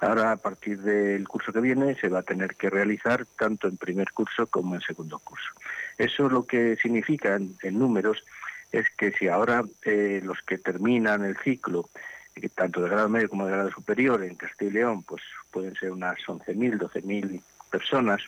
Ahora, 0.00 0.32
a 0.32 0.36
partir 0.36 0.80
del 0.82 1.26
curso 1.26 1.52
que 1.52 1.60
viene, 1.60 1.94
se 1.94 2.08
va 2.08 2.18
a 2.18 2.22
tener 2.22 2.56
que 2.56 2.68
realizar 2.68 3.24
tanto 3.38 3.66
en 3.66 3.78
primer 3.78 4.12
curso 4.12 4.46
como 4.46 4.74
en 4.74 4.82
segundo 4.82 5.18
curso. 5.20 5.50
Eso 5.96 6.28
lo 6.28 6.46
que 6.46 6.76
significa 6.76 7.36
en 7.36 7.78
números 7.78 8.22
es 8.72 8.86
que 8.90 9.12
si 9.12 9.28
ahora 9.28 9.64
eh, 9.84 10.20
los 10.24 10.42
que 10.42 10.58
terminan 10.58 11.24
el 11.24 11.36
ciclo, 11.38 11.88
eh, 12.34 12.48
tanto 12.48 12.82
de 12.82 12.90
grado 12.90 13.08
medio 13.08 13.28
como 13.28 13.46
de 13.46 13.52
grado 13.52 13.70
superior 13.70 14.22
en 14.22 14.34
Castilla 14.34 14.70
y 14.70 14.74
León, 14.74 15.02
pues 15.02 15.22
pueden 15.50 15.74
ser 15.76 15.92
unas 15.92 16.18
11.000, 16.18 16.78
12.000 16.78 17.42
personas, 17.70 18.22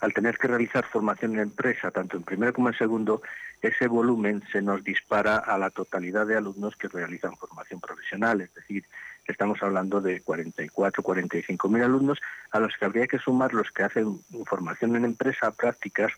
al 0.00 0.12
tener 0.12 0.38
que 0.38 0.48
realizar 0.48 0.84
formación 0.86 1.34
en 1.34 1.40
empresa, 1.40 1.90
tanto 1.90 2.16
en 2.16 2.22
primero 2.22 2.52
como 2.52 2.68
en 2.68 2.78
segundo, 2.78 3.22
ese 3.62 3.88
volumen 3.88 4.42
se 4.52 4.62
nos 4.62 4.84
dispara 4.84 5.38
a 5.38 5.58
la 5.58 5.70
totalidad 5.70 6.26
de 6.26 6.36
alumnos 6.36 6.76
que 6.76 6.88
realizan 6.88 7.36
formación 7.36 7.80
profesional, 7.80 8.40
es 8.40 8.54
decir, 8.54 8.84
estamos 9.26 9.62
hablando 9.62 10.00
de 10.00 10.20
44, 10.20 11.02
45 11.02 11.68
mil 11.68 11.82
alumnos, 11.82 12.20
a 12.52 12.60
los 12.60 12.76
que 12.76 12.84
habría 12.84 13.06
que 13.06 13.18
sumar 13.18 13.52
los 13.52 13.70
que 13.72 13.82
hacen 13.82 14.20
formación 14.46 14.94
en 14.96 15.04
empresa, 15.04 15.50
prácticas, 15.50 16.12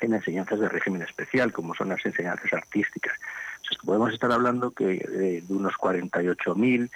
en 0.00 0.14
enseñanzas 0.14 0.60
de 0.60 0.68
régimen 0.68 1.02
especial, 1.02 1.52
como 1.52 1.74
son 1.74 1.90
las 1.90 2.04
enseñanzas 2.04 2.52
artísticas. 2.52 3.16
podemos 3.84 4.12
estar 4.12 4.32
hablando 4.32 4.72
que 4.72 4.94
eh, 4.94 5.42
de 5.46 5.54
unos 5.54 5.74
48.000 5.74 6.90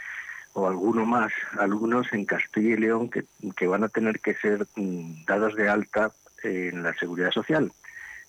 o 0.55 0.69
alguno 0.69 1.05
más 1.05 1.33
alumnos 1.59 2.13
en 2.13 2.25
Castilla 2.25 2.75
y 2.75 2.77
León 2.77 3.11
que, 3.11 3.25
que 3.57 3.67
van 3.67 3.85
a 3.85 3.89
tener 3.89 4.21
que 4.21 4.35
ser 4.35 4.67
mm, 4.77 5.25
dados 5.27 5.57
de 5.57 5.69
alta 5.69 6.13
en 6.43 6.83
la 6.83 6.95
seguridad 6.95 7.31
social. 7.31 7.73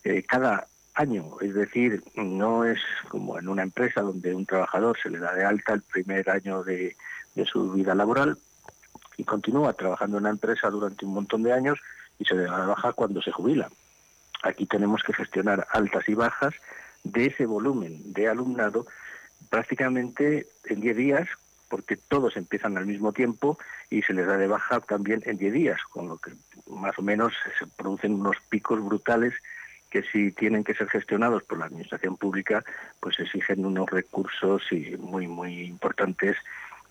Eh, 0.04 0.24
cada 0.24 0.68
año, 0.96 1.38
es 1.42 1.54
decir, 1.54 2.04
no 2.16 2.64
es 2.64 2.80
como 3.10 3.38
en 3.38 3.48
una 3.48 3.64
empresa 3.64 4.02
donde 4.02 4.34
un 4.34 4.46
trabajador 4.46 4.98
se 5.02 5.10
le 5.10 5.20
da 5.20 5.34
de 5.34 5.46
alta 5.46 5.74
el 5.74 5.82
primer 5.82 6.30
año 6.30 6.64
de, 6.64 6.96
de 7.36 7.46
su 7.46 7.72
vida 7.74 7.94
laboral 7.94 8.38
y 9.18 9.24
continúa 9.24 9.74
trabajando 9.74 10.18
en 10.18 10.24
una 10.24 10.30
empresa 10.32 10.70
durante 10.70 11.06
un 11.06 11.14
montón 11.14 11.44
de 11.44 11.54
años 11.54 11.80
y 12.18 12.26
se 12.26 12.36
le 12.36 12.44
da 12.44 12.62
de 12.62 12.68
baja 12.68 12.94
cuando 12.94 13.22
se 13.22 13.32
jubila. 13.32 13.70
Aquí 14.46 14.68
tenemos 14.68 15.02
que 15.02 15.12
gestionar 15.12 15.68
altas 15.72 16.08
y 16.08 16.14
bajas 16.14 16.54
de 17.04 17.26
ese 17.26 17.48
volumen 17.48 18.14
de 18.14 18.30
alumnado 18.30 18.86
prácticamente 19.50 20.46
en 20.66 20.82
10 20.82 20.96
días, 20.96 21.28
porque 21.68 21.98
todos 21.98 22.38
empiezan 22.38 22.78
al 22.78 22.86
mismo 22.86 23.12
tiempo 23.12 23.58
y 23.90 24.04
se 24.04 24.14
les 24.14 24.28
da 24.28 24.38
de 24.38 24.48
baja 24.48 24.82
también 24.82 25.24
en 25.26 25.38
10 25.38 25.52
días, 25.52 25.82
con 25.90 26.08
lo 26.08 26.18
que 26.18 26.32
más 26.70 26.98
o 27.00 27.02
menos 27.02 27.34
se 27.58 27.66
producen 27.66 28.14
unos 28.14 28.38
picos 28.48 28.80
brutales 28.86 29.34
que 29.90 30.04
si 30.04 30.32
tienen 30.32 30.64
que 30.64 30.76
ser 30.76 30.90
gestionados 30.90 31.42
por 31.42 31.58
la 31.58 31.66
administración 31.66 32.16
pública, 32.16 32.64
pues 33.00 33.20
exigen 33.20 33.66
unos 33.66 33.90
recursos 33.90 34.62
muy 35.00 35.26
muy 35.28 35.62
importantes 35.62 36.38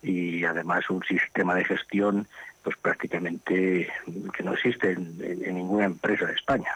y 0.03 0.45
además 0.45 0.91
un 0.91 1.05
sistema 1.05 1.55
de 1.55 1.65
gestión 1.65 2.27
pues 2.65 2.77
prácticamente 2.79 3.89
que 4.33 4.43
no 4.43 4.55
existe 4.55 4.91
en 4.93 5.55
ninguna 5.55 5.85
empresa 5.85 6.27
de 6.27 6.33
España. 6.33 6.73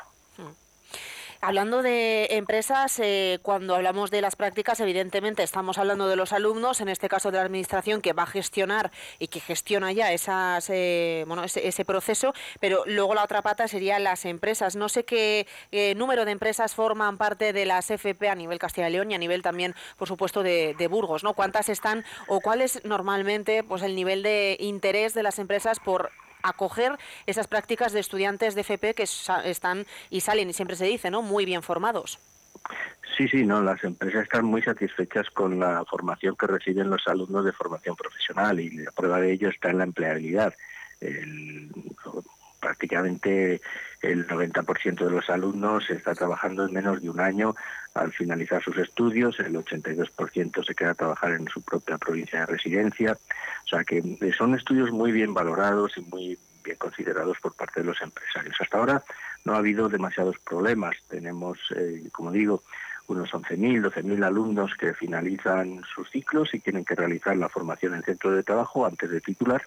Hablando 1.40 1.82
de 1.82 2.26
empresas, 2.32 2.98
eh, 2.98 3.38
cuando 3.42 3.76
hablamos 3.76 4.10
de 4.10 4.20
las 4.20 4.34
prácticas, 4.34 4.80
evidentemente 4.80 5.44
estamos 5.44 5.78
hablando 5.78 6.08
de 6.08 6.16
los 6.16 6.32
alumnos, 6.32 6.80
en 6.80 6.88
este 6.88 7.08
caso 7.08 7.30
de 7.30 7.36
la 7.36 7.44
administración 7.44 8.00
que 8.00 8.12
va 8.12 8.24
a 8.24 8.26
gestionar 8.26 8.90
y 9.20 9.28
que 9.28 9.38
gestiona 9.38 9.92
ya 9.92 10.12
esas, 10.12 10.68
eh, 10.68 11.22
bueno, 11.28 11.44
ese, 11.44 11.84
proceso, 11.84 12.34
pero 12.58 12.82
luego 12.86 13.14
la 13.14 13.22
otra 13.22 13.40
pata 13.42 13.68
serían 13.68 14.02
las 14.02 14.24
empresas. 14.24 14.74
No 14.74 14.88
sé 14.88 15.04
qué 15.04 15.46
número 15.96 16.24
de 16.24 16.32
empresas 16.32 16.74
forman 16.74 17.18
parte 17.18 17.52
de 17.52 17.66
las 17.66 17.88
FP 17.88 18.28
a 18.28 18.34
nivel 18.34 18.58
Castilla 18.58 18.88
y 18.88 18.92
León 18.92 19.12
y 19.12 19.14
a 19.14 19.18
nivel 19.18 19.42
también, 19.42 19.76
por 19.96 20.08
supuesto, 20.08 20.42
de, 20.42 20.74
de 20.76 20.88
Burgos, 20.88 21.22
¿no? 21.22 21.34
¿Cuántas 21.34 21.68
están 21.68 22.04
o 22.26 22.40
cuál 22.40 22.62
es 22.62 22.84
normalmente 22.84 23.62
pues 23.62 23.82
el 23.82 23.94
nivel 23.94 24.24
de 24.24 24.56
interés 24.58 25.14
de 25.14 25.22
las 25.22 25.38
empresas 25.38 25.78
por 25.78 26.10
acoger 26.42 26.98
esas 27.26 27.46
prácticas 27.46 27.92
de 27.92 28.00
estudiantes 28.00 28.54
de 28.54 28.62
FP 28.62 28.94
que 28.94 29.04
están 29.44 29.86
y 30.10 30.20
salen, 30.20 30.50
y 30.50 30.52
siempre 30.52 30.76
se 30.76 30.86
dice, 30.86 31.10
¿no? 31.10 31.22
Muy 31.22 31.44
bien 31.44 31.62
formados. 31.62 32.18
Sí, 33.16 33.26
sí, 33.28 33.44
no, 33.44 33.62
las 33.62 33.82
empresas 33.82 34.24
están 34.24 34.44
muy 34.44 34.62
satisfechas 34.62 35.28
con 35.30 35.58
la 35.58 35.84
formación 35.84 36.36
que 36.36 36.46
reciben 36.46 36.90
los 36.90 37.06
alumnos 37.08 37.44
de 37.44 37.52
formación 37.52 37.96
profesional 37.96 38.60
y 38.60 38.70
la 38.70 38.92
prueba 38.92 39.20
de 39.20 39.32
ello 39.32 39.48
está 39.48 39.70
en 39.70 39.78
la 39.78 39.84
empleabilidad. 39.84 40.54
prácticamente 42.60 43.60
el 44.02 44.26
90% 44.26 45.04
de 45.04 45.10
los 45.10 45.28
alumnos 45.28 45.88
está 45.90 46.14
trabajando 46.14 46.66
en 46.66 46.72
menos 46.72 47.02
de 47.02 47.10
un 47.10 47.20
año 47.20 47.54
al 47.94 48.12
finalizar 48.12 48.62
sus 48.62 48.76
estudios, 48.78 49.38
el 49.40 49.54
82% 49.56 50.64
se 50.64 50.74
queda 50.74 50.90
a 50.90 50.94
trabajar 50.94 51.32
en 51.32 51.48
su 51.48 51.62
propia 51.62 51.98
provincia 51.98 52.40
de 52.40 52.46
residencia, 52.46 53.18
o 53.64 53.66
sea 53.66 53.84
que 53.84 54.02
son 54.36 54.54
estudios 54.54 54.90
muy 54.90 55.10
bien 55.10 55.34
valorados 55.34 55.96
y 55.96 56.02
muy 56.02 56.38
bien 56.62 56.76
considerados 56.76 57.38
por 57.40 57.54
parte 57.54 57.80
de 57.80 57.86
los 57.86 58.00
empresarios. 58.00 58.56
Hasta 58.60 58.78
ahora 58.78 59.02
no 59.44 59.54
ha 59.54 59.58
habido 59.58 59.88
demasiados 59.88 60.38
problemas, 60.38 60.96
tenemos, 61.08 61.58
eh, 61.76 62.04
como 62.12 62.30
digo, 62.30 62.62
unos 63.08 63.30
11.000, 63.32 63.90
12.000 63.90 64.24
alumnos 64.24 64.74
que 64.74 64.92
finalizan 64.94 65.82
sus 65.94 66.10
ciclos 66.10 66.52
y 66.52 66.60
tienen 66.60 66.84
que 66.84 66.94
realizar 66.94 67.36
la 67.36 67.48
formación 67.48 67.94
en 67.94 68.02
centro 68.02 68.30
de 68.30 68.42
trabajo 68.42 68.86
antes 68.86 69.10
de 69.10 69.20
titular 69.20 69.62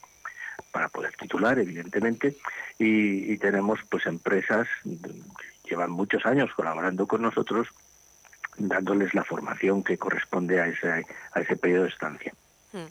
para 0.72 0.90
poder 0.90 1.14
titular, 1.18 1.60
evidentemente, 1.60 2.38
y, 2.80 3.32
y 3.32 3.38
tenemos 3.38 3.80
pues 3.90 4.06
empresas 4.06 4.68
que 4.84 5.70
llevan 5.70 5.92
muchos 5.92 6.26
años 6.26 6.50
colaborando 6.56 7.08
con 7.08 7.22
nosotros 7.22 7.68
dándoles 8.58 9.14
la 9.14 9.24
formación 9.24 9.84
que 9.84 9.98
corresponde 9.98 10.62
a 10.62 10.68
ese, 10.68 11.06
a 11.34 11.40
ese 11.40 11.56
periodo 11.56 11.84
de 11.84 11.90
estancia. 11.90 12.34
Hmm. 12.74 12.88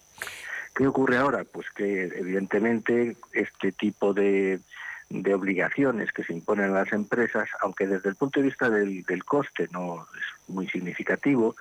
¿Qué 0.75 0.87
ocurre 0.87 1.19
ahora? 1.19 1.45
Pues 1.45 1.67
que 1.71 2.05
evidentemente 2.05 3.17
este 3.33 3.73
tipo 3.73 4.15
de, 4.15 4.61
de 5.09 5.35
obligaciones 5.35 6.13
que 6.13 6.25
se 6.25 6.33
imponen 6.33 6.71
a 6.71 6.85
las 6.85 6.93
empresas, 6.93 7.49
aunque 7.61 7.87
desde 7.87 8.09
el 8.09 8.15
punto 8.15 8.41
de 8.41 8.47
vista 8.47 8.71
del, 8.71 9.03
del 9.03 9.25
coste 9.25 9.69
no 9.73 10.07
es 10.17 10.49
muy 10.49 10.69
significativo, 10.69 11.57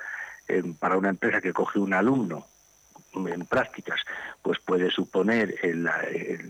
eh, 0.48 0.64
para 0.80 0.98
una 0.98 1.10
empresa 1.10 1.42
que 1.42 1.54
coge 1.54 1.80
un 1.80 1.94
alumno 1.94 2.48
en 3.14 3.46
prácticas, 3.46 4.02
pues 4.42 4.60
puede 4.60 4.90
suponer 4.92 5.56
en, 5.64 5.84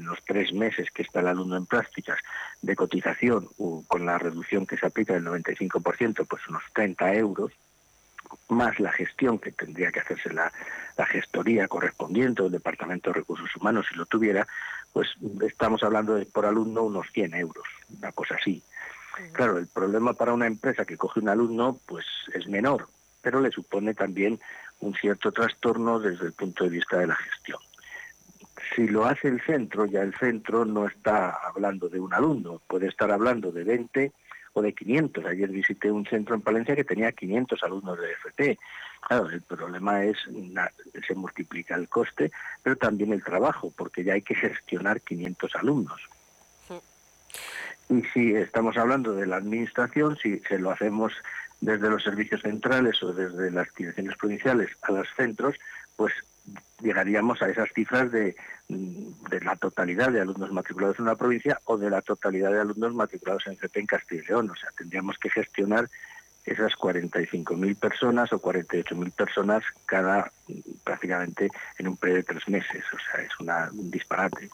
los 0.06 0.20
tres 0.26 0.54
meses 0.54 0.92
que 0.92 1.04
está 1.04 1.22
el 1.22 1.28
alumno 1.28 1.58
en 1.58 1.66
prácticas 1.66 2.20
de 2.62 2.76
cotización 2.76 3.50
con 3.88 4.06
la 4.06 4.18
reducción 4.18 4.66
que 4.66 4.78
se 4.78 4.86
aplica 4.86 5.14
del 5.14 5.26
95%, 5.26 6.28
pues 6.28 6.48
unos 6.48 6.64
30 6.74 7.14
euros, 7.16 7.52
más 8.50 8.80
la 8.80 8.92
gestión 8.92 9.40
que 9.40 9.52
tendría 9.52 9.92
que 9.92 10.00
hacerse 10.00 10.34
la, 10.34 10.52
gestoría 11.08 11.68
correspondiente 11.68 12.44
del 12.44 12.52
Departamento 12.52 13.10
de 13.10 13.20
Recursos 13.20 13.56
Humanos 13.56 13.86
si 13.90 13.96
lo 13.96 14.06
tuviera, 14.06 14.46
pues 14.92 15.08
estamos 15.48 15.82
hablando 15.82 16.16
de 16.16 16.26
por 16.26 16.46
alumno 16.46 16.84
unos 16.84 17.08
100 17.14 17.36
euros, 17.36 17.66
una 17.98 18.12
cosa 18.12 18.36
así. 18.36 18.62
Claro, 19.34 19.58
el 19.58 19.68
problema 19.68 20.14
para 20.14 20.34
una 20.34 20.46
empresa 20.46 20.86
que 20.86 20.98
coge 20.98 21.22
un 21.22 21.30
alumno 21.30 21.80
pues 21.86 22.06
es 22.34 22.48
menor, 22.48 22.90
pero 23.22 23.40
le 23.40 23.52
supone 23.52 23.94
también 23.94 24.40
un 24.80 24.94
cierto 24.96 25.32
trastorno 25.32 26.00
desde 26.00 26.28
el 26.28 26.34
punto 26.34 26.64
de 26.64 26.70
vista 26.72 26.98
de 26.98 27.08
la 27.08 27.16
gestión. 27.16 27.60
Si 28.76 28.88
lo 28.88 29.06
hace 29.06 29.28
el 29.28 29.42
centro, 29.42 29.86
ya 29.86 30.02
el 30.02 30.14
centro 30.16 30.66
no 30.66 30.88
está 30.88 31.32
hablando 31.48 31.90
de 31.90 32.00
un 32.00 32.14
alumno, 32.14 32.62
puede 32.68 32.88
estar 32.88 33.12
hablando 33.12 33.52
de 33.52 33.64
20 33.64 34.12
o 34.54 34.62
de 34.62 34.74
500. 34.74 35.26
Ayer 35.26 35.50
visité 35.50 35.92
un 35.92 36.06
centro 36.06 36.36
en 36.36 36.42
Palencia 36.42 36.76
que 36.76 36.84
tenía 36.84 37.12
500 37.12 37.64
alumnos 37.64 38.00
de 38.00 38.12
FP. 38.12 38.58
Claro, 39.08 39.30
el 39.30 39.42
problema 39.42 40.04
es, 40.04 40.18
se 41.08 41.16
multiplica 41.16 41.76
el 41.76 41.88
coste, 41.88 42.32
pero 42.62 42.76
también 42.76 43.14
el 43.14 43.24
trabajo, 43.24 43.72
porque 43.76 44.04
ya 44.04 44.14
hay 44.14 44.22
que 44.22 44.36
gestionar 44.36 45.02
500 45.02 45.56
alumnos. 45.56 46.02
Y 47.90 48.04
si 48.14 48.36
estamos 48.36 48.78
hablando 48.78 49.14
de 49.14 49.26
la 49.26 49.38
administración, 49.38 50.16
si 50.18 50.40
se 50.42 50.60
lo 50.60 50.70
hacemos 50.70 51.12
desde 51.62 51.90
los 51.90 52.04
servicios 52.04 52.42
centrales 52.42 53.02
o 53.04 53.14
desde 53.14 53.52
las 53.52 53.68
direcciones 53.76 54.16
provinciales 54.18 54.70
a 54.82 54.92
los 54.92 55.08
centros, 55.16 55.56
pues 55.96 56.14
llegaríamos 56.82 57.42
a 57.42 57.50
esas 57.50 57.70
cifras 57.74 58.12
de, 58.12 58.36
de, 58.70 59.42
la 59.42 59.56
totalidad 59.56 60.12
de 60.12 60.22
alumnos 60.22 60.52
matriculados 60.52 60.98
en 60.98 61.04
una 61.04 61.16
provincia 61.16 61.60
o 61.66 61.78
de 61.78 61.90
la 61.90 62.02
totalidad 62.02 62.52
de 62.52 62.62
alumnos 62.62 62.94
matriculados 62.94 63.46
en 63.48 63.54
FP 63.54 63.80
en 63.82 63.86
Castilla 63.86 64.22
y 64.24 64.28
León. 64.28 64.50
O 64.50 64.56
sea, 64.56 64.70
tendríamos 64.78 65.18
que 65.18 65.30
gestionar 65.30 65.90
esas 66.46 66.74
45.000 66.74 67.76
personas 67.76 68.34
o 68.34 68.42
48.000 68.42 69.12
personas 69.12 69.64
cada 69.86 70.32
prácticamente 70.84 71.50
en 71.78 71.88
un 71.88 71.98
periodo 71.98 72.18
de 72.18 72.24
tres 72.24 72.48
meses. 72.48 72.84
O 72.94 72.98
sea, 72.98 73.22
es 73.22 73.40
una, 73.40 73.70
un 73.72 73.92
disparate. 73.92 74.50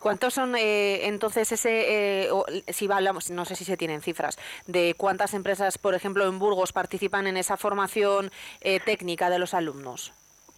¿Cuántos 0.00 0.34
son 0.34 0.56
eh, 0.56 1.06
entonces 1.06 1.52
ese, 1.52 2.24
eh, 2.24 2.30
si 2.68 2.90
hablamos, 2.90 3.30
no 3.30 3.44
sé 3.44 3.54
si 3.54 3.64
se 3.64 3.76
tienen 3.76 4.00
cifras, 4.00 4.38
de 4.66 4.94
cuántas 4.96 5.34
empresas, 5.34 5.78
por 5.78 5.94
ejemplo, 5.94 6.26
en 6.26 6.38
Burgos 6.38 6.72
participan 6.72 7.26
en 7.26 7.36
esa 7.36 7.56
formación 7.56 8.30
eh, 8.60 8.80
técnica 8.80 9.30
de 9.30 9.38
los 9.38 9.54
alumnos? 9.54 10.12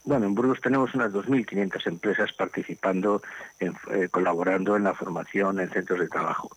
Bueno, 0.05 0.27
en 0.27 0.35
Burgos 0.35 0.61
tenemos 0.61 0.93
unas 0.93 1.11
2.500 1.11 1.87
empresas 1.87 2.31
participando, 2.33 3.21
colaborando 4.11 4.75
en 4.75 4.83
la 4.83 4.93
formación 4.93 5.59
en 5.59 5.69
centros 5.69 5.99
de 5.99 6.07
trabajo 6.07 6.49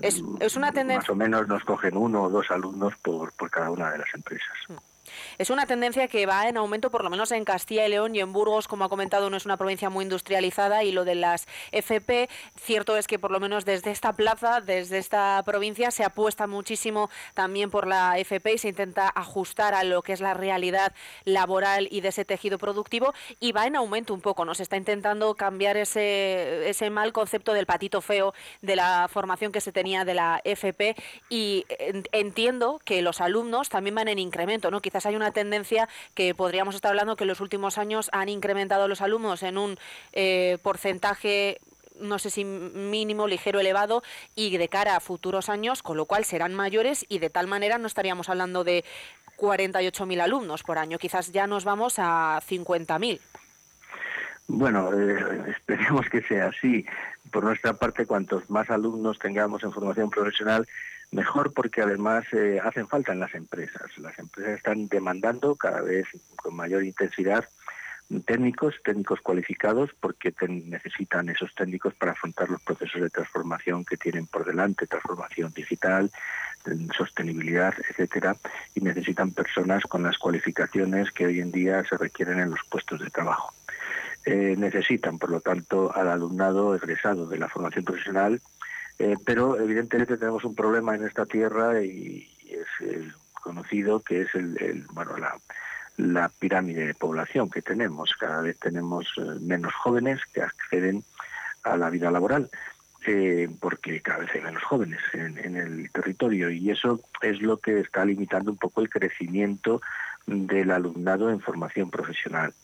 es, 0.00 0.56
una 0.56 0.72
tendencia... 0.72 1.00
Más 1.00 1.10
o 1.10 1.14
menos 1.14 1.48
nos 1.48 1.64
cogen 1.64 1.96
uno 1.96 2.24
o 2.24 2.30
dos 2.30 2.50
alumnos 2.50 2.94
por, 3.02 3.32
por 3.32 3.50
cada 3.50 3.70
una 3.70 3.90
de 3.90 3.98
las 3.98 4.14
empresas. 4.14 4.56
Mm. 4.68 4.93
Es 5.38 5.50
una 5.50 5.66
tendencia 5.66 6.08
que 6.08 6.26
va 6.26 6.48
en 6.48 6.56
aumento, 6.56 6.90
por 6.90 7.04
lo 7.04 7.10
menos 7.10 7.32
en 7.32 7.44
Castilla 7.44 7.86
y 7.86 7.90
León 7.90 8.14
y 8.14 8.20
en 8.20 8.32
Burgos, 8.32 8.68
como 8.68 8.84
ha 8.84 8.88
comentado, 8.88 9.30
no 9.30 9.36
es 9.36 9.44
una 9.44 9.56
provincia 9.56 9.90
muy 9.90 10.04
industrializada 10.04 10.84
y 10.84 10.92
lo 10.92 11.04
de 11.04 11.14
las 11.14 11.46
FP, 11.72 12.28
cierto 12.60 12.96
es 12.96 13.06
que 13.06 13.18
por 13.18 13.30
lo 13.30 13.40
menos 13.40 13.64
desde 13.64 13.90
esta 13.90 14.12
plaza, 14.12 14.60
desde 14.60 14.98
esta 14.98 15.42
provincia, 15.44 15.90
se 15.90 16.04
apuesta 16.04 16.46
muchísimo 16.46 17.10
también 17.34 17.70
por 17.70 17.86
la 17.86 18.18
FP 18.18 18.54
y 18.54 18.58
se 18.58 18.68
intenta 18.68 19.10
ajustar 19.14 19.74
a 19.74 19.84
lo 19.84 20.02
que 20.02 20.12
es 20.12 20.20
la 20.20 20.34
realidad 20.34 20.92
laboral 21.24 21.88
y 21.90 22.00
de 22.00 22.08
ese 22.08 22.24
tejido 22.24 22.58
productivo 22.58 23.14
y 23.40 23.52
va 23.52 23.66
en 23.66 23.76
aumento 23.76 24.14
un 24.14 24.20
poco, 24.20 24.44
¿no? 24.44 24.54
Se 24.54 24.62
está 24.62 24.76
intentando 24.76 25.34
cambiar 25.34 25.76
ese, 25.76 26.68
ese 26.68 26.90
mal 26.90 27.12
concepto 27.12 27.52
del 27.52 27.66
patito 27.66 28.00
feo 28.00 28.34
de 28.62 28.76
la 28.76 29.08
formación 29.10 29.52
que 29.52 29.60
se 29.60 29.72
tenía 29.72 30.04
de 30.04 30.14
la 30.14 30.40
FP 30.44 30.96
y 31.28 31.66
entiendo 32.12 32.80
que 32.84 33.02
los 33.02 33.20
alumnos 33.20 33.68
también 33.68 33.94
van 33.94 34.08
en 34.08 34.18
incremento, 34.18 34.70
¿no? 34.70 34.80
Quizás 34.80 35.03
hay 35.06 35.16
una 35.16 35.32
tendencia 35.32 35.88
que 36.14 36.34
podríamos 36.34 36.74
estar 36.74 36.90
hablando 36.90 37.16
que 37.16 37.24
en 37.24 37.28
los 37.28 37.40
últimos 37.40 37.78
años 37.78 38.10
han 38.12 38.28
incrementado 38.28 38.88
los 38.88 39.00
alumnos 39.00 39.42
en 39.42 39.58
un 39.58 39.78
eh, 40.12 40.58
porcentaje 40.62 41.60
no 42.00 42.18
sé 42.18 42.28
si 42.28 42.44
mínimo, 42.44 43.28
ligero, 43.28 43.60
elevado, 43.60 44.02
y 44.34 44.56
de 44.56 44.68
cara 44.68 44.96
a 44.96 45.00
futuros 45.00 45.48
años, 45.48 45.80
con 45.80 45.96
lo 45.96 46.06
cual 46.06 46.24
serán 46.24 46.52
mayores 46.52 47.06
y 47.08 47.20
de 47.20 47.30
tal 47.30 47.46
manera 47.46 47.78
no 47.78 47.86
estaríamos 47.86 48.28
hablando 48.28 48.64
de 48.64 48.84
48.000 49.38 50.20
alumnos 50.20 50.62
por 50.62 50.78
año, 50.78 50.98
quizás 50.98 51.32
ya 51.32 51.46
nos 51.46 51.64
vamos 51.64 51.98
a 51.98 52.40
50.000. 52.48 53.20
Bueno, 54.46 54.92
eh, 54.92 55.50
esperemos 55.50 56.08
que 56.10 56.20
sea 56.22 56.46
así. 56.48 56.84
Por 57.30 57.44
nuestra 57.44 57.72
parte, 57.72 58.06
cuantos 58.06 58.48
más 58.50 58.68
alumnos 58.70 59.18
tengamos 59.18 59.62
en 59.64 59.72
formación 59.72 60.10
profesional, 60.10 60.66
mejor 61.14 61.52
porque 61.54 61.80
además 61.80 62.24
eh, 62.32 62.60
hacen 62.62 62.88
falta 62.88 63.12
en 63.12 63.20
las 63.20 63.34
empresas. 63.34 63.96
Las 63.98 64.18
empresas 64.18 64.56
están 64.56 64.88
demandando 64.88 65.54
cada 65.56 65.80
vez 65.80 66.06
con 66.36 66.54
mayor 66.54 66.84
intensidad 66.84 67.44
técnicos, 68.26 68.74
técnicos 68.84 69.20
cualificados, 69.20 69.90
porque 69.98 70.34
necesitan 70.48 71.28
esos 71.30 71.54
técnicos 71.54 71.94
para 71.94 72.12
afrontar 72.12 72.50
los 72.50 72.60
procesos 72.60 73.00
de 73.00 73.10
transformación 73.10 73.84
que 73.84 73.96
tienen 73.96 74.26
por 74.26 74.44
delante, 74.44 74.86
transformación 74.86 75.52
digital, 75.54 76.10
sostenibilidad, 76.96 77.74
etcétera, 77.88 78.36
y 78.74 78.80
necesitan 78.80 79.32
personas 79.32 79.84
con 79.84 80.02
las 80.02 80.18
cualificaciones 80.18 81.10
que 81.12 81.26
hoy 81.26 81.40
en 81.40 81.50
día 81.50 81.82
se 81.84 81.96
requieren 81.96 82.40
en 82.40 82.50
los 82.50 82.60
puestos 82.68 83.00
de 83.00 83.10
trabajo. 83.10 83.54
Eh, 84.26 84.54
necesitan, 84.56 85.18
por 85.18 85.30
lo 85.30 85.40
tanto, 85.40 85.94
al 85.94 86.08
alumnado 86.08 86.74
egresado 86.74 87.26
de 87.26 87.38
la 87.38 87.48
formación 87.48 87.84
profesional 87.84 88.40
eh, 88.98 89.16
pero 89.24 89.58
evidentemente 89.60 90.16
tenemos 90.16 90.44
un 90.44 90.54
problema 90.54 90.94
en 90.94 91.04
esta 91.04 91.26
tierra 91.26 91.82
y 91.82 92.28
es 92.48 92.66
eh, 92.80 93.10
conocido 93.32 94.00
que 94.00 94.22
es 94.22 94.34
el, 94.34 94.86
bueno 94.92 95.16
la, 95.16 95.36
la, 95.96 96.28
pirámide 96.28 96.86
de 96.86 96.94
población 96.94 97.50
que 97.50 97.62
tenemos. 97.62 98.14
Cada 98.18 98.40
vez 98.42 98.58
tenemos 98.58 99.06
eh, 99.16 99.22
menos 99.40 99.74
jóvenes 99.74 100.20
que 100.32 100.42
acceden 100.42 101.04
a 101.62 101.76
la 101.76 101.90
vida 101.90 102.10
laboral. 102.10 102.50
porque 103.60 104.00
cada 104.00 104.20
vez 104.20 104.30
hay 104.34 104.40
menos 104.40 104.62
jóvenes 104.62 105.00
en, 105.12 105.36
en, 105.38 105.56
el 105.56 105.90
territorio 105.90 106.48
y 106.48 106.70
eso 106.70 107.00
es 107.20 107.42
lo 107.42 107.58
que 107.58 107.80
está 107.80 108.02
limitando 108.04 108.50
un 108.50 108.56
poco 108.56 108.80
el 108.80 108.88
crecimiento 108.88 109.82
del 110.26 110.70
alumnado 110.70 111.28
en 111.28 111.40
formación 111.40 111.90
profesional. 111.90 112.54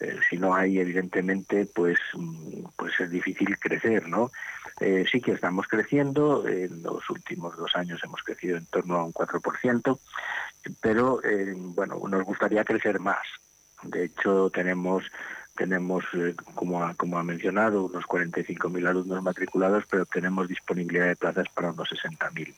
Eh, 0.00 0.18
si 0.28 0.36
no 0.36 0.54
hay, 0.54 0.78
evidentemente, 0.78 1.66
pues, 1.66 1.98
mm, 2.14 2.64
pues 2.76 2.98
es 3.00 3.10
difícil 3.10 3.58
crecer, 3.58 4.08
¿no? 4.08 4.30
Eh, 4.80 5.04
sí 5.10 5.20
que 5.20 5.32
estamos 5.32 5.66
creciendo, 5.68 6.46
en 6.48 6.82
los 6.82 7.08
últimos 7.10 7.56
dos 7.56 7.74
años 7.76 8.00
hemos 8.02 8.22
crecido 8.22 8.56
en 8.56 8.66
torno 8.66 8.96
a 8.96 9.04
un 9.04 9.12
4%, 9.12 9.98
pero, 10.80 11.22
eh, 11.24 11.54
bueno, 11.56 12.00
nos 12.08 12.24
gustaría 12.24 12.64
crecer 12.64 12.98
más. 12.98 13.24
De 13.82 14.06
hecho, 14.06 14.50
tenemos 14.50 15.04
tenemos, 15.56 16.04
como, 16.54 16.82
ha, 16.82 16.94
como 16.94 17.18
ha 17.18 17.22
mencionado, 17.22 17.84
unos 17.84 18.04
45.000 18.04 18.88
alumnos 18.88 19.22
matriculados, 19.22 19.84
pero 19.88 20.04
tenemos 20.06 20.48
disponibilidad 20.48 21.06
de 21.06 21.16
plazas 21.16 21.46
para 21.54 21.70
unos 21.70 21.88
60.000. 21.90 22.54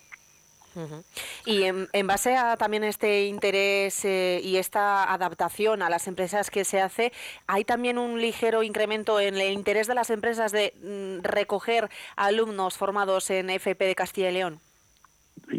Y 1.47 1.62
en, 1.62 2.07
base 2.09 2.36
a 2.36 2.57
también 2.57 2.82
este 2.82 3.26
interés 3.26 4.05
eh, 4.05 4.40
y 4.42 4.57
esta 4.57 5.12
adaptación 5.12 5.80
a 5.80 5.88
las 5.88 6.09
empresas 6.09 6.51
que 6.51 6.64
se 6.64 6.80
hace, 6.80 7.12
¿hay 7.47 7.64
también 7.64 7.99
un 7.99 8.20
ligero 8.20 8.64
incremento 8.64 9.20
en 9.20 9.36
el 9.36 9.53
interés 9.53 9.86
de 9.86 9.94
las 9.94 10.11
empresas 10.11 10.51
de 10.51 10.74
mm, 10.82 11.24
recoger 11.24 11.88
alumnos 12.16 12.76
formados 12.76 13.30
en 13.30 13.49
FP 13.51 13.84
de 13.84 13.94
Castilla 13.94 14.30
y 14.30 14.32
León? 14.32 14.61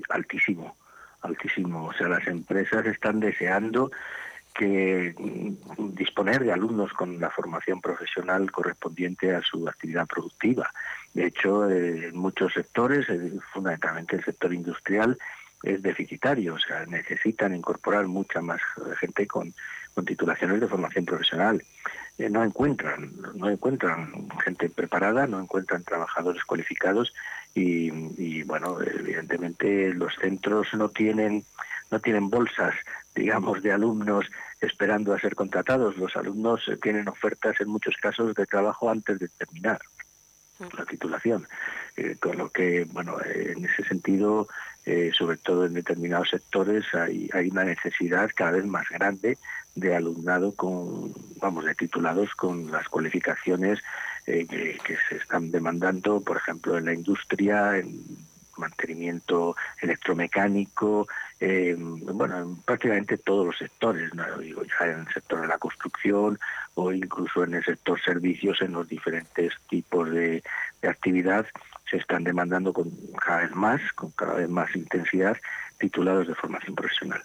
Altísimo, 0.09 0.75
altísimo. 1.21 1.85
O 1.85 1.93
sea, 1.93 2.09
las 2.09 2.27
empresas 2.27 2.85
están 2.85 3.21
deseando 3.21 3.89
que 4.53 5.15
mm, 5.17 5.95
disponer 5.95 6.43
de 6.43 6.51
alumnos 6.51 6.91
con 6.91 7.17
la 7.19 7.29
formación 7.29 7.79
profesional 7.79 8.51
correspondiente 8.51 9.33
a 9.33 9.41
su 9.41 9.69
actividad 9.69 10.05
productiva. 10.05 10.69
De 11.13 11.27
hecho, 11.27 11.69
eh, 11.69 12.07
en 12.07 12.17
muchos 12.17 12.53
sectores, 12.53 13.07
eh, 13.09 13.31
fundamentalmente 13.53 14.17
el 14.17 14.25
sector 14.25 14.53
industrial, 14.53 15.17
es 15.63 15.81
deficitario, 15.81 16.55
o 16.55 16.59
sea, 16.59 16.85
necesitan 16.85 17.55
incorporar 17.55 18.07
mucha 18.07 18.41
más 18.41 18.61
gente 18.99 19.27
con, 19.27 19.53
titulaciones 20.05 20.61
de 20.61 20.67
formación 20.67 21.05
profesional. 21.05 21.63
Eh, 22.19 22.29
no 22.29 22.43
encuentran, 22.43 23.13
no 23.33 23.49
encuentran 23.49 24.29
gente 24.43 24.69
preparada, 24.69 25.25
no 25.25 25.39
encuentran 25.39 25.83
trabajadores 25.83 26.43
cualificados 26.45 27.13
y, 27.55 28.43
bueno, 28.43 28.77
evidentemente 28.81 29.91
los 29.95 30.13
centros 30.15 30.67
no 30.73 30.89
tienen 30.89 31.43
no 31.89 31.99
tienen 31.99 32.29
bolsas, 32.29 32.75
digamos, 33.15 33.63
de 33.63 33.71
alumnos 33.71 34.29
esperando 34.59 35.13
a 35.13 35.19
ser 35.19 35.33
contratados. 35.35 35.97
Los 35.97 36.15
alumnos 36.15 36.69
tienen 36.81 37.07
ofertas 37.07 37.59
en 37.61 37.69
muchos 37.69 37.95
casos 37.95 38.35
de 38.35 38.45
trabajo 38.45 38.91
antes 38.91 39.17
de 39.17 39.29
terminar 39.29 39.79
la 40.77 40.85
titulación. 40.85 41.47
Eh, 41.95 42.17
con 42.19 42.37
lo 42.37 42.49
que, 42.49 42.85
bueno, 42.91 43.17
en 43.23 43.65
ese 43.65 43.83
sentido, 43.85 44.47
eh, 44.87 45.11
sobre 45.13 45.35
todo 45.35 45.65
en 45.65 45.73
determinados 45.73 46.29
sectores, 46.29 46.85
hay, 46.93 47.29
hay 47.33 47.49
una 47.49 47.65
necesidad 47.65 48.31
cada 48.33 48.51
vez 48.51 48.65
más 48.65 48.87
grande 48.87 49.37
de 49.75 49.93
alumnado 49.93 50.53
con, 50.55 51.13
vamos, 51.41 51.65
de 51.65 51.75
titulados 51.75 52.33
con 52.35 52.71
las 52.71 52.87
cualificaciones 52.87 53.79
eh, 54.25 54.47
que, 54.47 54.97
se 55.09 55.17
están 55.17 55.51
demandando, 55.51 56.21
por 56.21 56.37
ejemplo, 56.37 56.77
en 56.77 56.85
la 56.85 56.93
industria, 56.93 57.77
en 57.77 58.01
mantenimiento 58.55 59.57
electromecánico, 59.81 61.05
bueno, 61.39 62.37
en 62.39 62.55
prácticamente 62.61 63.17
todos 63.17 63.45
los 63.45 63.57
sectores, 63.57 64.13
¿no? 64.15 64.37
digo 64.37 64.63
ya 64.63 64.85
en 64.85 65.01
el 65.01 65.13
sector 65.13 65.41
de 65.41 65.47
la 65.47 65.57
construcción 65.57 66.39
o 66.75 66.93
incluso 66.93 67.43
en 67.43 67.55
el 67.55 67.63
sector 67.65 68.01
servicios, 68.01 68.61
en 68.61 68.71
los 68.71 68.87
diferentes 68.87 69.53
tipos 69.69 70.09
de, 70.09 70.41
de 70.81 70.87
actividad, 70.87 71.45
se 71.89 71.97
están 71.97 72.23
demandando 72.23 72.73
con 72.73 72.91
cada 73.19 73.41
vez 73.41 73.51
más, 73.51 73.81
con 73.93 74.11
cada 74.11 74.35
vez 74.35 74.49
más 74.49 74.75
intensidad, 74.75 75.37
titulados 75.79 76.27
de 76.27 76.35
formación 76.35 76.75
profesional. 76.75 77.23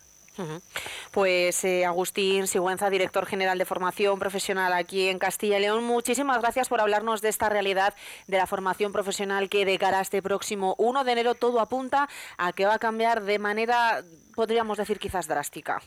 Pues 1.12 1.62
eh, 1.64 1.84
Agustín 1.84 2.46
Sigüenza, 2.46 2.88
director 2.88 3.26
general 3.26 3.58
de 3.58 3.66
formación 3.66 4.18
profesional 4.18 4.72
aquí 4.72 5.08
en 5.08 5.18
Castilla 5.18 5.58
y 5.58 5.62
León, 5.62 5.84
muchísimas 5.84 6.40
gracias 6.40 6.70
por 6.70 6.80
hablarnos 6.80 7.20
de 7.20 7.28
esta 7.28 7.50
realidad 7.50 7.94
de 8.26 8.38
la 8.38 8.46
formación 8.46 8.92
profesional 8.92 9.50
que 9.50 9.66
de 9.66 9.78
cara 9.78 9.98
a 9.98 10.02
este 10.02 10.22
próximo 10.22 10.74
1 10.78 11.04
de 11.04 11.12
enero 11.12 11.34
todo 11.34 11.60
apunta 11.60 12.08
a 12.38 12.52
que 12.54 12.64
va 12.64 12.74
a 12.74 12.78
cambiar 12.78 13.22
de 13.24 13.38
manera, 13.38 14.02
podríamos 14.34 14.78
decir, 14.78 14.98
quizás 14.98 15.28
drástica. 15.28 15.82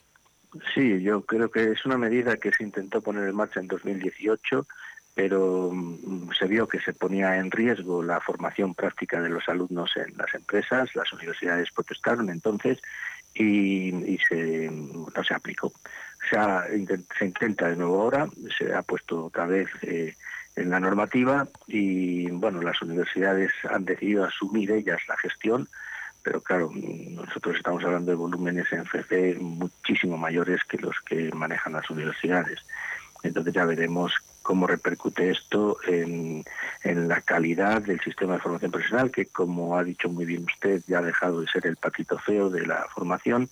Sí, 0.73 1.01
yo 1.01 1.25
creo 1.25 1.49
que 1.49 1.71
es 1.71 1.85
una 1.85 1.97
medida 1.97 2.37
que 2.37 2.51
se 2.51 2.63
intentó 2.63 3.01
poner 3.01 3.27
en 3.27 3.35
marcha 3.35 3.59
en 3.59 3.67
2018 3.67 4.67
pero 5.15 5.71
mm, 5.73 6.31
se 6.37 6.45
vio 6.45 6.67
que 6.67 6.79
se 6.79 6.93
ponía 6.93 7.37
en 7.37 7.49
riesgo 7.49 8.03
la 8.03 8.19
formación 8.19 8.75
práctica 8.75 9.21
de 9.21 9.29
los 9.29 9.47
alumnos 9.47 9.91
en 9.95 10.15
las 10.17 10.35
empresas, 10.35 10.93
las 10.93 11.11
universidades 11.13 11.71
protestaron 11.71 12.29
entonces 12.29 12.79
y, 13.33 13.91
no 13.91 15.23
se 15.23 15.33
aplicó. 15.33 15.71
Se, 16.29 17.25
intenta 17.25 17.69
de 17.69 17.75
nuevo 17.75 18.01
ahora, 18.01 18.27
se 18.57 18.73
ha 18.73 18.81
puesto 18.81 19.25
otra 19.25 19.45
vez 19.45 19.69
eh, 19.81 20.15
en 20.55 20.69
la 20.69 20.79
normativa 20.79 21.47
y 21.67 22.29
bueno, 22.31 22.61
las 22.61 22.81
universidades 22.81 23.51
han 23.69 23.85
decidido 23.85 24.25
asumir 24.25 24.71
ellas 24.71 24.99
la 25.07 25.17
gestión, 25.17 25.67
pero 26.23 26.41
claro, 26.41 26.71
nosotros 26.73 27.57
estamos 27.57 27.83
hablando 27.83 28.11
de 28.11 28.17
volúmenes 28.17 28.71
en 28.71 28.81
FP 28.81 29.35
muchísimo 29.35 30.17
mayores 30.17 30.63
que 30.63 30.77
los 30.77 30.95
que 31.01 31.29
manejan 31.33 31.73
las 31.73 31.89
universidades. 31.89 32.59
Entonces 33.21 33.53
ya 33.53 33.65
veremos 33.65 34.13
cómo 34.45 34.67
repercute 34.67 35.31
esto 35.31 35.77
en, 35.87 36.45
la 36.83 37.19
calidad 37.21 37.81
del 37.81 37.99
sistema 37.99 38.33
de 38.33 38.39
formación 38.39 38.71
profesional, 38.71 39.09
que 39.09 39.25
como 39.25 39.75
ha 39.75 39.83
dicho 39.83 40.07
muy 40.07 40.23
bien 40.23 40.45
usted, 40.45 40.83
ya 40.87 40.99
ha 40.99 41.01
dejado 41.01 41.41
de 41.41 41.47
ser 41.47 41.65
el 41.65 41.77
patito 41.77 42.19
feo 42.19 42.51
de 42.51 42.65
la 42.67 42.87
formación 42.93 43.49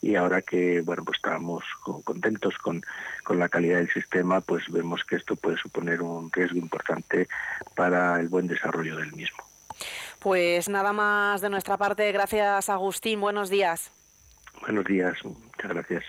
y 0.00 0.16
ahora 0.16 0.40
que 0.40 0.80
bueno 0.80 1.04
pues 1.04 1.18
estamos 1.18 1.62
contentos 1.82 2.56
con, 2.56 2.82
con 3.22 3.38
la 3.38 3.50
calidad 3.50 3.76
del 3.76 3.90
sistema, 3.90 4.40
pues 4.40 4.64
vemos 4.70 5.04
que 5.04 5.16
esto 5.16 5.36
puede 5.36 5.58
suponer 5.58 6.00
un 6.00 6.32
riesgo 6.32 6.56
importante 6.56 7.28
para 7.76 8.18
el 8.18 8.28
buen 8.28 8.46
desarrollo 8.46 8.96
del 8.96 9.12
mismo. 9.12 9.44
Pues 10.20 10.70
nada 10.70 10.94
más 10.94 11.42
de 11.42 11.50
nuestra 11.50 11.76
parte. 11.76 12.10
Gracias, 12.12 12.70
Agustín. 12.70 13.20
Buenos 13.20 13.50
días. 13.50 13.92
Buenos 14.62 14.86
días. 14.86 15.22
Muchas 15.22 15.70
gracias. 15.70 16.04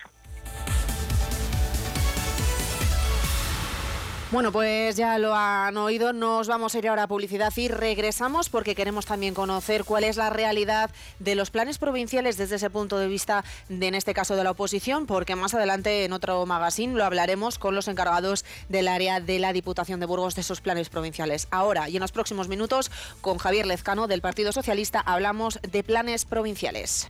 Bueno, 4.32 4.54
pues 4.54 4.96
ya 4.96 5.18
lo 5.18 5.36
han 5.36 5.76
oído, 5.76 6.14
nos 6.14 6.48
vamos 6.48 6.74
a 6.74 6.78
ir 6.78 6.88
ahora 6.88 7.04
a 7.04 7.08
publicidad 7.08 7.52
y 7.58 7.68
regresamos 7.68 8.48
porque 8.48 8.76
queremos 8.76 9.06
también 9.06 9.34
conocer 9.34 9.84
cuál 9.84 10.06
es 10.06 10.16
la 10.16 10.30
realidad 10.30 10.90
de 11.20 11.36
los 11.36 11.52
planes 11.52 11.78
provinciales 11.78 12.38
desde 12.38 12.56
ese 12.56 12.70
punto 12.70 12.98
de 12.98 13.10
vista, 13.10 13.44
de, 13.68 13.88
en 13.88 13.94
este 13.94 14.14
caso 14.14 14.38
de 14.38 14.46
la 14.46 14.52
oposición, 14.52 15.06
porque 15.06 15.36
más 15.36 15.54
adelante 15.54 16.06
en 16.06 16.14
otro 16.14 16.46
magazine 16.46 16.96
lo 16.96 17.04
hablaremos 17.04 17.60
con 17.60 17.76
los 17.76 17.90
encargados 17.90 18.46
del 18.70 18.88
área 18.88 19.20
de 19.20 19.38
la 19.38 19.52
Diputación 19.52 20.00
de 20.00 20.06
Burgos 20.06 20.36
de 20.36 20.42
esos 20.42 20.62
planes 20.62 20.88
provinciales. 20.88 21.50
Ahora 21.52 21.90
y 21.90 21.98
en 21.98 22.02
los 22.02 22.14
próximos 22.14 22.48
minutos, 22.48 22.90
con 23.20 23.38
Javier 23.38 23.66
Lezcano 23.66 24.08
del 24.08 24.22
Partido 24.22 24.54
Socialista, 24.54 25.02
hablamos 25.02 25.60
de 25.62 25.84
planes 25.84 26.24
provinciales. 26.24 27.10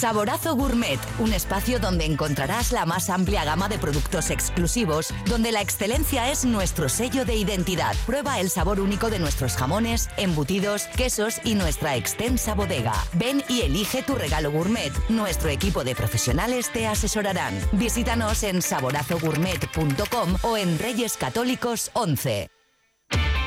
Saborazo 0.00 0.56
Gourmet, 0.56 0.98
un 1.18 1.34
espacio 1.34 1.78
donde 1.78 2.06
encontrarás 2.06 2.72
la 2.72 2.86
más 2.86 3.10
amplia 3.10 3.44
gama 3.44 3.68
de 3.68 3.78
productos 3.78 4.30
exclusivos, 4.30 5.12
donde 5.26 5.52
la 5.52 5.60
excelencia 5.60 6.30
es 6.30 6.46
nuestro 6.46 6.88
sello 6.88 7.26
de 7.26 7.36
identidad. 7.36 7.94
Prueba 8.06 8.40
el 8.40 8.48
sabor 8.48 8.80
único 8.80 9.10
de 9.10 9.18
nuestros 9.18 9.56
jamones, 9.56 10.08
embutidos, 10.16 10.84
quesos 10.96 11.38
y 11.44 11.54
nuestra 11.54 11.96
extensa 11.96 12.54
bodega. 12.54 12.94
Ven 13.12 13.44
y 13.46 13.60
elige 13.60 14.02
tu 14.02 14.14
regalo 14.14 14.50
gourmet. 14.50 14.90
Nuestro 15.10 15.50
equipo 15.50 15.84
de 15.84 15.94
profesionales 15.94 16.70
te 16.72 16.86
asesorarán. 16.86 17.52
Visítanos 17.72 18.42
en 18.42 18.62
saborazogourmet.com 18.62 20.36
o 20.44 20.56
en 20.56 20.78
Reyes 20.78 21.18
Católicos 21.18 21.90
11. 21.92 22.59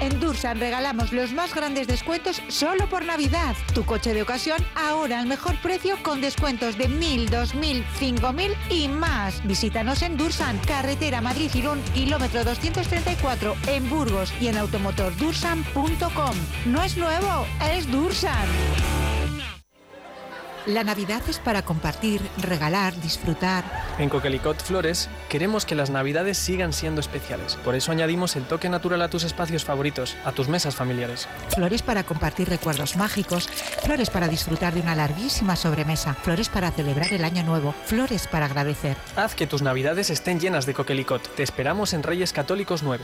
En 0.04 0.20
Dursan 0.20 0.60
regalamos 0.60 1.14
los 1.14 1.32
más 1.32 1.56
grandes 1.56 1.88
descuentos 1.88 2.42
solo 2.50 2.90
por 2.90 3.06
Navidad. 3.06 3.56
Tu 3.74 3.86
coche 3.86 4.14
de 4.14 4.22
ocasión 4.22 4.58
ahora 4.76 5.20
al 5.20 5.28
mejor 5.28 5.56
precio 5.62 5.96
con 6.04 6.20
descuentos 6.20 6.78
de 6.78 6.90
1.000, 6.90 7.30
2.000, 7.30 7.86
5.000 8.20 8.54
y 8.70 8.90
más. 8.90 9.42
Visítanos 9.48 10.02
en 10.02 10.18
Dursan, 10.18 10.58
carretera 10.68 11.22
Madrid-Girón, 11.22 11.82
kilómetro 11.94 12.44
234 12.44 13.56
en 13.68 13.90
Burgos 13.90 14.34
y 14.42 14.50
en 14.50 14.58
automotordursan.com. 14.58 16.36
No 16.66 16.84
es 16.84 16.98
nuevo, 16.98 17.48
es 17.72 17.90
Dursan. 17.90 18.46
La 20.66 20.86
Navidad 20.86 21.22
es 21.28 21.40
para 21.40 21.64
compartir, 21.64 22.22
regalar, 22.38 22.96
disfrutar. 23.02 23.66
En 24.00 24.08
Coquelicot 24.08 24.64
Flores 24.64 25.10
queremos 25.28 25.66
que 25.66 25.76
las 25.76 25.90
Navidades 25.90 26.38
sigan 26.38 26.72
siendo 26.72 27.02
especiales. 27.02 27.56
Por 27.66 27.76
eso 27.76 27.92
añadimos 27.92 28.38
el 28.38 28.46
toque 28.46 28.70
natural 28.70 29.02
a 29.02 29.10
tus 29.10 29.26
espacios 29.26 29.66
favoritos, 29.66 30.16
a 30.24 30.32
tus 30.32 30.48
mesas 30.48 30.74
familiares. 30.74 31.28
Flores 31.50 31.82
para 31.82 32.04
compartir 32.04 32.48
recuerdos 32.48 32.96
mágicos, 32.96 33.48
flores 33.84 34.10
para 34.10 34.30
disfrutar 34.30 34.74
de 34.74 34.80
una 34.80 34.96
larguísima 34.96 35.58
sobremesa, 35.58 36.14
flores 36.14 36.48
para 36.48 36.72
celebrar 36.72 37.12
el 37.12 37.26
año 37.26 37.44
nuevo, 37.44 37.76
flores 37.86 38.28
para 38.28 38.46
agradecer. 38.46 38.96
Haz 39.18 39.36
que 39.36 39.48
tus 39.48 39.62
Navidades 39.62 40.10
estén 40.10 40.40
llenas 40.40 40.66
de 40.66 40.74
Coquelicot. 40.74 41.28
Te 41.36 41.44
esperamos 41.44 41.94
en 41.94 42.04
Reyes 42.04 42.32
Católicos 42.32 42.84
9. 42.84 43.04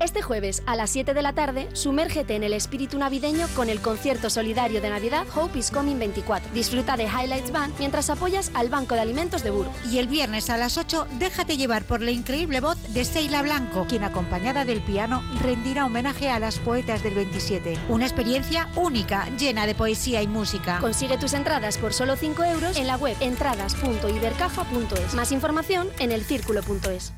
Este 0.00 0.22
jueves 0.22 0.62
a 0.66 0.76
las 0.76 0.90
7 0.90 1.12
de 1.12 1.22
la 1.22 1.32
tarde, 1.32 1.68
sumérgete 1.72 2.36
en 2.36 2.44
el 2.44 2.52
espíritu 2.52 2.98
navideño 2.98 3.48
con 3.56 3.68
el 3.68 3.80
concierto 3.80 4.30
solidario 4.30 4.80
de 4.80 4.90
Navidad 4.90 5.26
Hope 5.34 5.58
is 5.58 5.72
Coming 5.72 5.98
24. 5.98 6.52
Disfruta 6.54 6.96
de 6.96 7.04
Highlights 7.04 7.50
Band 7.50 7.74
mientras 7.80 8.08
apoyas 8.08 8.52
al 8.54 8.68
Banco 8.68 8.94
de 8.94 9.00
Alimentos 9.00 9.42
de 9.42 9.50
Burgos. 9.50 9.74
Y 9.90 9.98
el 9.98 10.06
viernes 10.06 10.50
a 10.50 10.56
las 10.56 10.78
8, 10.78 11.08
déjate 11.18 11.56
llevar 11.56 11.82
por 11.82 12.00
la 12.00 12.12
increíble 12.12 12.60
voz 12.60 12.76
de 12.94 13.04
Seila 13.04 13.42
Blanco, 13.42 13.86
quien 13.88 14.04
acompañada 14.04 14.64
del 14.64 14.82
piano 14.82 15.20
rendirá 15.42 15.84
homenaje 15.86 16.30
a 16.30 16.38
las 16.38 16.60
poetas 16.60 17.02
del 17.02 17.14
27. 17.14 17.76
Una 17.88 18.04
experiencia 18.04 18.68
única, 18.76 19.28
llena 19.36 19.66
de 19.66 19.74
poesía 19.74 20.22
y 20.22 20.28
música. 20.28 20.78
Consigue 20.78 21.18
tus 21.18 21.32
entradas 21.32 21.76
por 21.76 21.92
solo 21.92 22.14
5 22.14 22.44
euros 22.44 22.76
en 22.76 22.86
la 22.86 22.96
web 22.96 23.16
entradas.ibercaja.es. 23.18 25.14
Más 25.14 25.32
información 25.32 25.88
en 25.98 26.12
elcírculo.es. 26.12 27.12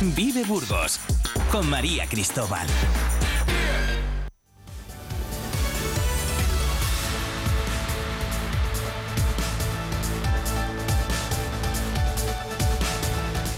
Vive 0.00 0.44
Burgos 0.44 1.00
con 1.50 1.70
María 1.70 2.06
Cristóbal. 2.06 2.66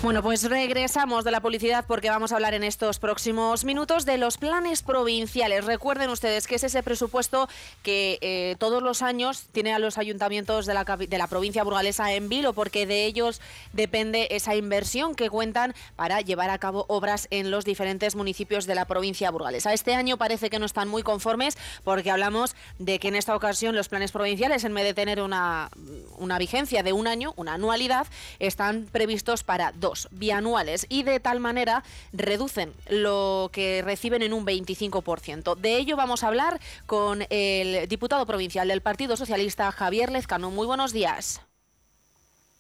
Bueno, 0.01 0.23
pues 0.23 0.45
regresamos 0.45 1.25
de 1.25 1.33
la 1.33 1.41
publicidad 1.41 1.85
porque 1.85 2.09
vamos 2.09 2.31
a 2.31 2.37
hablar 2.37 2.55
en 2.55 2.63
estos 2.63 3.01
próximos 3.01 3.65
minutos 3.65 4.07
de 4.07 4.17
los 4.17 4.39
planes 4.39 4.83
provinciales. 4.83 5.65
Recuerden 5.65 6.09
ustedes 6.09 6.47
que 6.47 6.55
es 6.55 6.63
ese 6.63 6.85
presupuesto 6.85 7.49
que 7.83 8.19
eh, 8.21 8.55
todos 8.61 8.81
los 8.81 9.03
años 9.03 9.47
tiene 9.51 9.75
a 9.75 9.81
los 9.81 9.99
ayuntamientos 9.99 10.67
de 10.67 10.75
la, 10.75 10.85
de 10.85 11.19
la 11.19 11.27
provincia 11.27 11.65
burgalesa 11.65 12.13
en 12.13 12.29
vilo 12.29 12.53
porque 12.53 12.87
de 12.87 13.07
ellos 13.07 13.41
depende 13.73 14.29
esa 14.31 14.55
inversión 14.55 15.17
que 15.17 15.31
cuentan 15.31 15.75
para 15.97 16.21
llevar 16.21 16.51
a 16.51 16.59
cabo 16.59 16.85
obras 16.87 17.27
en 17.33 17.51
los 17.51 17.65
diferentes 17.65 18.15
municipios 18.15 18.67
de 18.67 18.77
la 18.77 18.85
provincia 18.85 19.33
burgalesa. 19.33 19.73
Este 19.73 19.95
año 19.95 20.17
parece 20.17 20.49
que 20.49 20.61
no 20.61 20.67
están 20.67 20.87
muy 20.87 21.03
conformes 21.03 21.59
porque 21.83 22.13
hablamos 22.13 22.55
de 22.79 23.01
que 23.01 23.09
en 23.09 23.17
esta 23.17 23.35
ocasión 23.35 23.75
los 23.75 23.89
planes 23.89 24.13
provinciales, 24.13 24.63
en 24.63 24.75
vez 24.75 24.85
de 24.85 24.95
tener 24.95 25.21
una, 25.21 25.71
una 26.19 26.39
vigencia 26.39 26.85
de 26.85 26.93
un 26.93 27.09
año, 27.09 27.35
una 27.35 27.55
anualidad, 27.55 28.07
están 28.39 28.87
previstos 28.93 29.43
para 29.43 29.73
dos 29.73 29.88
bianuales 30.11 30.87
y 30.89 31.03
de 31.03 31.21
tal 31.21 31.41
manera 31.41 31.83
reducen 32.13 32.73
lo 32.89 33.51
que 33.53 33.83
reciben 33.83 34.23
en 34.23 34.33
un 34.33 34.47
25%. 34.47 35.57
De 35.57 35.77
ello 35.77 35.97
vamos 35.97 36.25
a 36.25 36.29
hablar 36.29 36.61
con 36.87 37.25
el 37.31 37.89
diputado 37.89 38.27
provincial 38.27 38.69
del 38.69 38.83
Partido 38.83 39.17
Socialista, 39.17 39.71
Javier 39.73 40.11
Lezcano. 40.11 40.51
Muy 40.51 40.67
buenos 40.67 40.93
días. 40.93 41.43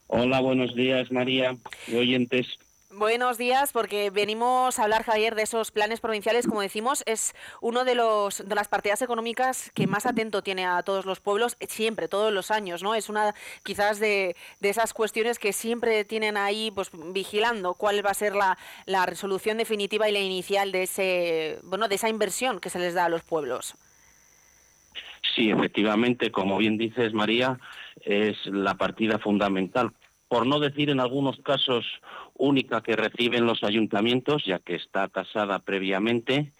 Hola, 0.07 0.41
buenos 0.41 0.74
días, 0.74 1.12
María 1.12 1.57
oyentes. 1.95 2.47
Buenos 2.99 3.38
días, 3.38 3.72
porque 3.72 4.11
venimos 4.11 4.76
a 4.76 4.82
hablar, 4.82 5.05
Javier, 5.05 5.36
de 5.36 5.42
esos 5.42 5.70
planes 5.70 6.01
provinciales, 6.01 6.49
como 6.49 6.62
decimos, 6.62 7.05
es 7.07 7.32
uno 7.61 7.84
de 7.84 7.94
los 7.94 8.49
de 8.49 8.55
las 8.57 8.66
partidas 8.66 9.03
económicas 9.03 9.70
que 9.72 9.86
más 9.86 10.05
atento 10.05 10.42
tiene 10.42 10.66
a 10.66 10.82
todos 10.82 11.07
los 11.07 11.20
pueblos, 11.20 11.57
siempre, 11.68 12.09
todos 12.09 12.32
los 12.32 12.51
años, 12.51 12.82
¿no? 12.82 12.96
Es 12.96 13.09
una 13.09 13.36
quizás 13.62 14.01
de, 14.01 14.34
de 14.59 14.68
esas 14.68 14.94
cuestiones 14.94 15.38
que 15.38 15.53
siempre 15.53 16.05
tienen 16.05 16.36
ahí, 16.36 16.72
pues 16.72 16.90
vigilando 16.92 17.74
cuál 17.74 18.05
va 18.05 18.11
a 18.11 18.14
ser 18.14 18.34
la, 18.34 18.59
la 18.84 19.07
resolución 19.07 19.59
definitiva 19.59 20.09
y 20.09 20.12
la 20.12 20.18
inicial 20.18 20.72
de 20.72 20.82
ese, 20.82 21.61
bueno, 21.62 21.86
de 21.86 21.94
esa 21.94 22.09
inversión 22.09 22.59
que 22.59 22.68
se 22.68 22.80
les 22.80 22.94
da 22.94 23.05
a 23.05 23.09
los 23.09 23.22
pueblos. 23.22 23.76
Sí, 25.36 25.51
efectivamente, 25.51 26.32
como 26.32 26.59
bien 26.59 26.76
dices, 26.78 27.12
María, 27.12 27.61
es 28.05 28.44
la 28.46 28.74
partida 28.74 29.20
fundamental 29.20 29.92
por 30.28 30.46
no 30.46 30.61
decir 30.61 30.90
en 30.90 31.01
algunos 31.01 31.38
casos 31.38 31.84
única 32.39 32.80
que 32.80 32.97
reciben 32.97 33.47
los 33.47 33.62
ayuntamientos, 33.62 34.45
ya 34.47 34.59
que 34.59 34.76
está 34.76 35.09
tasada 35.09 35.59
previamente 35.59 36.53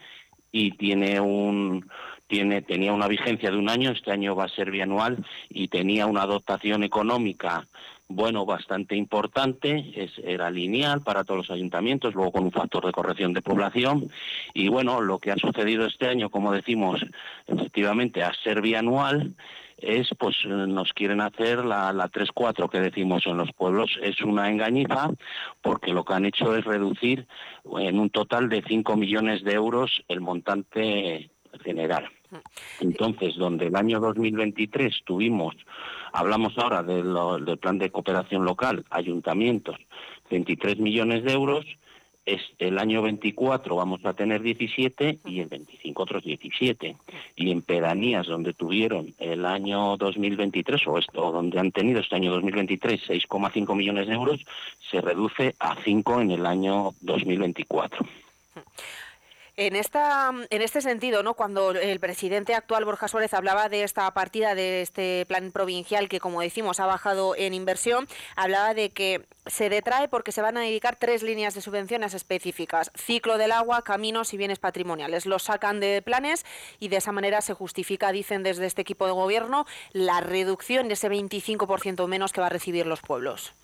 y 0.53 0.73
tiene 0.73 1.21
un 1.21 1.89
tiene 2.27 2.61
tenía 2.61 2.93
una 2.93 3.09
vigencia 3.09 3.51
de 3.51 3.57
un 3.57 3.71
año, 3.71 3.91
este 3.91 4.13
año 4.13 4.37
va 4.37 4.45
a 4.45 4.49
ser 4.49 4.71
bianual 4.71 5.25
y 5.49 5.69
tenía 5.69 6.07
una 6.07 6.27
dotación 6.27 6.85
económica 6.85 7.67
bueno, 8.11 8.47
bastante 8.47 8.97
importante, 8.97 9.93
es, 9.95 10.13
era 10.25 10.51
lineal 10.51 11.03
para 11.03 11.25
todos 11.25 11.39
los 11.39 11.51
ayuntamientos, 11.51 12.15
luego 12.15 12.33
con 12.33 12.45
un 12.45 12.53
factor 12.53 12.87
de 12.87 12.93
corrección 12.93 13.35
de 13.35 13.43
población. 13.43 14.11
Y 14.55 14.69
bueno, 14.69 15.03
lo 15.03 15.19
que 15.19 15.31
ha 15.31 15.37
sucedido 15.37 15.85
este 15.85 16.09
año, 16.09 16.31
como 16.31 16.51
decimos, 16.53 17.05
efectivamente, 17.47 18.23
a 18.23 18.33
ser 18.43 18.63
bianual, 18.63 19.35
es, 19.79 20.09
pues 20.19 20.37
nos 20.45 20.93
quieren 20.93 21.21
hacer 21.21 21.65
la, 21.65 21.93
la 21.93 22.11
3-4 22.11 22.69
que 22.69 22.81
decimos 22.81 23.27
en 23.27 23.37
los 23.37 23.53
pueblos. 23.53 23.99
Es 24.03 24.21
una 24.23 24.51
engañiza 24.51 25.11
porque 25.63 25.93
lo 25.93 26.05
que 26.05 26.15
han 26.15 26.27
hecho 26.27 26.55
es 26.57 26.65
reducir 26.65 27.27
en 27.79 27.99
un 27.99 28.11
total 28.11 28.49
de 28.49 28.63
5 28.67 28.97
millones 28.97 29.45
de 29.45 29.53
euros 29.53 30.03
el 30.09 30.21
montante 30.21 31.31
general. 31.63 32.09
Entonces, 32.81 33.37
donde 33.37 33.67
el 33.67 33.77
año 33.77 34.01
2023 34.01 35.03
tuvimos, 35.05 35.55
hablamos 36.13 36.57
ahora 36.59 36.83
del 36.83 37.59
plan 37.59 37.79
de 37.79 37.91
cooperación 37.91 38.45
local, 38.45 38.85
ayuntamientos, 38.91 39.77
23 40.31 40.79
millones 40.79 41.25
de 41.25 41.33
euros, 41.33 41.65
es 42.29 42.43
el 42.59 42.79
año 42.79 43.01
24 43.01 43.75
vamos 43.75 44.05
a 44.05 44.13
tener 44.13 44.43
17 44.43 45.21
y 45.25 45.41
el 45.41 45.49
25 45.49 46.03
otros 46.03 46.23
17. 46.25 46.97
Y 47.37 47.51
en 47.51 47.63
pedanías 47.63 48.27
donde 48.27 48.53
tuvieron 48.53 49.15
el 49.19 49.47
año 49.47 49.97
2023 49.97 50.87
o 50.89 50.99
esto 50.99 51.33
donde 51.33 51.59
han 51.59 51.73
tenido 51.73 52.01
este 52.01 52.17
año 52.17 52.33
2023 52.33 53.09
6,5 53.09 53.75
millones 53.75 54.07
de 54.09 54.15
euros, 54.15 54.45
se 54.91 55.01
reduce 55.01 55.55
a 55.59 55.77
5 55.83 56.21
en 56.21 56.31
el 56.33 56.45
año 56.47 56.93
2024. 57.01 58.07
En, 59.61 59.75
esta, 59.75 60.31
en 60.51 60.63
este 60.63 60.81
sentido, 60.81 61.25
¿no? 61.25 61.35
cuando 61.35 61.73
el 61.73 61.99
presidente 61.99 62.55
actual, 62.55 62.85
Borja 62.85 63.09
Suárez, 63.09 63.35
hablaba 63.35 63.69
de 63.69 63.83
esta 63.83 64.09
partida 64.15 64.55
de 64.55 64.83
este 64.83 65.27
plan 65.27 65.51
provincial 65.51 66.09
que, 66.09 66.21
como 66.21 66.41
decimos, 66.41 66.79
ha 66.79 66.87
bajado 66.87 67.35
en 67.35 67.55
inversión, 67.55 68.07
hablaba 68.37 68.73
de 68.73 68.91
que 68.91 69.27
se 69.47 69.69
detrae 69.69 70.07
porque 70.07 70.31
se 70.31 70.43
van 70.43 70.57
a 70.59 70.61
dedicar 70.61 70.95
tres 70.95 71.25
líneas 71.25 71.55
de 71.55 71.61
subvenciones 71.61 72.15
específicas, 72.15 72.93
ciclo 72.95 73.37
del 73.37 73.51
agua, 73.51 73.83
caminos 73.83 74.33
y 74.33 74.37
bienes 74.37 74.61
patrimoniales. 74.61 75.27
Los 75.27 75.43
sacan 75.43 75.81
de 75.81 76.03
planes 76.03 76.47
y 76.79 76.87
de 76.87 76.99
esa 76.99 77.11
manera 77.11 77.41
se 77.41 77.53
justifica, 77.55 78.13
dicen 78.13 78.45
desde 78.45 78.65
este 78.65 78.83
equipo 78.83 79.07
de 79.07 79.13
gobierno, 79.13 79.67
la 79.91 80.21
reducción 80.21 80.87
de 80.87 80.95
ese 80.95 81.11
25% 81.11 82.07
menos 82.07 82.33
que 82.33 82.41
va 82.41 82.47
a 82.47 82.51
recibir 82.51 82.87
los 82.87 83.01
pueblos. 83.01 83.55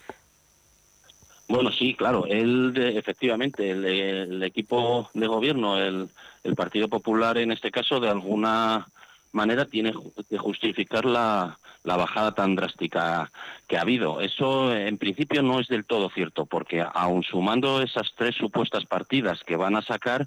Bueno, 1.48 1.70
sí, 1.70 1.94
claro. 1.94 2.26
Él, 2.26 2.72
efectivamente, 2.76 3.70
el, 3.70 4.42
equipo 4.42 5.10
de 5.14 5.26
gobierno, 5.26 5.78
el, 5.78 6.08
Partido 6.56 6.88
Popular 6.88 7.38
en 7.38 7.52
este 7.52 7.70
caso, 7.70 8.00
de 8.00 8.08
alguna 8.08 8.86
manera 9.32 9.64
tiene 9.64 9.92
que 10.28 10.38
justificar 10.38 11.04
la 11.04 11.58
bajada 11.82 12.34
tan 12.34 12.54
drástica 12.54 13.30
que 13.66 13.76
ha 13.76 13.82
habido. 13.82 14.20
Eso 14.20 14.74
en 14.74 14.98
principio 14.98 15.42
no 15.42 15.60
es 15.60 15.68
del 15.68 15.84
todo 15.84 16.10
cierto, 16.10 16.46
porque 16.46 16.84
aun 16.94 17.22
sumando 17.22 17.82
esas 17.82 18.12
tres 18.14 18.34
supuestas 18.36 18.84
partidas 18.84 19.42
que 19.44 19.56
van 19.56 19.76
a 19.76 19.82
sacar, 19.82 20.26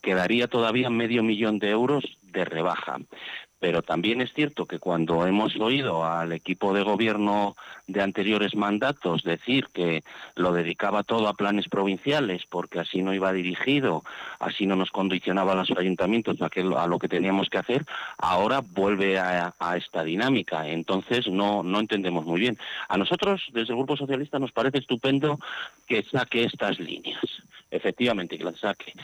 quedaría 0.00 0.48
todavía 0.48 0.90
medio 0.90 1.22
millón 1.22 1.58
de 1.58 1.70
euros 1.70 2.04
de 2.22 2.44
rebaja. 2.44 2.98
Pero 3.60 3.82
también 3.82 4.20
es 4.20 4.32
cierto 4.32 4.66
que 4.66 4.78
cuando 4.78 5.26
hemos 5.26 5.56
oído 5.56 6.04
al 6.04 6.32
equipo 6.32 6.72
de 6.72 6.82
gobierno 6.82 7.56
de 7.86 8.02
anteriores 8.02 8.54
mandatos 8.54 9.22
decir 9.24 9.66
que 9.72 10.02
lo 10.36 10.52
dedicaba 10.52 11.02
todo 11.02 11.28
a 11.28 11.34
planes 11.34 11.68
provinciales 11.68 12.44
porque 12.48 12.78
así 12.78 13.02
no 13.02 13.14
iba 13.14 13.32
dirigido, 13.32 14.04
así 14.38 14.66
no 14.66 14.76
nos 14.76 14.90
condicionaba 14.90 15.52
a 15.52 15.56
los 15.56 15.70
ayuntamientos 15.76 16.36
a, 16.40 16.86
lo 16.86 16.98
que 16.98 17.08
teníamos 17.08 17.48
que 17.48 17.58
hacer, 17.58 17.84
ahora 18.18 18.60
vuelve 18.60 19.18
a, 19.18 19.54
esta 19.76 20.04
dinámica. 20.04 20.68
Entonces 20.68 21.28
no 21.28 21.80
entendemos 21.80 22.24
muy 22.24 22.40
bien. 22.40 22.58
A 22.88 22.96
nosotros, 22.96 23.42
desde 23.52 23.72
el 23.72 23.78
Grupo 23.78 23.96
Socialista, 23.96 24.38
nos 24.38 24.52
parece 24.52 24.78
estupendo 24.78 25.38
que 25.86 26.02
saque 26.02 26.44
estas 26.44 26.78
líneas. 26.78 27.22
Efectivamente, 27.70 28.38
que 28.38 28.44
las 28.44 28.58
saque 28.58 28.94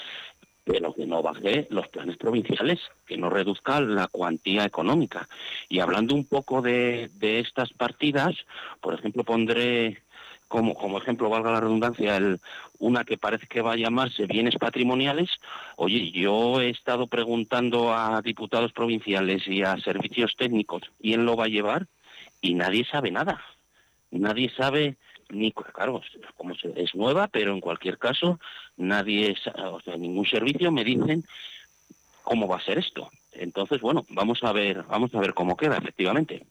pero 0.65 0.95
que 0.95 1.07
no 1.07 1.23
baje 1.23 1.67
los 1.71 1.89
planes 1.89 2.17
provinciales, 2.17 2.81
que 3.07 3.17
no 3.17 3.31
reduzca 3.31 3.81
la 3.81 4.07
cuantía 4.09 4.65
económica. 4.65 5.29
Y 5.69 5.81
hablando 5.81 6.15
un 6.15 6.25
poco 6.25 6.63
de, 6.63 7.11
de 7.15 7.41
estas 7.41 7.73
partidas, 7.75 8.35
por 8.81 8.95
ejemplo, 8.95 9.25
pondré 9.25 10.03
como, 10.49 10.75
como 10.75 10.99
ejemplo, 10.99 11.29
valga 11.29 11.53
la 11.53 11.61
redundancia, 11.61 12.17
el, 12.17 12.39
una 12.79 13.05
que 13.05 13.19
parece 13.19 13.47
que 13.47 13.61
va 13.61 13.73
a 13.73 13.77
llamarse 13.77 14.27
bienes 14.27 14.57
patrimoniales. 14.57 15.31
Oye, 15.77 16.11
yo 16.13 16.61
he 16.61 16.71
estado 16.71 17.07
preguntando 17.07 17.93
a 17.93 18.21
diputados 18.23 18.73
provinciales 18.73 19.47
y 19.49 19.63
a 19.63 19.77
servicios 19.79 20.35
técnicos 20.37 20.83
quién 21.01 21.25
lo 21.25 21.37
va 21.37 21.45
a 21.45 21.49
llevar 21.49 21.87
y 22.41 22.55
nadie 22.55 22.85
sabe 22.85 23.11
nada. 23.11 23.43
Nadie 24.11 24.51
sabe 24.51 24.97
ni 25.35 25.53
claro, 25.53 26.01
como 26.37 26.55
es 26.55 26.95
nueva, 26.95 27.29
pero 27.29 27.53
en 27.53 27.61
cualquier 27.61 27.99
caso 27.99 28.39
nadie, 28.77 29.35
o 29.57 29.81
sea, 29.81 29.97
ningún 29.97 30.27
servicio 30.27 30.71
me 30.71 30.85
dicen 30.85 31.25
cómo 32.23 32.49
va 32.49 32.57
a 32.57 32.65
ser 32.65 32.79
esto. 32.79 33.11
Entonces, 33.33 33.81
bueno, 33.81 34.05
vamos 34.09 34.43
a 34.43 34.53
ver, 34.53 34.85
vamos 34.85 35.15
a 35.15 35.21
ver 35.21 35.35
cómo 35.35 35.57
queda 35.57 35.77
efectivamente. 35.77 36.47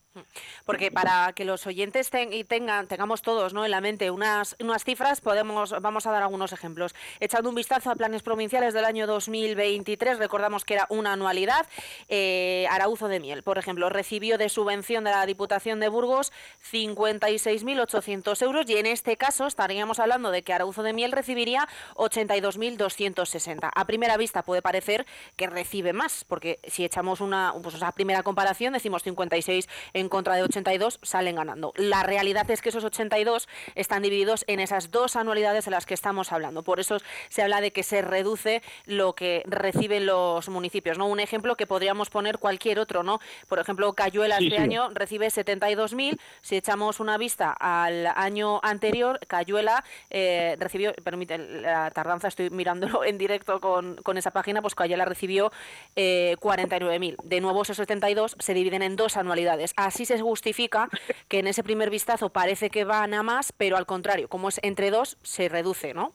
Porque 0.66 0.92
para 0.92 1.34
que 1.34 1.46
los 1.46 1.66
oyentes 1.66 2.10
tengan, 2.10 2.88
tengamos 2.88 3.22
todos 3.22 3.54
¿no? 3.54 3.66
en 3.66 3.72
la 3.72 3.82
mente 3.82 4.12
unas, 4.12 4.56
unas 4.60 4.84
cifras, 4.84 5.22
podemos, 5.22 5.74
vamos 5.82 6.06
a 6.06 6.12
dar 6.12 6.24
algunos 6.24 6.54
ejemplos. 6.54 6.94
Echando 7.20 7.50
un 7.50 7.56
vistazo 7.56 7.90
a 7.92 7.96
planes 7.96 8.24
provinciales 8.24 8.74
del 8.74 8.86
año 8.86 9.08
2023, 9.08 10.20
recordamos 10.20 10.66
que 10.66 10.76
era 10.76 10.86
una 10.90 11.14
anualidad. 11.14 11.68
Eh, 12.10 12.68
Arauzo 12.70 13.08
de 13.08 13.20
Miel, 13.20 13.44
por 13.44 13.58
ejemplo, 13.58 13.90
recibió 13.90 14.38
de 14.38 14.50
subvención 14.50 15.04
de 15.04 15.12
la 15.12 15.26
Diputación 15.26 15.80
de 15.80 15.90
Burgos 15.90 16.32
56.800 16.72 18.42
euros 18.44 18.70
y 18.70 18.78
en 18.78 18.86
este 18.86 19.18
caso 19.18 19.48
estaríamos 19.48 20.00
hablando 20.00 20.32
de 20.32 20.44
que 20.44 20.54
Arauzo 20.54 20.84
de 20.84 20.94
Miel 20.94 21.12
recibiría 21.12 21.68
82.260. 21.96 23.70
A 23.74 23.86
primera 23.86 24.18
vista 24.18 24.44
puede 24.44 24.62
parecer 24.62 25.06
que 25.36 25.48
recibe 25.48 25.94
más, 25.94 26.24
porque 26.26 26.60
si 26.68 26.86
echamos 26.86 27.22
una, 27.22 27.54
pues, 27.62 27.76
primera 27.96 28.24
comparación, 28.24 28.74
decimos 28.74 29.04
56 29.04 29.68
en 29.94 30.03
contra 30.10 30.24
contra 30.24 30.38
de 30.38 30.44
82, 30.44 31.00
salen 31.02 31.36
ganando. 31.36 31.74
La 31.76 32.02
realidad 32.02 32.50
es 32.50 32.62
que 32.62 32.70
esos 32.70 32.86
82 32.86 33.50
están 33.76 34.04
divididos 34.04 34.46
en 34.48 34.62
esas 34.62 34.90
dos 34.90 35.18
anualidades 35.18 35.66
de 35.66 35.72
las 35.72 35.86
que 35.86 35.94
estamos 35.94 36.32
hablando. 36.32 36.64
Por 36.64 36.80
eso 36.80 36.96
se 37.28 37.42
habla 37.42 37.60
de 37.60 37.74
que 37.74 37.84
se 37.84 38.02
reduce 38.02 38.64
lo 38.86 39.16
que 39.16 39.44
reciben 39.46 40.06
los 40.06 40.48
municipios. 40.48 40.98
¿no? 40.98 41.08
Un 41.08 41.20
ejemplo 41.20 41.58
que 41.58 41.68
podríamos 41.68 42.10
poner 42.10 42.38
cualquier 42.38 42.80
otro. 42.80 43.04
¿no? 43.04 43.20
Por 43.50 43.60
ejemplo, 43.60 43.92
Cayuela 43.92 44.38
este 44.38 44.58
año 44.58 44.92
recibe 44.94 45.28
72.000. 45.28 46.18
Si 46.42 46.56
echamos 46.56 47.02
una 47.02 47.18
vista 47.18 47.52
al 47.52 48.08
año 48.08 48.62
anterior, 48.64 49.20
Cayuela 49.28 49.84
eh, 50.10 50.56
recibió, 50.58 50.94
permite 51.04 51.38
la 51.38 51.92
tardanza, 51.92 52.30
estoy 52.30 52.50
mirándolo 52.50 53.04
en 53.04 53.18
directo 53.18 53.60
con, 53.60 53.98
con 53.98 54.18
esa 54.18 54.32
página, 54.32 54.62
pues 54.62 54.74
Cayuela 54.74 55.04
recibió 55.04 55.52
eh, 55.98 56.38
49.000. 56.40 57.18
De 57.24 57.42
nuevo, 57.42 57.64
esos 57.64 57.76
72 57.76 58.38
se 58.40 58.54
dividen 58.54 58.84
en 58.84 58.96
dos 58.96 59.18
anualidades. 59.18 59.74
Así 59.76 59.93
se 59.94 60.20
justifica 60.20 60.90
que 61.28 61.40
en 61.40 61.48
ese 61.48 61.64
primer 61.64 61.90
vistazo 61.90 62.32
parece 62.32 62.70
que 62.70 62.84
van 62.84 63.14
a 63.14 63.24
más, 63.24 63.52
pero 63.52 63.78
al 63.78 63.86
contrario, 63.86 64.28
como 64.28 64.50
es 64.50 64.60
entre 64.64 64.92
dos, 64.92 65.18
se 65.24 65.50
reduce, 65.50 65.94
¿no? 65.94 66.14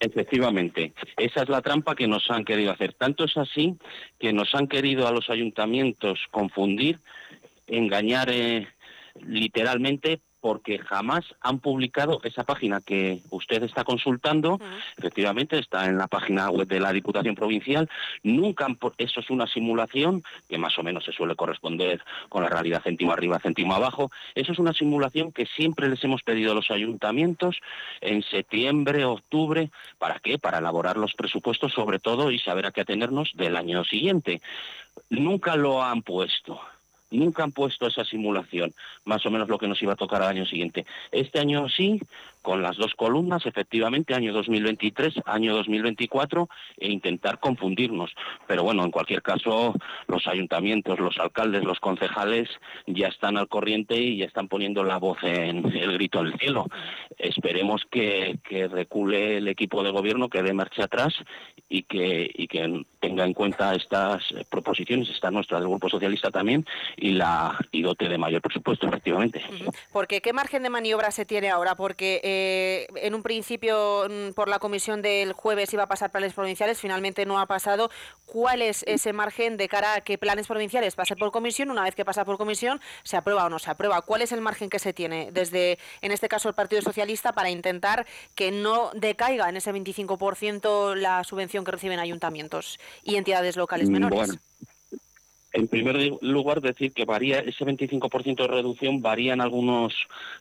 Efectivamente, 0.00 0.94
esa 1.16 1.42
es 1.42 1.48
la 1.48 1.60
trampa 1.60 1.94
que 1.94 2.08
nos 2.08 2.28
han 2.28 2.44
querido 2.44 2.72
hacer. 2.72 2.92
Tanto 2.94 3.24
es 3.24 3.36
así 3.36 3.76
que 4.18 4.32
nos 4.32 4.52
han 4.54 4.66
querido 4.66 5.06
a 5.06 5.12
los 5.12 5.30
ayuntamientos 5.30 6.18
confundir, 6.32 6.98
engañar 7.68 8.28
eh, 8.30 8.66
literalmente 9.20 10.20
porque 10.42 10.78
jamás 10.78 11.24
han 11.40 11.60
publicado 11.60 12.20
esa 12.24 12.42
página 12.42 12.80
que 12.80 13.20
usted 13.30 13.62
está 13.62 13.84
consultando, 13.84 14.60
efectivamente 14.98 15.56
está 15.56 15.86
en 15.86 15.96
la 15.96 16.08
página 16.08 16.50
web 16.50 16.66
de 16.66 16.80
la 16.80 16.92
Diputación 16.92 17.36
Provincial, 17.36 17.88
nunca 18.24 18.66
han, 18.66 18.76
eso 18.98 19.20
es 19.20 19.30
una 19.30 19.46
simulación 19.46 20.24
que 20.48 20.58
más 20.58 20.76
o 20.80 20.82
menos 20.82 21.04
se 21.04 21.12
suele 21.12 21.36
corresponder 21.36 22.02
con 22.28 22.42
la 22.42 22.48
realidad 22.48 22.82
céntimo 22.82 23.12
arriba, 23.12 23.38
céntimo 23.38 23.74
abajo, 23.74 24.10
eso 24.34 24.50
es 24.50 24.58
una 24.58 24.72
simulación 24.72 25.30
que 25.30 25.46
siempre 25.46 25.88
les 25.88 26.02
hemos 26.02 26.24
pedido 26.24 26.50
a 26.50 26.56
los 26.56 26.72
ayuntamientos 26.72 27.60
en 28.00 28.24
septiembre, 28.24 29.04
octubre, 29.04 29.70
¿para 29.98 30.18
qué? 30.18 30.38
Para 30.38 30.58
elaborar 30.58 30.96
los 30.96 31.14
presupuestos 31.14 31.72
sobre 31.72 32.00
todo 32.00 32.32
y 32.32 32.40
saber 32.40 32.66
a 32.66 32.72
qué 32.72 32.80
atenernos 32.80 33.30
del 33.34 33.56
año 33.56 33.84
siguiente. 33.84 34.42
Nunca 35.08 35.54
lo 35.54 35.84
han 35.84 36.02
puesto 36.02 36.60
nunca 37.12 37.42
han 37.42 37.52
puesto 37.52 37.86
esa 37.86 38.04
simulación, 38.04 38.74
más 39.04 39.24
o 39.26 39.30
menos 39.30 39.48
lo 39.48 39.58
que 39.58 39.68
nos 39.68 39.82
iba 39.82 39.92
a 39.92 39.96
tocar 39.96 40.22
al 40.22 40.28
año 40.28 40.46
siguiente. 40.46 40.86
Este 41.10 41.38
año 41.38 41.68
sí, 41.68 42.00
con 42.42 42.60
las 42.60 42.76
dos 42.76 42.94
columnas, 42.94 43.46
efectivamente, 43.46 44.14
año 44.14 44.32
2023, 44.32 45.14
año 45.24 45.54
2024, 45.54 46.48
e 46.78 46.90
intentar 46.90 47.38
confundirnos. 47.38 48.10
Pero 48.46 48.64
bueno, 48.64 48.84
en 48.84 48.90
cualquier 48.90 49.22
caso, 49.22 49.74
los 50.08 50.26
ayuntamientos, 50.26 50.98
los 50.98 51.18
alcaldes, 51.18 51.64
los 51.64 51.80
concejales 51.80 52.48
ya 52.86 53.08
están 53.08 53.36
al 53.36 53.48
corriente 53.48 53.96
y 53.96 54.18
ya 54.18 54.26
están 54.26 54.48
poniendo 54.48 54.82
la 54.84 54.98
voz 54.98 55.18
en 55.22 55.64
el 55.76 55.92
grito 55.92 56.18
al 56.20 56.36
cielo. 56.38 56.66
Esperemos 57.18 57.82
que, 57.90 58.38
recule 58.70 59.38
el 59.38 59.48
equipo 59.48 59.82
de 59.82 59.90
gobierno, 59.90 60.28
que 60.28 60.42
dé 60.42 60.52
marcha 60.52 60.84
atrás 60.84 61.14
y 61.68 61.84
que, 61.84 62.30
y 62.32 62.46
que 62.46 62.84
tenga 63.00 63.24
en 63.24 63.34
cuenta 63.34 63.74
estas 63.74 64.22
proposiciones, 64.50 65.08
esta 65.08 65.30
nuestra 65.30 65.58
del 65.58 65.68
Grupo 65.68 65.88
Socialista 65.88 66.30
también, 66.30 66.66
y 66.96 67.12
la 67.12 67.58
y 67.70 67.82
dote 67.82 68.08
de 68.08 68.18
mayor 68.18 68.42
presupuesto, 68.42 68.86
efectivamente. 68.86 69.42
Porque, 69.92 70.20
¿qué 70.20 70.32
margen 70.32 70.62
de 70.62 70.70
maniobra 70.70 71.10
se 71.10 71.24
tiene 71.24 71.50
ahora? 71.50 71.74
Porque 71.74 72.20
eh, 72.22 72.31
en 72.96 73.14
un 73.14 73.22
principio 73.22 74.06
mm, 74.08 74.32
por 74.32 74.48
la 74.48 74.58
comisión 74.58 75.02
del 75.02 75.32
jueves 75.32 75.72
iba 75.72 75.84
a 75.84 75.88
pasar 75.88 76.10
planes 76.10 76.32
provinciales, 76.32 76.80
finalmente 76.80 77.26
no 77.26 77.38
ha 77.40 77.46
pasado. 77.46 77.90
¿Cuál 78.26 78.62
es 78.62 78.84
ese 78.86 79.12
margen 79.12 79.56
de 79.56 79.68
cara 79.68 79.94
a 79.94 80.00
que 80.00 80.18
planes 80.18 80.46
provinciales 80.46 80.94
pasen 80.94 81.18
por 81.18 81.30
comisión? 81.32 81.70
Una 81.70 81.84
vez 81.84 81.94
que 81.94 82.04
pasa 82.04 82.24
por 82.24 82.38
comisión, 82.38 82.80
¿se 83.02 83.16
aprueba 83.16 83.46
o 83.46 83.48
no 83.50 83.58
se 83.58 83.70
aprueba? 83.70 84.02
¿Cuál 84.02 84.22
es 84.22 84.32
el 84.32 84.40
margen 84.40 84.70
que 84.70 84.78
se 84.78 84.92
tiene 84.92 85.30
desde, 85.32 85.78
en 86.00 86.12
este 86.12 86.28
caso, 86.28 86.48
el 86.48 86.54
Partido 86.54 86.82
Socialista 86.82 87.32
para 87.32 87.50
intentar 87.50 88.06
que 88.34 88.50
no 88.50 88.90
decaiga 88.94 89.48
en 89.48 89.56
ese 89.56 89.72
25% 89.72 90.94
la 90.96 91.24
subvención 91.24 91.64
que 91.64 91.72
reciben 91.72 91.98
ayuntamientos 91.98 92.78
y 93.02 93.16
entidades 93.16 93.56
locales 93.56 93.88
mm, 93.88 93.92
menores? 93.92 94.38
En 95.52 95.68
primer 95.68 95.96
lugar, 96.22 96.60
decir 96.60 96.92
que 96.92 97.04
varía 97.04 97.40
ese 97.40 97.64
25% 97.64 98.36
de 98.36 98.48
reducción 98.48 99.02
varía 99.02 99.34
en 99.34 99.40
algunos 99.40 99.94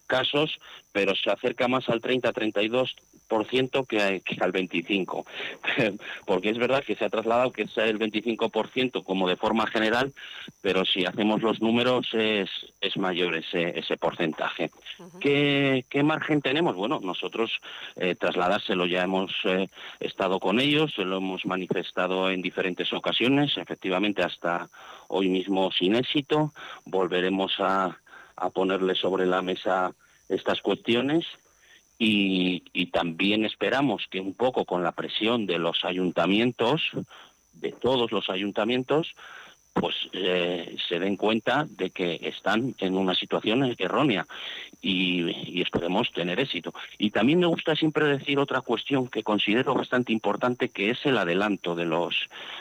casos, 0.07 0.59
pero 0.91 1.15
se 1.15 1.29
acerca 1.29 1.67
más 1.67 1.89
al 1.89 2.01
30-32 2.01 2.95
que, 3.87 4.21
que 4.25 4.37
al 4.41 4.51
25%, 4.51 5.25
porque 6.25 6.49
es 6.49 6.57
verdad 6.57 6.83
que 6.83 6.95
se 6.95 7.05
ha 7.05 7.09
trasladado 7.09 7.51
que 7.51 7.67
sea 7.67 7.85
el 7.85 7.97
25% 7.97 9.03
como 9.03 9.27
de 9.27 9.37
forma 9.37 9.67
general, 9.67 10.13
pero 10.61 10.85
si 10.85 11.05
hacemos 11.05 11.41
los 11.41 11.61
números 11.61 12.07
es, 12.13 12.49
es 12.81 12.97
mayor 12.97 13.35
ese, 13.35 13.79
ese 13.79 13.97
porcentaje. 13.97 14.71
¿Qué, 15.19 15.85
margen 16.03 16.41
tenemos? 16.41 16.75
Bueno, 16.75 16.99
nosotros 17.01 17.51
eh, 17.95 18.15
trasladárselo 18.15 18.85
ya 18.85 19.03
hemos 19.03 19.31
eh, 19.45 19.69
estado 19.99 20.39
con 20.39 20.59
ellos, 20.59 20.97
lo 20.97 21.17
hemos 21.17 21.45
manifestado 21.45 22.29
en 22.29 22.41
diferentes 22.41 22.91
ocasiones, 22.91 23.57
efectivamente 23.57 24.23
hasta 24.23 24.69
hoy 25.11 25.29
mismo 25.29 25.71
sin 25.71 25.95
éxito, 25.95 26.53
volveremos 26.85 27.53
a, 27.59 27.97
ponerle 28.55 28.95
sobre 28.95 29.27
la 29.27 29.43
mesa 29.43 29.93
estas 30.27 30.61
cuestiones 30.61 31.25
y, 31.99 32.61
también 32.87 33.45
esperamos 33.45 34.07
que 34.09 34.19
un 34.19 34.33
poco 34.33 34.65
con 34.65 34.81
la 34.81 34.93
presión 34.93 35.45
de 35.45 35.59
los 35.59 35.85
ayuntamientos, 35.85 36.81
de 37.53 37.71
todos 37.71 38.11
los 38.11 38.29
ayuntamientos, 38.31 39.13
pues 39.73 39.95
eh, 40.13 40.75
se 40.87 40.99
den 40.99 41.15
cuenta 41.15 41.65
de 41.69 41.91
que 41.91 42.19
están 42.23 42.75
en 42.79 42.97
una 42.97 43.15
situación 43.15 43.75
errónea 43.77 44.25
y, 44.81 45.61
esperemos 45.61 46.11
tener 46.11 46.39
éxito. 46.39 46.73
Y 46.97 47.11
también 47.11 47.39
me 47.39 47.45
gusta 47.45 47.75
siempre 47.75 48.05
decir 48.05 48.39
otra 48.39 48.61
cuestión 48.61 49.07
que 49.07 49.23
considero 49.23 49.73
bastante 49.73 50.11
importante, 50.11 50.69
que 50.69 50.89
es 50.89 51.05
el 51.05 51.17
adelanto 51.17 51.75
de 51.75 51.85
los 51.85 52.15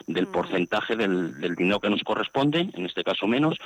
del 0.06 0.26
mm. 0.26 0.32
porcentaje 0.32 0.96
del, 0.96 1.56
dinero 1.56 1.80
que 1.80 1.90
nos 1.90 2.02
corresponde, 2.02 2.68
en 2.72 2.86
este 2.86 3.02
caso 3.02 3.26
menos. 3.26 3.58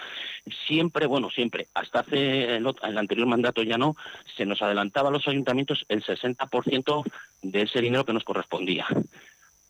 Siempre, 0.67 1.07
bueno, 1.07 1.31
siempre, 1.31 1.67
hasta 1.75 2.01
hace 2.01 2.57
el, 2.57 2.67
el 2.83 2.99
anterior 2.99 3.27
mandato 3.27 3.63
ya 3.63 3.77
no, 3.77 3.97
se 4.37 4.47
nos 4.47 4.63
adelantaba 4.63 5.09
a 5.09 5.13
los 5.13 5.27
ayuntamientos 5.29 5.85
el 5.89 6.03
60% 6.03 7.05
de 7.43 7.63
ese 7.63 7.81
dinero 7.81 8.05
que 8.05 8.13
nos 8.13 8.25
correspondía. 8.25 8.87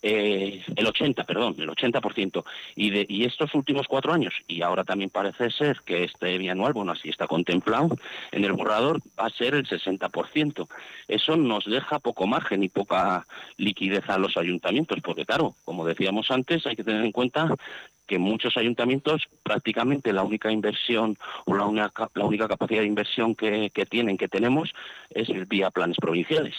Eh, 0.07 0.62
el 0.76 0.86
80, 0.86 1.24
perdón, 1.24 1.55
el 1.57 1.70
80%. 1.70 2.44
Y, 2.76 2.90
de, 2.90 3.07
y 3.09 3.24
estos 3.24 3.55
últimos 3.55 3.88
cuatro 3.88 4.12
años, 4.12 4.34
y 4.46 4.61
ahora 4.61 4.84
también 4.84 5.09
parece 5.09 5.50
ser 5.50 5.80
que 5.82 6.05
este 6.05 6.36
bianual, 6.36 6.74
bueno, 6.74 6.92
así 6.92 7.09
está 7.09 7.26
contemplado 7.26 7.96
en 8.30 8.44
el 8.44 8.52
borrador, 8.52 9.00
va 9.18 9.28
a 9.28 9.30
ser 9.30 9.55
el 9.55 9.66
60%. 9.66 10.68
Eso 11.09 11.38
nos 11.38 11.64
deja 11.64 12.00
poco 12.00 12.26
margen 12.26 12.62
y 12.62 12.68
poca 12.68 13.26
liquidez 13.57 14.07
a 14.11 14.18
los 14.18 14.36
ayuntamientos, 14.36 15.00
porque 15.02 15.24
claro, 15.24 15.55
como 15.64 15.86
decíamos 15.86 16.30
antes, 16.30 16.66
hay 16.66 16.76
que 16.76 16.84
tener 16.84 17.02
en 17.02 17.12
cuenta 17.12 17.48
que 18.07 18.18
muchos 18.18 18.59
ayuntamientos 18.59 19.22
prácticamente 19.42 20.12
la 20.12 20.22
única 20.22 20.52
inversión 20.52 21.16
o 21.46 21.55
la 21.55 21.64
única, 21.64 22.11
la 22.12 22.26
única 22.26 22.46
capacidad 22.46 22.82
de 22.82 22.88
inversión 22.88 23.34
que, 23.34 23.70
que 23.70 23.86
tienen, 23.86 24.18
que 24.18 24.28
tenemos, 24.28 24.74
es 25.09 25.28
vía 25.48 25.70
planes 25.70 25.96
provinciales 25.96 26.55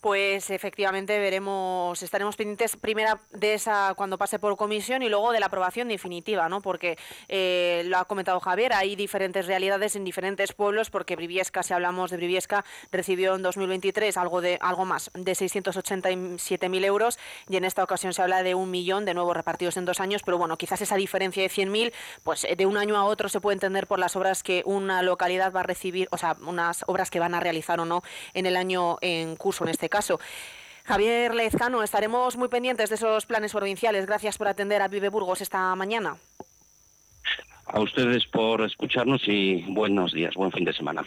pues 0.00 0.50
efectivamente 0.50 1.18
veremos, 1.18 2.02
estaremos 2.02 2.36
pendientes 2.36 2.76
primera 2.76 3.20
de 3.32 3.54
esa 3.54 3.94
cuando 3.96 4.18
pase 4.18 4.38
por 4.38 4.56
comisión 4.56 5.02
y 5.02 5.08
luego 5.08 5.32
de 5.32 5.40
la 5.40 5.46
aprobación 5.46 5.88
definitiva, 5.88 6.48
¿no? 6.48 6.60
Porque 6.60 6.98
eh, 7.28 7.82
lo 7.86 7.98
ha 7.98 8.04
comentado 8.04 8.40
Javier, 8.40 8.72
hay 8.74 8.96
diferentes 8.96 9.46
realidades 9.46 9.96
en 9.96 10.04
diferentes 10.04 10.52
pueblos, 10.52 10.90
porque 10.90 11.16
Briviesca, 11.16 11.62
si 11.62 11.72
hablamos 11.72 12.10
de 12.10 12.18
Briviesca, 12.18 12.64
recibió 12.92 13.34
en 13.34 13.42
2023 13.42 14.16
algo 14.16 14.40
de 14.40 14.58
algo 14.60 14.84
más 14.84 15.10
de 15.14 15.32
687.000 15.32 16.84
euros 16.84 17.18
y 17.48 17.56
en 17.56 17.64
esta 17.64 17.82
ocasión 17.82 18.12
se 18.12 18.22
habla 18.22 18.42
de 18.42 18.54
un 18.54 18.70
millón 18.70 19.04
de 19.04 19.14
nuevos 19.14 19.36
repartidos 19.36 19.76
en 19.76 19.84
dos 19.84 20.00
años, 20.00 20.22
pero 20.22 20.38
bueno, 20.38 20.56
quizás 20.56 20.82
esa 20.82 20.96
diferencia 20.96 21.42
de 21.42 21.48
100.000, 21.48 21.92
pues 22.22 22.44
eh, 22.44 22.56
de 22.56 22.66
un 22.66 22.76
año 22.76 22.96
a 22.96 23.04
otro 23.04 23.28
se 23.28 23.40
puede 23.40 23.54
entender 23.54 23.86
por 23.86 23.98
las 23.98 24.16
obras 24.16 24.42
que 24.42 24.62
una 24.66 25.02
localidad 25.02 25.52
va 25.52 25.60
a 25.60 25.64
recibir, 25.64 26.08
o 26.10 26.18
sea, 26.18 26.36
unas 26.46 26.84
obras 26.86 27.10
que 27.10 27.20
van 27.20 27.34
a 27.34 27.40
realizar 27.40 27.80
o 27.80 27.84
no 27.84 28.02
en 28.34 28.46
el 28.46 28.56
año 28.56 28.98
en 29.00 29.36
curso 29.36 29.53
en 29.60 29.68
este 29.68 29.88
caso. 29.88 30.20
Javier 30.84 31.34
Lezcano, 31.34 31.82
estaremos 31.82 32.36
muy 32.36 32.48
pendientes 32.48 32.90
de 32.90 32.96
esos 32.96 33.24
planes 33.26 33.52
provinciales. 33.52 34.06
Gracias 34.06 34.36
por 34.36 34.48
atender 34.48 34.82
a 34.82 34.88
Vive 34.88 35.08
Burgos 35.08 35.40
esta 35.40 35.74
mañana. 35.74 36.16
A 37.66 37.80
ustedes 37.80 38.26
por 38.26 38.60
escucharnos 38.62 39.22
y 39.26 39.62
buenos 39.68 40.12
días, 40.12 40.34
buen 40.34 40.52
fin 40.52 40.64
de 40.64 40.74
semana. 40.74 41.02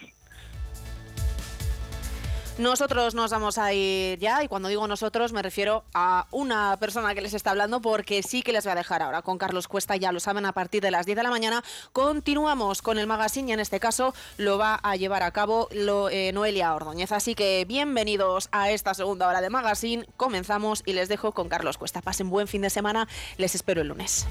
Nosotros 2.57 3.13
nos 3.13 3.29
vamos 3.29 3.59
a 3.59 3.71
ir 3.71 4.17
ya 4.17 4.43
y 4.43 4.47
cuando 4.47 4.67
digo 4.67 4.87
nosotros 4.87 5.31
me 5.31 5.43
refiero 5.43 5.83
a 5.93 6.25
una 6.31 6.75
persona 6.77 7.13
que 7.13 7.21
les 7.21 7.35
está 7.35 7.51
hablando 7.51 7.83
porque 7.83 8.23
sí 8.23 8.41
que 8.41 8.51
les 8.51 8.63
voy 8.63 8.71
a 8.71 8.75
dejar 8.75 9.03
ahora 9.03 9.21
con 9.21 9.37
Carlos 9.37 9.67
Cuesta, 9.67 9.95
ya 9.95 10.11
lo 10.11 10.19
saben, 10.19 10.43
a 10.43 10.53
partir 10.53 10.81
de 10.81 10.89
las 10.89 11.05
10 11.05 11.17
de 11.17 11.23
la 11.23 11.29
mañana. 11.29 11.63
Continuamos 11.93 12.81
con 12.81 12.97
el 12.97 13.05
magazine 13.05 13.51
y 13.51 13.53
en 13.53 13.59
este 13.59 13.79
caso 13.79 14.15
lo 14.37 14.57
va 14.57 14.79
a 14.81 14.95
llevar 14.95 15.21
a 15.21 15.29
cabo 15.29 15.69
eh, 15.71 16.31
Noelia 16.33 16.73
Ordóñez. 16.73 17.11
Así 17.11 17.35
que 17.35 17.63
bienvenidos 17.67 18.49
a 18.51 18.71
esta 18.71 18.95
segunda 18.95 19.27
hora 19.27 19.41
de 19.41 19.51
magazine. 19.51 20.07
Comenzamos 20.17 20.81
y 20.83 20.93
les 20.93 21.09
dejo 21.09 21.33
con 21.33 21.49
Carlos 21.49 21.77
Cuesta. 21.77 22.01
Pasen 22.01 22.31
buen 22.31 22.47
fin 22.47 22.63
de 22.63 22.71
semana. 22.71 23.07
Les 23.37 23.53
espero 23.53 23.81
el 23.81 23.89
lunes. 23.89 24.25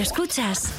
Escuchas? 0.00 0.70